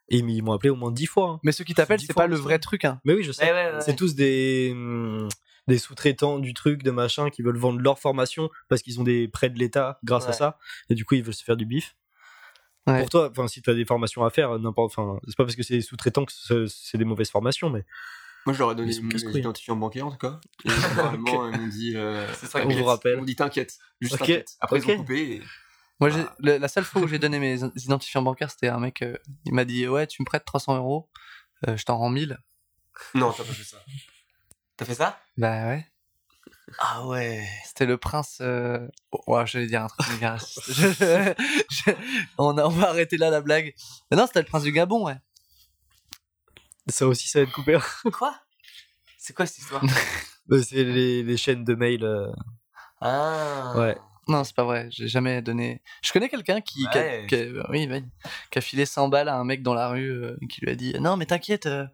[0.10, 1.30] Et ils m'ont appelé au moins dix fois.
[1.30, 1.40] hein.
[1.44, 2.86] Mais ceux qui t'appellent, c'est pas le vrai truc.
[2.86, 3.00] Hein.
[3.06, 3.46] Mais oui, je sais.
[3.46, 3.82] Ouais, ouais, ouais.
[3.82, 5.30] C'est tous des, hum,
[5.68, 9.28] des sous-traitants du truc, de machin, qui veulent vendre leur formation parce qu'ils ont des
[9.28, 10.58] prêts de l'État grâce à ça.
[10.90, 11.96] Et du coup, ils veulent se faire du bif.
[12.86, 13.00] Ouais.
[13.00, 15.56] Pour toi, enfin, si tu as des formations à faire, n'importe, enfin, c'est pas parce
[15.56, 16.34] que c'est des sous-traitants que
[16.68, 17.86] c'est des mauvaises formations, mais
[18.46, 19.40] Moi, je leur ai donné Ils mes casse-couilles.
[19.40, 20.42] identifiants bancaires en tout cas.
[20.66, 21.94] Et normalement, ils m'ont dit.
[21.96, 23.14] euh, C'est ça on que vous rappelle.
[23.14, 23.78] Ils m'ont dit t'inquiète.
[24.02, 24.58] Juste t'inquiète.
[24.60, 24.90] Après, ils ok.
[24.90, 25.36] ont coupé.
[25.36, 25.42] Et...
[26.02, 26.36] Moi, Ah.
[26.40, 29.54] le- la seule fois où j'ai donné mes identifiants bancaires, c'était un mec, euh, il
[29.54, 31.10] m'a dit Ouais, tu me prêtes 300 euros,
[31.70, 32.38] euh, je t'en rends 1000.
[33.16, 33.78] Non, t'as pas fait ça.
[34.78, 35.20] T'as fait ça?
[35.38, 35.86] Bah ouais.
[36.80, 37.48] Ah ouais.
[37.66, 38.40] C'était le prince.
[38.42, 38.88] Euh...
[39.12, 40.62] oh, ouais, j'allais dire un truc méga raciste.
[40.74, 41.34] Je- je-
[41.70, 41.92] je-
[42.38, 43.74] on, a- on va arrêter là la blague.
[44.10, 45.18] Mais non, c'était le prince du Gabon, ouais.
[46.88, 47.78] ça aussi, ça va être coupé.
[48.14, 48.36] Quoi?
[49.18, 49.84] C'est quoi cette histoire?
[50.48, 52.04] Bah, c'est les, les chaînes de mail.
[52.04, 52.30] euh,
[53.00, 53.72] Ah.
[53.78, 53.98] Ouais.
[54.28, 54.90] Non, c'est pas vrai.
[54.92, 55.82] J'ai jamais donné.
[56.02, 57.26] Je connais quelqu'un qui, qui a- Ouais.
[57.30, 58.04] qui a- oui, oui,
[58.52, 60.76] qui a filé 100 balles à un mec dans la rue euh, qui lui a
[60.76, 61.86] dit Non, mais t'inquiète, euh,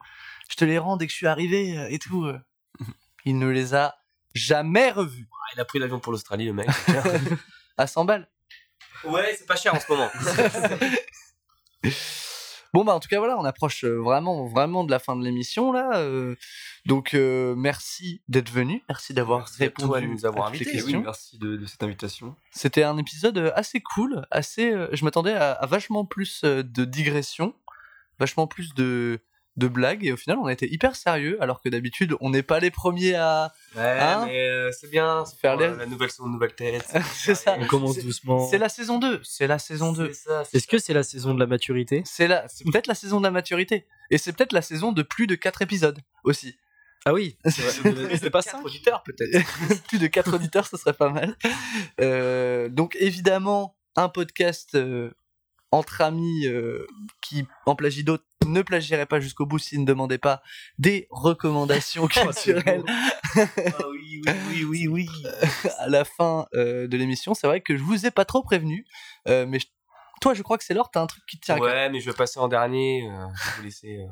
[0.49, 2.25] je te les rends dès que je suis arrivé euh, et tout.
[3.29, 3.95] Il ne les a
[4.33, 5.27] jamais revus.
[5.31, 6.67] Ah, Il a pris l'avion pour l'Australie, le mec.
[7.77, 8.27] À 100 balles.
[9.05, 10.09] ouais, c'est pas cher en ce moment.
[12.71, 15.23] Bon, bah, en tout cas, voilà, on approche euh, vraiment, vraiment de la fin de
[15.23, 15.97] l'émission, là.
[15.97, 16.35] euh.
[16.85, 18.83] donc, euh, merci d'être venu.
[18.87, 21.81] Merci d'avoir à répondu toi de nous avoir à invités, oui, merci de, de cette
[21.81, 22.35] invitation.
[22.51, 24.71] C'était un épisode assez cool, assez.
[24.71, 27.55] euh, je m'attendais à, à vachement plus de digressions,
[28.19, 29.19] vachement plus de
[29.59, 32.41] de blagues, et au final, on a été hyper sérieux, alors que d'habitude, on n'est
[32.43, 33.53] pas les premiers à.
[33.75, 35.23] Ouais, Hein mais euh, c'est bien.
[35.25, 36.91] C'est Faire euh, les- la nouvelle saison, nouvelle tête.
[37.13, 37.55] C'est ça.
[37.59, 38.47] On commence C'est- doucement.
[38.49, 39.21] C'est la saison 2.
[39.23, 40.07] C'est la saison 2.
[40.07, 40.43] C'est ça.
[40.45, 42.01] c'est Est-ce que c'est la saison de la maturité?
[42.05, 45.03] C'est la, c'est peut-être la saison de la maturité, et c'est peut-être la saison de
[45.03, 46.55] plus de 4 épisodes aussi.
[47.05, 48.51] Ah oui, c'était pas ça.
[48.51, 49.47] ça Quatre auditeurs, peut-être.
[49.87, 51.35] plus de 4 auditeurs, ce serait pas mal.
[52.01, 55.11] Euh, donc évidemment, un podcast euh,
[55.71, 56.87] entre amis euh,
[57.21, 60.41] qui, en plagie d'autres, ne plagierait pas jusqu'au bout s'il ne demandait pas
[60.79, 62.83] des recommandations culturelles.
[62.87, 63.41] Ah
[63.91, 65.07] oui, oui, oui, oui, oui.
[65.79, 68.85] à la fin euh, de l'émission, c'est vrai que je vous ai pas trop prévenu,
[69.27, 69.67] euh, mais je-
[70.19, 71.67] toi, je crois que c'est l'or, t'as un truc qui te tient à cœur.
[71.67, 73.07] Ouais, mais je vais passer en dernier.
[73.09, 73.97] euh, je vais vous laisser.
[73.99, 74.07] euh.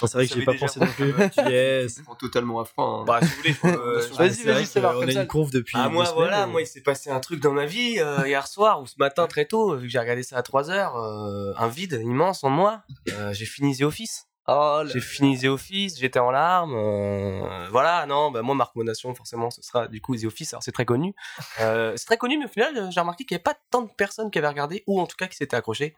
[0.00, 1.14] C'est vrai que j'ai pas pensé non plus.
[1.48, 2.00] yes.
[2.02, 3.00] prend totalement à froid.
[3.00, 3.04] hein.
[3.06, 5.22] Bah, si vous voulez, je peux, euh, je- Vas-y, vas-y, c'est On comme a ça.
[5.22, 5.76] une conf depuis.
[5.78, 8.46] Ah, moi, semaines, voilà, moi, il s'est passé un truc dans ma vie euh, hier
[8.46, 12.00] soir ou ce matin très tôt, vu que j'ai regardé ça à 3h, un vide
[12.02, 12.82] immense en moi.
[13.12, 14.25] Euh, j'ai fini The Office.
[14.48, 16.74] Oh J'ai fini The Office, j'étais en larmes.
[16.76, 20.52] euh, voilà, non, bah, moi, ma recommandation, forcément, ce sera du coup The Office.
[20.54, 21.14] Alors, c'est très connu.
[21.60, 23.82] Euh, c'est très connu, mais au final, euh, j'ai remarqué qu'il n'y avait pas tant
[23.82, 25.96] de personnes qui avaient regardé, ou en tout cas qui s'étaient accrochées.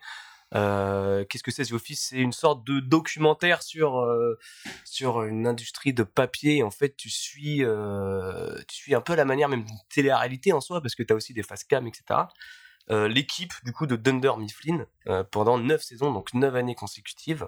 [0.51, 2.07] Qu'est-ce que c'est The Office?
[2.09, 4.09] C'est une sorte de documentaire sur
[4.83, 6.63] sur une industrie de papier.
[6.63, 7.63] En fait, tu suis
[8.67, 11.17] tu suis un peu la manière même d'une télé-réalité en soi, parce que tu as
[11.17, 12.21] aussi des face cam, etc.
[12.89, 14.87] L'équipe du coup de Dunder Mifflin
[15.31, 17.47] pendant 9 saisons, donc 9 années consécutives.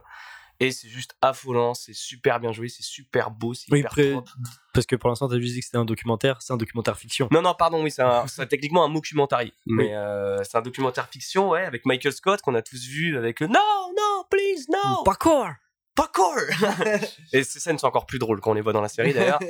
[0.61, 4.37] Et c'est juste affolant, c'est super bien joué, c'est super beau, c'est Oui, hyper propre.
[4.75, 6.43] parce que pour l'instant, t'as juste dit que c'était un documentaire.
[6.43, 7.29] C'est un documentaire fiction.
[7.31, 9.55] Non, non, pardon, oui, c'est techniquement un mockumentary.
[9.67, 13.41] Mais euh, c'est un documentaire fiction, ouais, avec Michael Scott, qu'on a tous vu avec
[13.41, 15.49] le No, no, please, no, Parkour
[15.97, 16.35] parkour
[17.33, 19.41] Et ces scènes sont encore plus drôles quand on les voit dans la série d'ailleurs.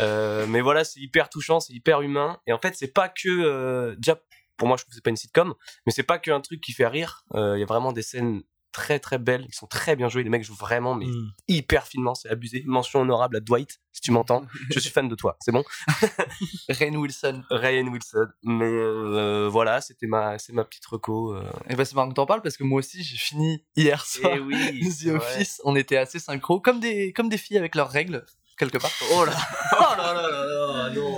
[0.00, 2.40] Euh, mais voilà, c'est hyper touchant, c'est hyper humain.
[2.48, 3.28] Et en fait, c'est pas que.
[3.28, 4.18] Euh, déjà,
[4.56, 5.54] pour moi, je trouve que c'est pas une sitcom,
[5.86, 7.24] mais c'est pas qu'un truc qui fait rire.
[7.34, 8.42] Euh, Il y a vraiment des scènes
[8.74, 10.24] très très belles, qui sont très bien jouées.
[10.24, 11.30] Les mecs jouent vraiment, mais Hmm.
[11.48, 12.62] hyper finement, c'est abusé.
[12.66, 14.44] Mention honorable à Dwight, si tu m'entends.
[14.74, 15.62] Je suis fan de toi, c'est bon?
[16.68, 17.42] Rain Wilson.
[17.50, 18.26] Ryan Wilson.
[18.42, 21.34] Mais euh, voilà, c'était ma, c'est ma petite reco.
[21.34, 21.42] euh.
[21.70, 24.32] Et bah c'est marrant que t'en parles parce que moi aussi j'ai fini hier soir
[24.34, 25.08] Eh oui, The.
[25.14, 25.60] Office.
[25.64, 28.24] On était assez synchro, comme des comme des filles avec leurs règles
[28.58, 28.90] quelque part.
[29.12, 29.32] Oh là,
[29.72, 31.16] oh là là là là, non.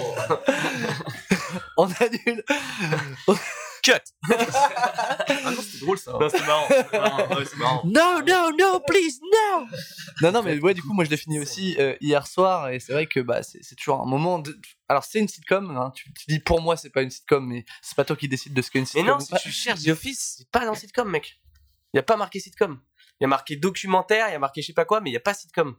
[1.78, 2.44] On annule.
[3.86, 4.02] Cut.
[5.28, 6.12] Ah non, c'était drôle ça.
[6.12, 6.66] Non, c'est marrant.
[6.68, 7.82] c'est marrant, ouais, c'est marrant.
[7.84, 9.66] No, no, no, please, no
[10.22, 12.80] Non non mais ouais du coup moi je l'ai fini aussi euh, hier soir et
[12.80, 14.58] c'est vrai que bah c'est c'est toujours un moment de.
[14.88, 15.70] Alors c'est une sitcom.
[15.76, 18.28] Hein, tu, tu dis pour moi c'est pas une sitcom mais c'est pas toi qui
[18.28, 19.06] décides de ce qu'est une Mais sitcom.
[19.06, 19.38] non, ou si pas.
[19.38, 21.40] tu cherches The Office, c'est pas dans sitcom, mec.
[21.94, 22.80] Il y a pas marqué sitcom.
[23.20, 25.14] Il y a marqué documentaire, il y a marqué je sais pas quoi, mais il
[25.14, 25.76] y a pas sitcom.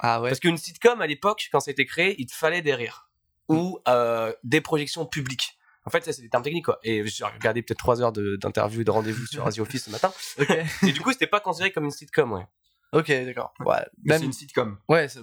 [0.00, 0.30] Ah ouais.
[0.30, 3.08] Parce qu'une sitcom à l'époque, quand ça a été créé, il te fallait des rires
[3.48, 5.56] ou euh, des projections publiques.
[5.86, 6.78] En fait, ça c'est des termes techniques quoi.
[6.82, 9.90] Et j'ai regardé peut-être trois heures de- d'interview et de rendez-vous sur The Office ce
[9.90, 10.12] matin.
[10.82, 12.46] Et du coup, c'était pas considéré comme une sitcom, ouais.
[12.92, 13.52] Ok d'accord.
[13.60, 13.76] Ouais.
[14.04, 14.78] Même c'est une sitcom.
[14.88, 15.20] ouais ça,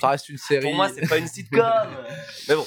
[0.00, 0.62] ça reste une série.
[0.62, 1.60] Pour moi, c'est pas une sitcom.
[2.48, 2.66] mais bon.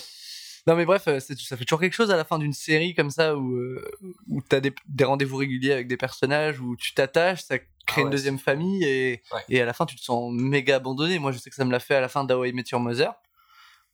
[0.67, 3.09] Non mais bref, euh, ça fait toujours quelque chose à la fin d'une série comme
[3.09, 3.83] ça où, euh,
[4.27, 7.93] où t'as des, des rendez-vous réguliers avec des personnages, où tu t'attaches, ça crée Ah
[7.97, 9.41] ouais, une deuxième famille et, Ouais.
[9.49, 11.17] et à la fin tu te sens méga abandonné.
[11.17, 13.11] Moi je sais que ça me l'a fait à la fin d'Hawaii Met Your Mother,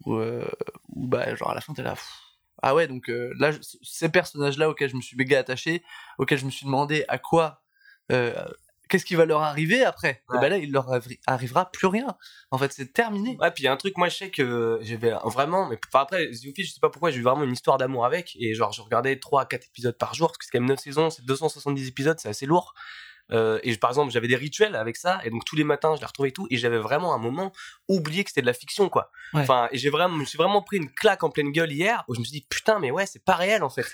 [0.05, 0.45] où, euh,
[0.89, 1.91] où bah genre à la fin t'es là...
[1.93, 2.05] pff,
[2.63, 3.51] Ah ouais donc euh, là
[3.83, 5.83] ces personnages-là auxquels je me suis méga attaché,
[6.17, 7.61] auxquels je me suis demandé à quoi...
[8.11, 8.33] euh,
[8.89, 10.39] Qu'est-ce qui va leur arriver après Et Ouais.
[10.39, 12.15] bah là, il leur arri- arrivera plus rien.
[12.51, 13.35] En fait, c'est terminé.
[13.37, 16.03] Ouais, puis il y a un truc, moi je sais que j'avais vraiment, mais enfin,
[16.03, 18.53] après, The Office, je sais pas pourquoi, j'ai eu vraiment une histoire d'amour avec, et
[18.53, 20.79] genre je regardais 3 à 4 épisodes par jour, parce que c'est quand même 9
[20.79, 22.73] saisons, c'est 270 épisodes, c'est assez lourd.
[23.31, 25.99] Euh, et par exemple, j'avais des rituels avec ça, et donc tous les matins je
[26.01, 27.51] les retrouvais et tout, et j'avais vraiment un moment
[27.89, 29.11] oublié que c'était de la fiction, quoi.
[29.33, 29.41] Ouais.
[29.41, 32.03] Enfin, et j'ai vraiment, je me suis vraiment pris une claque en pleine gueule hier,
[32.07, 33.85] où je me suis dit, putain, mais ouais, c'est pas réel en fait.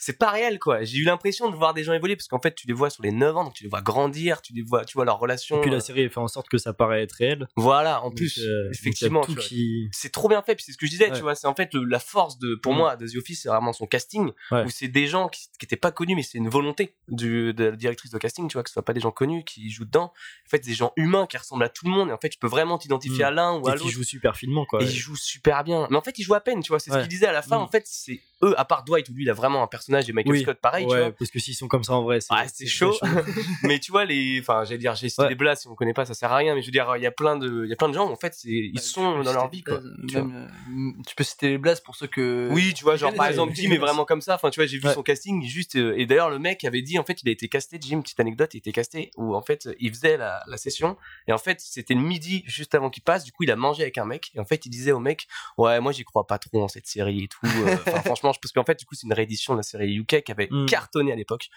[0.00, 0.84] C'est pas réel, quoi.
[0.84, 3.02] J'ai eu l'impression de voir des gens évoluer, parce qu'en fait, tu les vois sur
[3.02, 5.58] les 9 ans, donc tu les vois grandir, tu les vois, tu vois leurs relations.
[5.58, 7.48] Et puis euh, la série elle fait en sorte que ça paraît être réel.
[7.56, 9.88] Voilà, en Donc, plus, euh, effectivement, qui.
[9.92, 11.16] c'est trop bien fait puis c'est ce que je disais Ouais.
[11.16, 12.76] tu vois c'est en fait le- la force de pour Mm.
[12.76, 15.76] moi de The Office c'est vraiment son casting où c'est des gens qui qui étaient
[15.76, 18.70] pas connus mais c'est une volonté du de la directrice de casting tu vois que
[18.82, 20.12] pas des gens connus qui jouent dedans.
[20.46, 22.08] En fait des gens humains qui ressemblent à tout le monde.
[22.08, 23.26] Et en fait tu peux vraiment t'identifier Mm.
[23.26, 23.90] à l'un ou à Et qui l'autre.
[23.96, 24.82] joue super finement quoi.
[24.82, 25.86] et ils jouent super bien.
[25.90, 26.78] Mais en fait ils jouent à peine tu vois.
[26.80, 27.58] C'est ce qu'il disait à la fin.
[27.58, 27.62] Mm.
[27.62, 30.12] en fait c'est eux à part Dwight où lui il a vraiment un personnage et
[30.12, 30.42] Michael Oui.
[30.42, 32.46] Scott pareil tu ouais, vois parce que s'ils sont comme ça en vrai, c'est Ouais,
[32.52, 32.96] c'est chaud.
[33.62, 35.28] mais tu vois les enfin j'allais dire j'ai cité Ouais.
[35.28, 37.02] des blagues si on connaît pas ça sert à rien mais je veux dire il
[37.02, 38.72] y a plein de il y a plein de gens où, en fait c'est ils
[38.74, 41.96] Bah, sont dans leur vie quoi tu même, euh, tu peux citer les blases pour
[41.96, 42.48] ceux que.
[42.52, 43.52] Oui, tu vois, genre par exemple.
[43.54, 44.34] Jim est vraiment comme ça.
[44.34, 44.94] Enfin, tu vois, j'ai vu Ouais.
[44.94, 45.76] son casting, juste.
[45.76, 48.20] euh, et d'ailleurs, le mec avait dit, en fait, il a été casté, Jim, petite
[48.20, 51.60] anecdote, il était casté, où en fait, il faisait la, la session, et en fait,
[51.60, 54.30] c'était le midi juste avant qu'il passe, du coup, il a mangé avec un mec,
[54.34, 55.26] et en fait, il disait au mec,
[55.58, 57.40] ouais, moi, j'y crois pas trop en cette série et tout.
[57.44, 59.94] euh, Enfin, franchement, je- parce qu'en fait, du coup, c'est une réédition de la série
[59.94, 60.66] UK qui avait Mm.
[60.66, 61.48] cartonné à l'époque.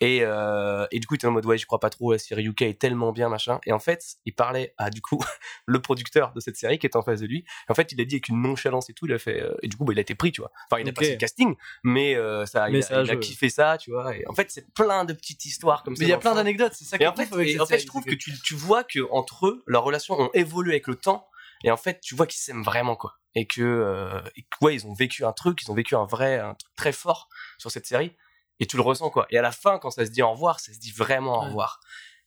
[0.00, 2.18] Et, euh, et du coup, il était en mode, ouais, j'y crois pas trop, la
[2.18, 3.60] série UK est tellement bien, machin.
[3.64, 5.18] Et en fait, il parlait à, du coup,
[5.66, 7.38] le producteur de cette série qui était en face de lui.
[7.68, 9.54] Et en fait, il a dit avec une nonchalance et tout, il a fait, euh,
[9.62, 10.50] et du coup, bah, il a été pris, tu vois.
[10.68, 10.96] Enfin, il a Ok.
[10.96, 11.54] passé le casting,
[11.84, 13.20] mais, euh, ça, Mais il, ça a, a il a joué.
[13.20, 14.16] kiffé ça, tu vois.
[14.16, 16.00] Et en fait, c'est plein de petites histoires comme ça.
[16.02, 17.86] Mais il y a plein d'anecdotes, c'est ça qui en fait, et en fait, je
[17.86, 21.28] trouve que tu, tu vois que entre eux, leurs relations ont évolué avec le temps.
[21.62, 23.14] Et en fait, tu vois qu'ils s'aiment vraiment, quoi.
[23.34, 26.04] Et que, euh, et que, ouais, ils ont vécu un truc, ils ont vécu un
[26.04, 27.28] vrai, un truc très fort
[27.58, 28.12] sur cette série.
[28.60, 29.26] Et tu le ressens, quoi.
[29.30, 31.46] Et à la fin, quand ça se dit au revoir, ça se dit vraiment au
[31.46, 31.80] revoir.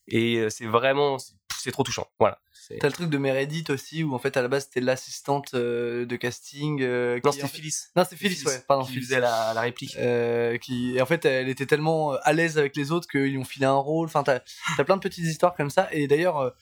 [0.09, 1.33] Et euh, c'est vraiment, c'est-
[1.73, 2.07] trop touchant.
[2.17, 2.39] Voilà.
[2.79, 6.05] T'as le truc de Meredith aussi, où en fait à la base c'était l'assistante euh,
[6.05, 6.81] de casting.
[6.81, 7.75] euh, Non, c'était fait- Phyllis.
[7.93, 9.03] Non, c'est Phyllis, ouais, pardon, Qui Phyllis.
[9.05, 9.97] faisait la, la réplique.
[9.97, 13.37] Euh, qui et en fait elle était tellement à l'aise avec les autres qu'ils lui
[13.37, 14.39] ont filé un rôle enfin t'as
[14.77, 16.53] as plein de petites histoires comme ça et d'ailleurs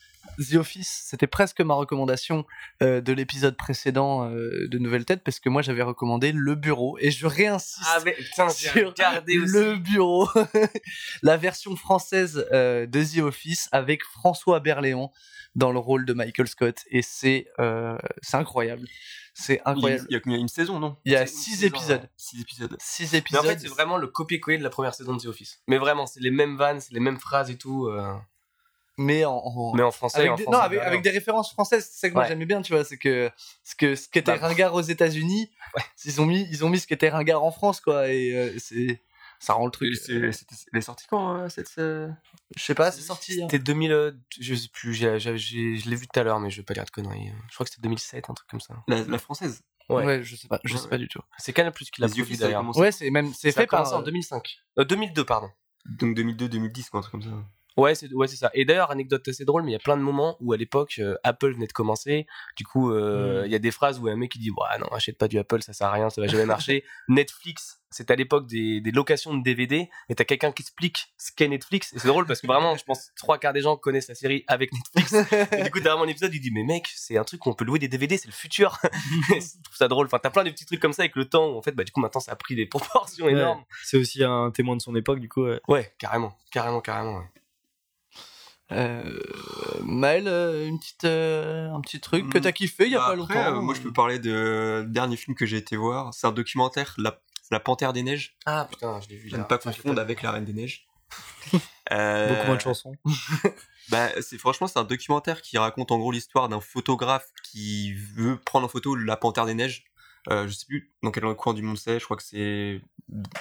[0.49, 2.45] The Office c'était presque ma recommandation
[2.83, 6.97] euh, de l'épisode précédent euh, de Nouvelle Tête parce que moi j'avais recommandé Le Bureau
[6.99, 8.73] et je réinsiste Ah, mais putain, sur.
[8.75, 10.27] Le Bureau
[11.21, 15.11] la version française euh, de The Office avec François Berléand
[15.55, 18.87] dans le rôle de Michael Scott et c'est euh, c'est incroyable
[19.37, 20.95] c'est Il y a- incroyable il y a combien- une saison, non?
[21.03, 22.09] Il y a six saison, épisodes ouais.
[22.15, 22.77] Six épisodes.
[22.79, 25.25] six Mais en épisodes fait, c'est vraiment le copier-coller de la première saison de The
[25.25, 25.59] Office.
[25.67, 27.89] Mais vraiment, c'est les mêmes vannes, c'est les mêmes phrases et tout.
[28.99, 30.19] Euh, mais en, en- Mais en français.
[30.19, 32.29] avec en des, français, non, avec, des références françaises, c'est ça que moi Ouais.
[32.29, 33.29] j'aimais bien, tu vois, c'est que
[33.63, 35.51] ce que ce qui était Bah, ringard aux États-Unis,
[36.05, 38.53] ils ont mis ils ont mis ce qui était ringard en France quoi et euh,
[38.59, 39.01] c'est
[39.37, 39.93] ça rend le truc.
[39.95, 40.31] C'était-
[40.71, 41.69] Elle est sortie quand euh, cette.
[41.77, 42.09] euh,
[42.55, 43.33] Je sais pas, c'est sorti.
[43.41, 43.47] hein.
[43.51, 43.91] C'était 2000.
[43.91, 46.57] euh, Je sais plus, j'ai- j'ai- j'ai- je l'ai vu tout à l'heure, mais je
[46.57, 47.31] vais pas dire de conneries.
[47.49, 48.75] Je crois que c'était 2007, un truc comme ça.
[48.87, 49.61] La, la française.
[49.89, 50.03] Ouais.
[50.05, 50.23] Ouais.
[50.23, 51.19] je sais pas, je Ouais, sais pas du tout.
[51.37, 52.75] C'est Canal Plus qui l'a Les produit d'ailleurs.
[52.77, 54.57] Ouais, c'est même c'est fait par en 2005.
[54.79, 55.49] Euh, 2002, pardon.
[55.85, 57.29] Donc 2002-2010, quoi, un truc comme ça.
[57.77, 58.49] Ouais, c'est ouais, ça.
[58.53, 60.95] Et d'ailleurs, anecdote assez drôle, mais il y a plein de moments où à l'époque,
[60.99, 62.25] euh, Apple venait de commencer.
[62.55, 63.51] Du coup, euh, il Mm.
[63.51, 65.61] y a des phrases où un mec qui dit Ouais, non, achète pas du Apple,
[65.61, 66.83] ça sert à rien, ça va jamais marcher.
[67.09, 71.31] Netflix, c'est à l'époque des, des locations de DVD, et t'as quelqu'un qui explique ce
[71.33, 71.93] qu'est Netflix.
[71.93, 74.43] Et c'est drôle parce que vraiment, je pense trois quarts des gens connaissent la série
[74.47, 75.13] avec Netflix.
[75.53, 77.49] Et du coup, t'as vraiment un épisode, il dit Mais mec, c'est un truc où
[77.49, 78.77] on peut louer des DVD, c'est le futur.
[79.29, 80.05] Je trouve ça drôle.
[80.07, 81.83] Enfin, t'as plein de petits trucs comme ça avec le temps où en fait, bah,
[81.83, 83.31] du coup, maintenant, ça a pris des proportions Ouais.
[83.33, 83.63] énormes.
[83.83, 85.43] C'est aussi un témoin de son époque, du coup.
[85.45, 85.59] ouais.
[85.67, 87.17] Ouais, carrément, carrément, carrément.
[87.19, 87.25] ouais.
[88.71, 89.19] Euh,
[89.83, 92.41] Maël, euh, une petite, euh, un petit truc que Mm.
[92.41, 93.57] t'as kiffé il y a Bah, pas après, longtemps.
[93.57, 96.13] euh, moi, je peux parler de dernier film que j'ai été voir.
[96.13, 97.19] C'est un documentaire, La,
[97.51, 98.35] la Panthère des Neiges.
[98.45, 99.29] Ah putain, je l'ai vu.
[99.29, 99.37] Là.
[99.39, 100.87] ne pas je confondre avec La Reine des Neiges.
[101.91, 102.95] Euh, Beaucoup moins de chansons.
[103.89, 108.37] Bah, c'est franchement c'est un documentaire qui raconte en gros l'histoire d'un photographe qui veut
[108.43, 109.83] prendre en photo la panthère des neiges.
[110.31, 111.99] Euh, je sais plus dans quel coin du monde c'est.
[111.99, 112.81] Je crois que c'est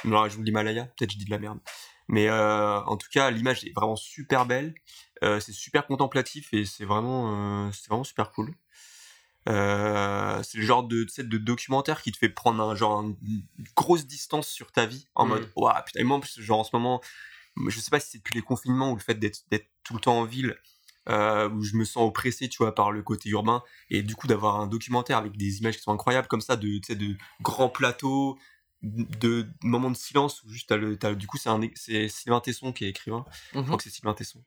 [0.04, 0.84] dans la région de l'Himalaya.
[0.98, 1.58] Peut-être je dis de la merde.
[2.08, 4.74] Mais euh, en tout cas l'image est vraiment super belle.
[5.24, 8.54] Euh, c'est super contemplatif et c'est vraiment euh, c'est vraiment super cool.
[9.46, 13.42] Euh, c'est le genre de, de documentaire qui te fait prendre un genre un- une
[13.76, 16.64] grosse distance sur ta vie en mode waouh putain et moi en plus genre en
[16.64, 17.02] ce moment
[17.68, 19.42] je sais pas si c'est depuis les confinements ou le fait d'être
[19.82, 20.56] tout le temps en ville
[21.10, 24.26] euh, où je me sens oppressé tu vois par le côté urbain et du coup
[24.26, 28.38] d'avoir un documentaire avec des images qui sont incroyables comme ça de de grands plateaux
[28.84, 32.72] de moments de silence où juste t'as le du coup c'est un c'est Sylvain Tesson
[32.72, 33.64] qui est écrivain je Mhm.
[33.66, 34.42] crois que c'est Sylvain Tesson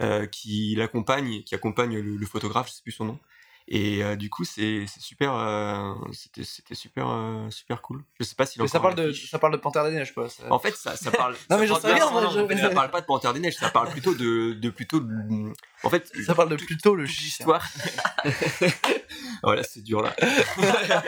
[0.00, 3.18] euh, qui l'accompagne qui accompagne le, le photographe je sais plus son nom
[3.68, 6.44] et euh, du coup c'est super euh, c'était
[6.74, 9.58] super euh, super cool je sais pas s'il Mais ça parle de ça parle de
[9.58, 10.28] Panthère des Neiges quoi.
[10.28, 11.36] ça- En fait, ça, ça parle.
[11.50, 13.70] Non, mais j'en sais rien, moi, je- ça parle pas de Panthère des Neiges, ça
[13.70, 15.00] parle plutôt de, de plutôt.
[15.00, 15.52] de-
[15.84, 17.24] En fait, Ça parle de plutôt le chien.
[17.24, 17.66] l'histoire.
[19.42, 20.14] voilà, c'est dur là.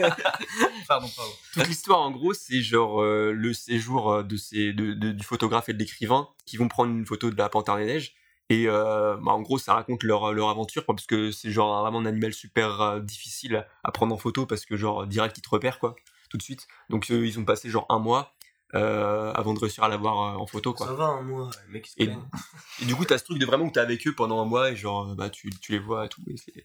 [0.89, 1.33] Pardon, pardon.
[1.55, 5.73] Toute l'histoire, en gros, c'est genre le séjour de ces, de, de- du photographe et
[5.73, 8.15] de l'écrivain qui vont prendre une photo de la Panthère des Neiges.
[8.51, 11.81] Et euh, bah, en gros, ça raconte leur, leur aventure, quoi, parce que c'est genre
[11.83, 15.43] vraiment un animal super euh, difficile à prendre en photo, parce que genre direct, ils
[15.43, 15.97] te repèrent, quoi,
[16.29, 16.67] tout de suite.
[16.91, 18.35] Donc ils ont passé genre un mois
[18.75, 20.87] euh, avant de réussir à l'avoir euh, en photo, quoi.
[20.89, 22.13] Ça va, un mois, le mec, il Et,
[22.83, 24.71] et du coup, t'as ce truc de vraiment où t'es avec eux pendant un mois
[24.71, 26.23] et genre, euh, bah, tu, tu les vois et tout.
[26.29, 26.65] et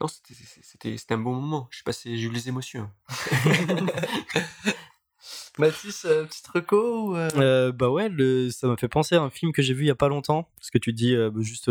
[0.00, 1.66] non, c'était- c'était c'était un bon moment.
[1.72, 2.88] Je sais pas si j'ai eu les émotions.
[5.58, 9.22] Mathis, euh, petite reco ou euh, Euh, bah ouais, le, ça m'a fait penser à
[9.22, 11.30] un film que j'ai vu il y a pas longtemps, parce que tu dis euh,
[11.30, 11.70] bah, juste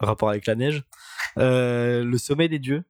[0.00, 0.82] rapport avec la neige.
[1.36, 2.84] Le Sommet des Dieux,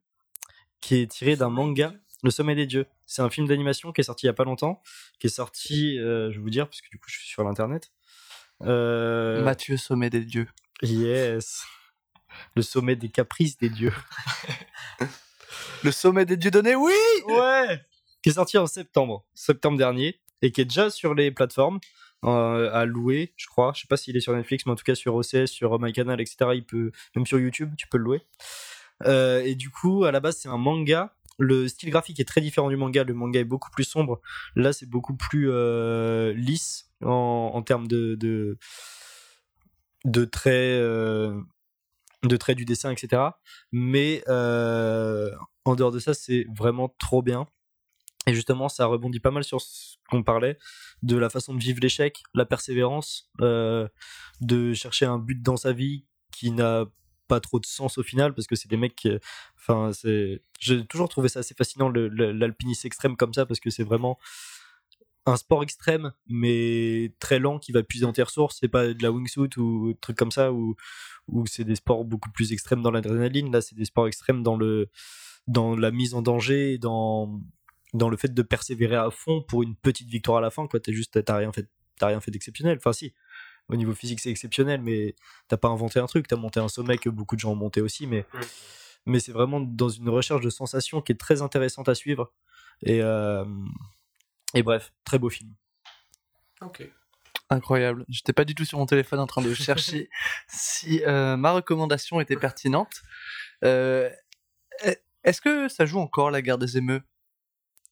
[0.81, 1.93] qui est tiré d'un manga.
[2.23, 4.45] Le Sommet des Dieux, c'est un film d'animation qui est sorti il y a pas
[4.45, 4.81] longtemps,
[5.19, 7.91] qui est sorti, je vais vous dire, parce que du coup je suis sur l'internet.
[8.61, 10.47] Mathieu Sommet des dieux.
[10.81, 11.65] yes,
[12.55, 13.93] le Sommet des caprices des dieux.
[15.83, 16.93] Le Sommet des dieux donnés, oui.
[17.27, 17.81] Ouais.
[18.23, 21.79] Qui est sorti en septembre, septembre dernier, et qui est déjà sur les plateformes
[22.25, 23.73] euh, à louer, je crois.
[23.75, 26.21] Je sais pas s'il est sur Netflix, mais en tout cas sur OCS, sur MyCanal,
[26.21, 26.51] etc.
[26.53, 28.21] Il peut, même sur YouTube, tu peux le louer.
[29.05, 31.13] Euh, et du coup, à la base, c'est un manga.
[31.37, 33.03] Le style graphique est très différent du manga.
[33.03, 34.21] Le manga est beaucoup plus sombre.
[34.55, 38.57] Là, c'est beaucoup plus euh, lisse en, termes de, de,
[40.25, 40.79] traits.
[40.79, 43.21] de traits du dessin, etc.
[43.73, 47.47] Mais en dehors de ça, c'est vraiment trop bien.
[48.25, 50.57] Et justement, ça rebondit pas mal sur ce qu'on parlait
[51.01, 53.87] de la façon de vivre l'échec, la persévérance, euh,
[54.41, 56.85] de chercher un but dans sa vie qui n'a
[57.27, 59.09] pas trop de sens au final parce que c'est des mecs qui,
[59.55, 63.83] enfin c'est j'ai toujours trouvé ça assez fascinant l'alpinisme extrême comme ça parce que c'est
[63.83, 64.19] vraiment
[65.25, 68.57] un sport extrême, mais très lent qui va puiser dans tes ressources.
[68.59, 70.75] C'est pas de la wingsuit ou trucs comme ça où,
[71.27, 73.51] où c'est des sports beaucoup plus extrêmes dans l'adrénaline.
[73.51, 74.89] Là, c'est des sports extrêmes dans, le,
[75.47, 77.39] dans la mise en danger dans,
[77.93, 80.67] dans le fait de persévérer à fond pour une petite victoire à la fin.
[80.67, 81.67] T'as juste, t'as rien fait,
[81.99, 82.77] t'as rien fait d'exceptionnel.
[82.77, 83.13] Enfin, si.
[83.69, 85.15] Au niveau physique, c'est exceptionnel, mais
[85.47, 86.27] t'as pas inventé un truc.
[86.27, 88.39] T'as monté un sommet que beaucoup de gens ont monté aussi, mais, Mm.
[89.05, 92.33] mais c'est vraiment dans une recherche de sensations qui est très intéressante à suivre.
[92.81, 93.45] Et, euh,
[94.53, 95.53] et bref, très beau film.
[96.61, 96.85] Ok.
[97.49, 98.03] Incroyable.
[98.09, 100.09] J'étais pas du tout sur mon téléphone en train de chercher
[100.47, 103.01] si euh, ma recommandation était pertinente.
[103.63, 104.09] Euh,
[105.23, 107.01] Est-ce que ça joue encore la guerre des émeux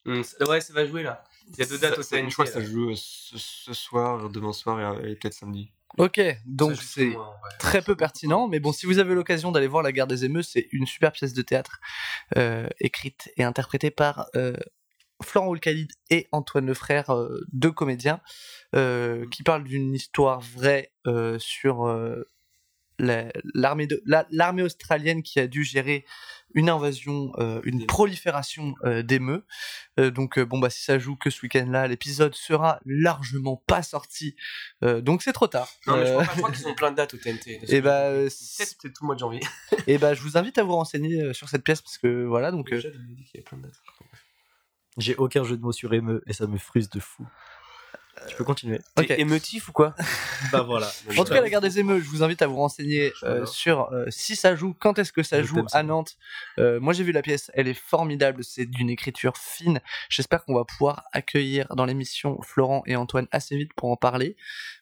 [0.06, 1.24] C- ouais, ça va jouer là.
[1.48, 2.30] Il y a deux dates au TNT.
[2.30, 5.72] Je crois que ça joue euh, ce, ce soir, demain soir et, et peut-être samedi.
[5.98, 7.18] Ok, donc c'est ouais.
[7.60, 10.42] très peu pertinent, mais bon, si vous avez l'occasion d'aller voir La guerre des émeux,
[10.42, 11.82] c'est une super pièce de théâtre
[12.38, 14.56] euh, écrite et interprétée par euh,
[15.22, 18.22] Florent Oulkhalid et Antoine Lefrère, euh, deux comédiens,
[18.74, 22.24] euh, qui parlent d'une histoire vraie euh, sur euh,
[23.54, 26.06] l'armée la- australienne qui a dû gérer
[26.54, 29.46] une invasion, euh, une prolifération euh, d'émeux.
[30.00, 33.82] Euh, donc euh, bon bah si ça joue que ce week-end-là, l'épisode sera largement pas
[33.84, 34.36] sorti,
[34.84, 35.70] Euh, donc c'est trop tard.
[35.88, 37.62] Non, mais je crois, crois qu'ils ont plein de dates au TNT.
[37.70, 39.40] Et bah, euh, peut-être c'est tout le mois de janvier.
[39.88, 42.52] Et bah, je vous invite à vous renseigner euh, sur cette pièce parce que voilà,
[42.52, 42.72] donc.
[42.74, 43.80] euh, Déjà, il m'a dit qu'il y avait plein de dates.
[44.98, 47.26] J'ai aucun jeu de mots sur émeu et ça me frustre de fou.
[48.28, 48.80] Tu peux continuer.
[48.98, 49.08] ok.
[49.08, 49.96] T'es émotif ou quoi?
[50.52, 50.92] Bah voilà.
[51.18, 53.92] En tout cas, la guerre des émeux, je vous invite à vous renseigner euh, sur
[53.92, 56.16] euh, si ça joue, quand est-ce que ça joue à Nantes.
[56.60, 59.82] Euh, moi, j'ai vu la pièce, elle est formidable, c'est d'une écriture fine.
[60.10, 64.36] J'espère qu'on va pouvoir accueillir dans l'émission Florent et Antoine assez vite pour en parler.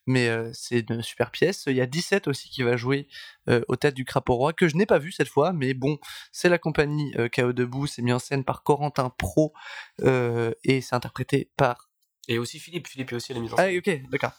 [0.05, 1.65] Mais euh, c'est une super pièce.
[1.67, 3.07] Il y a 17 aussi qui va jouer
[3.49, 5.97] euh, au Théâtre du Crapaud Roi, que je n'ai pas vu cette fois, mais bon,
[6.32, 9.53] c'est la compagnie euh, KO Debout, c'est mis en scène par Corentin Pro
[10.01, 11.88] euh, et c'est interprété par
[12.30, 12.88] Et aussi Philippe.
[12.88, 13.77] Philippe est aussi à la mise en ah, scène.
[13.80, 14.32] ok, d'accord.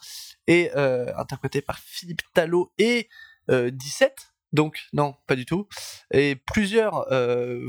[0.46, 3.08] Et euh, interprété par Philippe Talot et
[3.50, 5.68] euh, 17, donc non, pas du tout.
[6.12, 7.12] Et plusieurs.
[7.12, 7.60] euh,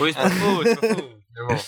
[0.00, 1.08] Oui, c'est pas faux, c'est pas faux.
[1.36, 1.60] Mais bon.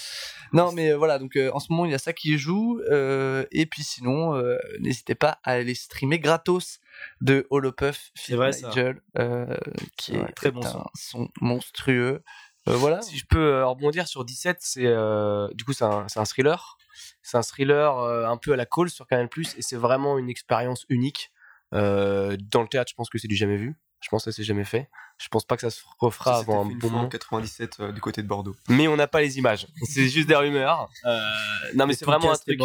[0.55, 2.81] non, mais euh, voilà, donc euh, en ce moment il y a ça qui joue.
[2.91, 6.81] euh, et puis sinon, euh, n'hésitez pas à aller streamer gratos
[7.21, 8.69] de Holopuff ça.
[8.69, 9.55] Nigel, euh,
[9.99, 10.85] qui est très bon un son.
[10.95, 12.23] son monstrueux.
[12.69, 13.03] Euh, voilà.
[13.03, 16.25] Si je peux euh, rebondir sur 17, c'est euh, du coup c'est un, c'est un
[16.25, 16.77] thriller.
[17.23, 20.29] C'est un thriller euh, un peu à la call sur Canal+, et c'est vraiment une
[20.29, 21.33] expérience unique.
[21.75, 23.77] Euh, dans le théâtre, je pense que c'est du jamais vu.
[24.01, 24.89] Je pense que ça s'est jamais fait.
[25.19, 27.09] Je pense pas que ça se refera Ça avant un bon moment.
[27.09, 28.55] 97 euh, du côté de Bordeaux.
[28.69, 29.67] Mais on n'a pas les images.
[29.83, 30.89] C'est juste des rumeurs.
[31.05, 31.19] Euh,
[31.75, 32.61] non, mais Et c'est vraiment un truc.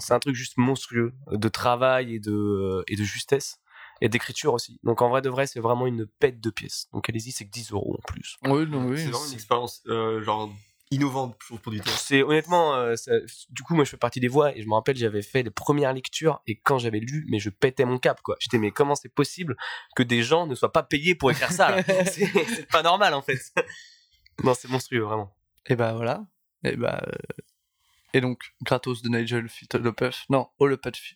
[0.00, 3.60] c'est un truc juste monstrueux de travail et de et de justesse
[4.00, 4.78] et d'écriture aussi.
[4.82, 6.88] Donc en vrai de vrai, c'est vraiment une pète de pièces.
[6.92, 8.36] Donc allez-y, c'est que 10 euros en plus.
[8.44, 8.98] Oui, non, oui.
[8.98, 10.50] c'est vraiment une expérience euh, genre
[10.92, 11.98] innovante pour, pour du théâtre.
[11.98, 13.10] C'est honnêtement, euh, ça-
[13.50, 15.50] du coup, moi je fais partie des voix et je me rappelle, j'avais fait les
[15.50, 18.36] premières lectures et quand j'avais lu, mais je pétais mon cap quoi.
[18.38, 19.56] J'étais mais comment c'est possible
[19.96, 21.76] que des gens ne soient pas payés pour écrire ça
[22.06, 23.38] C'est pas normal en fait.
[24.44, 25.34] non, c'est monstrueux vraiment.
[25.66, 26.24] Et bah voilà.
[26.62, 27.02] Et bah.
[27.08, 27.42] euh,
[28.12, 30.24] Et donc, gratos de Nigel fit Holopuff.
[30.30, 31.14] Non, Holopuff.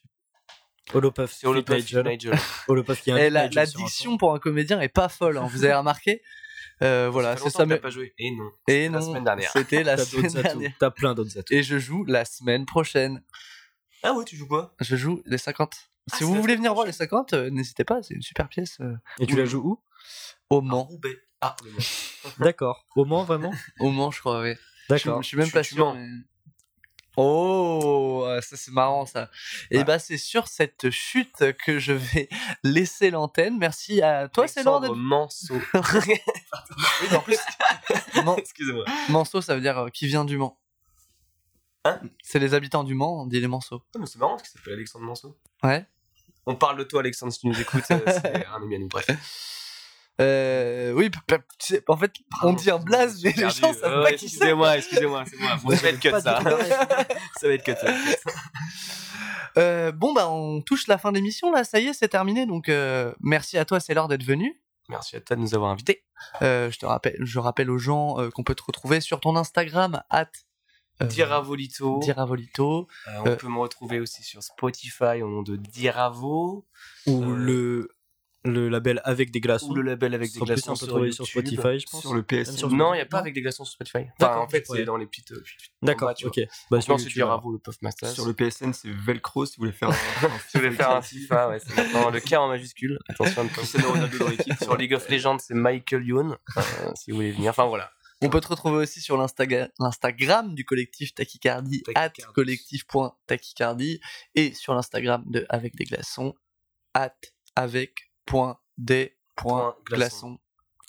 [0.93, 2.07] Holopuff, C'est Holopuff, Nigel.
[2.07, 2.39] Nigel.
[2.69, 5.65] Holopuff qui invite Eh, la, la diction pour un comédien est pas folle, hein, vous
[5.65, 6.23] avez remarqué?
[6.83, 7.67] Euh, Voilà, c'est ça.
[7.67, 8.15] mais- pas joué.
[8.19, 8.51] Et non.
[8.67, 9.51] Et la non, semaine dernière.
[9.53, 10.73] C'était la semaine dernière.
[10.81, 11.53] T'as plein d'autres atouts.
[11.53, 13.23] Et je joue la semaine prochaine.
[14.03, 14.75] Ah ouais, tu joues quoi?
[14.81, 15.77] Je joue les 50.
[16.11, 17.09] Ah, si vous la voulez venir voir les prochaine.
[17.09, 18.79] 50, euh, n'hésitez pas, c'est une super pièce.
[18.81, 19.83] euh, Et tu la joues où?
[20.49, 20.85] Au Mans.
[20.85, 21.19] Roubaix.
[21.43, 21.79] Ah, le Mans.
[22.39, 22.87] D'accord.
[22.97, 23.53] Au Mans, vraiment?
[23.81, 24.55] Au Mans, je crois, oui.
[24.89, 25.23] D'accord.
[25.23, 25.95] je suis même pas sûr.
[25.95, 26.09] mais-
[27.17, 29.31] Oh, euh, ça c'est marrant ça.
[29.71, 29.85] Et Ouais.
[29.85, 32.29] bah c'est sur cette chute que je vais
[32.63, 33.59] laisser l'antenne.
[33.59, 34.95] Merci à toi, c'est d'être.
[34.95, 35.55] Manceau.
[37.03, 37.39] Oui, mais en plus,
[38.25, 38.85] Man- Excusez-moi.
[39.09, 40.59] Manceau, ça veut dire euh, qui vient du Mans.
[41.85, 42.01] Hein?
[42.23, 43.83] C'est les habitants du Mans, on dit les Manceaux.
[43.95, 45.37] Ah, mais c'est marrant parce qu'il s'appelle Alexandre Manceau.
[45.63, 45.87] Ouais.
[46.47, 47.83] On parle de toi, Alexandre, si tu nous écoutes.
[47.91, 48.89] euh, c'est un ami à nous.
[48.89, 49.07] Bref.
[50.21, 51.11] Euh, oui,
[51.89, 53.61] en fait, on dit un blaze, mais les Perdu.
[53.61, 54.37] gens savent pas qui c'est.
[54.37, 55.57] Excusez-moi, excusez-moi, c'est moi.
[55.63, 56.41] Bon, ça va être cut Pas ça.
[57.41, 57.95] ça va être ça.
[59.59, 62.47] Euh, bon, bah, on touche la fin de l'émission là, ça y est, c'est terminé.
[62.47, 64.61] Donc, euh, merci à toi, c'est l'heure d'être venu.
[64.89, 66.05] Merci à toi de nous avoir invités.
[66.43, 69.37] Euh, je te rappelle, je rappelle aux gens euh, qu'on peut te retrouver sur ton
[69.37, 70.31] Instagram, at
[71.01, 71.99] Diravolito.
[72.01, 72.87] Diravolito.
[73.09, 76.67] Euh, on Euh, peut me retrouver aussi sur Spotify au nom de Diravo.
[77.07, 77.89] Ou Euh, le,
[78.45, 79.71] le label avec des glaçons.
[79.71, 81.59] Ou le label avec des glaçons on peut sur trouver sur YouTube.
[81.61, 82.01] Spotify, je pense.
[82.01, 82.57] Sur le PS.
[82.57, 83.99] sur- Non, il n'y a pas avec des glaçons sur Spotify.
[83.99, 84.79] Enfin, D'accord, en fait, ouais.
[84.79, 85.33] c'est dans les petites.
[85.33, 85.43] euh,
[85.83, 86.41] D'accord, ok.
[86.71, 88.09] Bah, sur YouTube, Diravo, le Puff Master.
[88.09, 89.93] Sur le PSN, c'est Velcro si vous voulez faire un,
[90.49, 92.99] Si vous voulez faire un FIFA, ouais, c'est maintenant le K en majuscule.
[93.09, 94.55] Attention à ne pas Cristiano Ronaldo dans l'équipe.
[94.63, 96.63] Sur League of Legends, c'est Michael Youn, euh,
[96.95, 97.51] si vous voulez venir.
[97.51, 97.91] Enfin voilà.
[98.23, 102.33] On peut te retrouver aussi sur l'Instagram du collectif Tachycardie, at Tachycardie.
[102.35, 104.01] collectif.tachycardie,
[104.35, 106.35] et sur l'Instagram de Avec des glaçons,
[106.95, 107.15] at
[108.31, 110.39] avec.des.glaçons,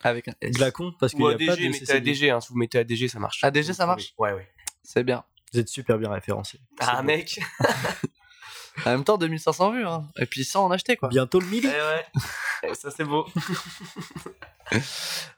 [0.04, 0.52] avec un S.
[0.56, 2.12] Glacon, parce qu'il n'y a pas ADG, de mettez CCD.
[2.12, 3.44] ADG, hein, si vous mettez ADG, ça marche.
[3.44, 4.14] ADG, Vous ça marche?
[4.18, 4.48] Ouais, ouais.
[4.84, 5.24] C'est bien.
[5.54, 6.60] Vous êtes super bien référencé.
[6.80, 7.40] Ah, mec
[8.86, 10.08] En même temps, 2500 vues, hein.
[10.18, 11.10] et puis 100 en acheter, quoi.
[11.10, 13.26] Bientôt le 1000 Eh ouais, ça c'est beau.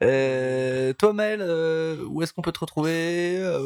[0.03, 3.35] Euh, toi, Maël, euh, où est-ce qu'on peut te retrouver?
[3.37, 3.59] Euh,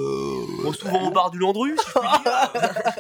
[0.64, 2.94] Bon, souvent au bar du Landru, si je puis dire.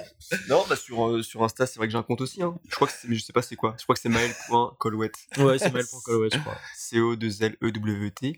[0.49, 2.41] Non, bah sur, euh, sur Insta, c'est vrai que j'ai un compte aussi.
[2.41, 2.57] Hein.
[2.69, 3.75] Je crois que c'est, mais je sais pas c'est quoi.
[3.77, 5.11] Je crois que c'est maël.colwet.
[5.37, 6.55] Ouais, c'est mail.colwet, je crois.
[6.75, 8.37] C-O-2-L-E-W-T.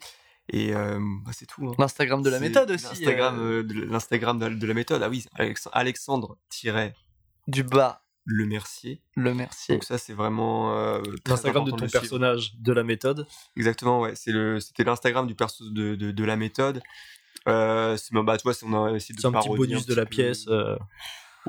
[0.51, 1.67] Et euh, bah, c'est tout.
[1.67, 1.73] Hein.
[1.77, 2.85] L'Instagram de la méthode aussi.
[2.85, 5.03] L'Instagram, euh, euh, de, l'Instagram de, de la méthode.
[5.03, 6.91] Ah oui, Alex- Alexandre-le
[7.47, 9.01] du bas, Mercier.
[9.15, 9.71] le merci.
[9.71, 10.75] Donc ça, c'est vraiment.
[10.75, 12.01] euh, L'Instagram de ton le suivre.
[12.01, 13.27] personnage de la méthode.
[13.55, 14.13] Exactement, ouais.
[14.15, 16.81] C'est le, c'était l'Instagram du perso de, de, de la méthode.
[17.47, 19.85] Euh, c'est, bah, tu vois, c'est- on a essayé de C'est un petit bonus un
[19.87, 20.45] de la peu- pièce.
[20.47, 20.75] euh,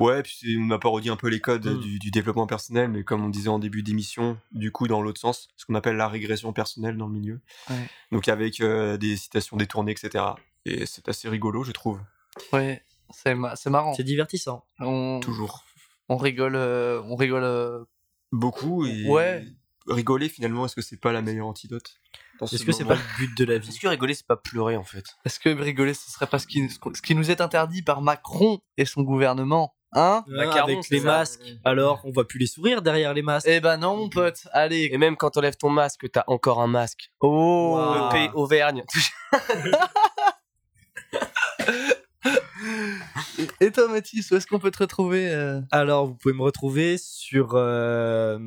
[0.01, 1.79] Ouais, puis on a parodié un peu les codes Mm.
[1.79, 5.19] du, du développement personnel, mais comme on disait en début d'émission, du coup dans l'autre
[5.21, 7.41] sens, ce qu'on appelle la régression personnelle dans le milieu.
[7.69, 7.87] Ouais.
[8.11, 10.23] Donc avec euh, des citations détournées, etc.
[10.65, 11.99] Et c'est assez rigolo, je trouve.
[12.53, 13.93] Ouais, c'est ma- c'est marrant.
[13.93, 14.63] C'est divertissant.
[14.79, 15.63] On, Toujours.
[16.09, 17.43] on rigole, euh, on rigole.
[17.43, 17.83] euh,
[18.31, 19.45] Beaucoup et Ouais.
[19.87, 21.99] rigoler finalement, est-ce que c'est pas la meilleure antidote
[22.45, 24.37] ce Est-ce que c'est pas le but de la vie Est-ce que rigoler, c'est pas
[24.37, 25.03] pleurer en fait?
[25.25, 28.61] Est-ce que rigoler, ce serait pas ce qui, ce qui nous est interdit par Macron
[28.77, 29.75] et son gouvernement?
[29.93, 31.05] Hein Ah, Macaron, Avec les ça.
[31.05, 31.41] masques.
[31.65, 33.47] Alors, on voit plus les sourires derrière les masques.
[33.49, 34.47] Eh ben non, mon pote.
[34.53, 34.89] Allez.
[34.91, 37.11] Et même quand t'enlèves ton masque, t'as encore un masque.
[37.19, 37.75] Oh.
[37.77, 37.93] Wow.
[38.05, 38.83] Le pays Auvergne.
[43.63, 46.97] Et toi, Mathis, où est-ce qu'on peut te retrouver euh Alors, vous pouvez me retrouver
[46.97, 48.39] sur euh,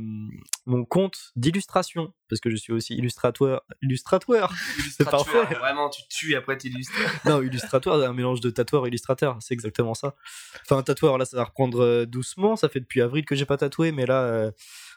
[0.66, 3.62] mon compte d'illustration, parce que je suis aussi illustrateur.
[3.80, 4.52] Illustrateur
[4.98, 5.44] C'est parfait.
[5.54, 6.92] Vraiment, tu tues et après tu illustres.
[7.26, 10.16] Non, illustrateur, un mélange de tatoueur et illustrateur, c'est exactement ça.
[10.62, 12.56] Enfin, un tatoueur, là, ça va reprendre euh, doucement.
[12.56, 14.50] Ça fait depuis avril que j'ai pas tatoué, mais là, euh,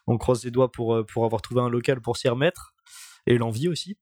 [0.07, 2.73] on croise les doigts pour, pour avoir trouvé un local pour s'y remettre.
[3.27, 3.98] Et l'envie aussi.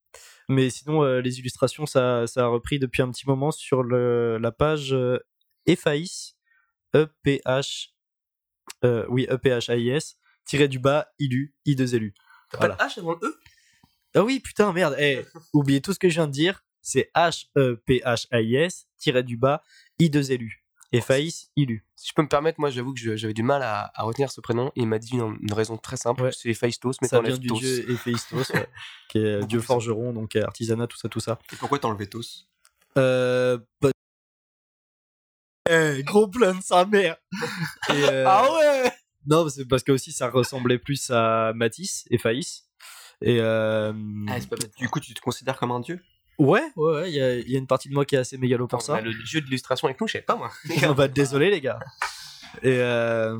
[0.47, 4.37] Mais sinon, euh, les illustrations, ça, ça a repris depuis un petit moment sur le,
[4.37, 5.17] la page euh,
[5.67, 6.35] EPHAIS,
[6.95, 7.89] E-P-H,
[8.83, 12.13] euh, oui, E-P-H-A-I-S, tiré du bas, ILU, I2LU.
[12.51, 12.75] T'as Voilà.
[12.75, 13.39] pas le H avant le E?
[14.15, 14.95] Ah oui, putain, merde.
[14.99, 16.63] Eh, oubliez tout ce que je viens de dire.
[16.81, 19.63] C'est H-E-P-H-A-I-S, tiré du bas,
[19.99, 20.61] I-2-L-U.
[20.91, 21.83] Et Faïs, ILU.
[21.95, 24.31] Si je peux me permettre, moi j'avoue que je- j'avais du mal à, à retenir
[24.31, 24.71] ce prénom.
[24.75, 26.31] Il m'a dit une, une raison très simple Ouais.
[26.31, 27.57] c'est Phaistos, mais Ça vient du Tos.
[27.57, 28.69] dieu Héphaïstos, ouais,
[29.09, 31.39] qui est dieu forgeron, donc euh, artisanat, tout ça, tout ça.
[31.51, 32.47] Et pourquoi t'enlevais tous
[32.97, 33.57] Euh.
[33.81, 33.89] bah-
[35.69, 37.17] Eh, gros plan de sa mère
[37.89, 38.91] Et, euh, Ah ouais
[39.25, 42.65] Non, c'est parce que aussi ça ressemblait plus à Matisse et Faïs.
[43.21, 43.91] Et euh,
[44.27, 44.55] Ah, pas.
[44.77, 45.99] Du coup, tu te considères comme un dieu?
[46.37, 48.67] Ouais, ouais, ouais, il y, y a une partie de moi qui est assez mégalo
[48.67, 48.99] pour ça.
[49.01, 50.51] le jeu d'illustration avec nous, je savais pas moi.
[50.87, 51.79] On va désolé les gars.
[52.61, 53.39] Et, euh,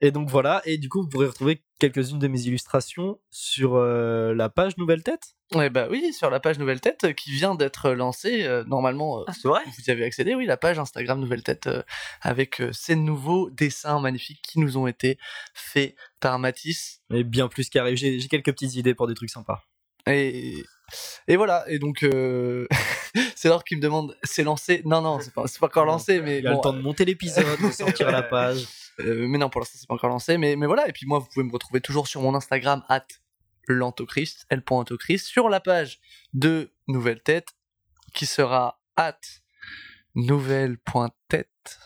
[0.00, 4.34] et donc voilà, et du coup vous pourrez retrouver quelques-unes de mes illustrations sur euh,
[4.34, 5.34] la page Nouvelle Tête.
[5.54, 8.42] Ouais, bah oui, sur la page Nouvelle Tête euh, qui vient d'être lancée.
[8.44, 9.60] euh, normalement, euh, Ah, c'est vrai?
[9.66, 11.82] vous y avez accédé, oui, la page Instagram Nouvelle Tête euh,
[12.20, 15.18] avec euh, ces nouveaux dessins magnifiques qui nous ont été
[15.54, 17.00] faits par Mathis.
[17.12, 19.62] Et bien plus qu'arrive, j'ai j'ai quelques petites idées pour des trucs sympas.
[20.08, 20.64] Et,
[21.28, 22.66] et voilà, et donc euh,
[23.36, 24.82] c'est Laure qui me demande, c'est lancé?
[24.84, 26.72] Non, non, c'est pas, c'est pas encore lancé, mais Il y a bon, le temps
[26.72, 28.66] de monter l'épisode, de sortir la page.
[29.00, 30.38] Euh, mais non, pour l'instant, c'est pas encore lancé.
[30.38, 33.06] Mais, mais voilà, et puis moi, vous pouvez me retrouver toujours sur mon Instagram, at
[33.68, 36.00] l'antochrist, l.antochrist, sur la page
[36.32, 37.48] de Nouvelle Tête,
[38.14, 39.18] qui sera at
[40.14, 41.78] nouvelle.tête.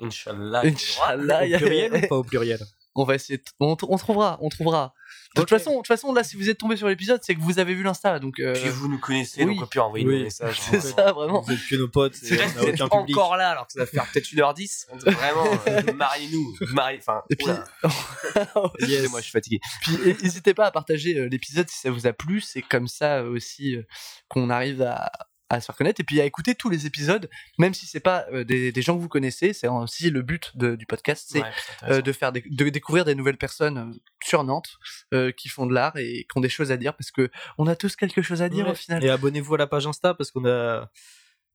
[0.00, 0.62] Inch'Allah.
[0.64, 2.60] Inch'Allah, Au pluriel ou pas au pluriel?
[2.94, 4.94] On va essayer, on, on trouvera, on trouvera.
[5.36, 7.40] De toute façon, de toute façon, là, si vous êtes tombé sur l'épisode, c'est que
[7.40, 9.54] vous avez vu l'insta, donc euh, Puis vous nous connaissez, oui.
[9.54, 10.20] donc on peut envoyer Oui.
[10.20, 10.60] un message.
[10.70, 10.80] c'est hein.
[10.80, 11.40] ça, vraiment.
[11.40, 13.16] Vous êtes que nos potes, Si et vous êtes aucun public.
[13.16, 16.56] encore là, alors que ça va faire peut-être 1h10, vraiment, euh, mariez-nous.
[16.72, 17.64] Mariez, enfin, Et puis, oula.
[18.78, 19.60] Excusez-moi, je suis fatigué.
[19.82, 22.40] Puis n'hésitez pas à partager euh, l'épisode si ça vous a plu.
[22.40, 23.82] C'est comme ça euh, aussi euh,
[24.28, 25.10] qu'on arrive à,
[25.50, 27.28] à se faire connaître et puis à écouter tous les épisodes,
[27.58, 29.52] même si c'est pas euh, des, des gens que vous connaissez.
[29.52, 31.50] C'est aussi le but de- du podcast, c'est Ouais,
[31.88, 33.92] euh, de faire des- de découvrir des nouvelles personnes euh,
[34.24, 34.78] sur Nantes
[35.12, 37.66] euh, qui font de l'art et qui ont des choses à dire parce que on
[37.66, 38.72] a tous quelque chose à dire Ouais.
[38.72, 39.04] au final.
[39.04, 40.88] Et abonnez-vous à la page Insta parce qu'on a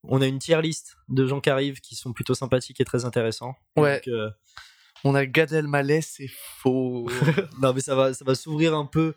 [0.07, 3.05] on a une tier list de gens qui arrivent qui sont plutôt sympathiques et très
[3.05, 3.55] intéressants.
[3.77, 4.01] Ouais.
[4.05, 4.33] Donc,
[5.03, 7.07] On a Gad Elmaleh, c'est faux.
[7.61, 9.13] non mais ça va ça va s'ouvrir un peu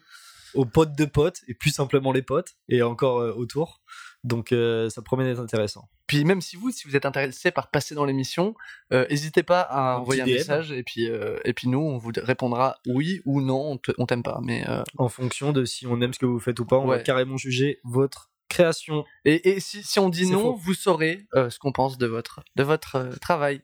[0.54, 3.82] aux potes de potes et plus simplement les potes et encore autour.
[4.24, 5.88] Donc euh, ça promet d'être intéressant.
[6.06, 8.54] Puis même si vous, si vous êtes intéressé par passer dans l'émission,
[8.92, 10.32] euh, n'hésitez pas à Un envoyer un DM.
[10.32, 14.22] message et puis euh, et puis nous on vous répondra oui ou non, on t'aime
[14.24, 14.40] pas.
[14.42, 16.86] Mais euh, En fonction de si on aime ce que vous faites ou pas, on
[16.86, 19.04] va carrément juger votre création.
[19.24, 20.56] Et, et si, si on dit non, faux.
[20.56, 23.62] vous saurez euh, ce qu'on pense de votre, de votre euh, travail.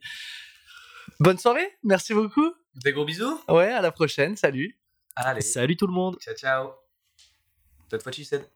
[1.21, 2.53] Bonne soirée, merci beaucoup.
[2.77, 3.41] Des gros bisous.
[3.49, 4.79] Ouais, à la prochaine, salut.
[5.17, 6.71] Allez, Salut tout le monde ciao ciao.
[7.89, 8.47] That's what she said.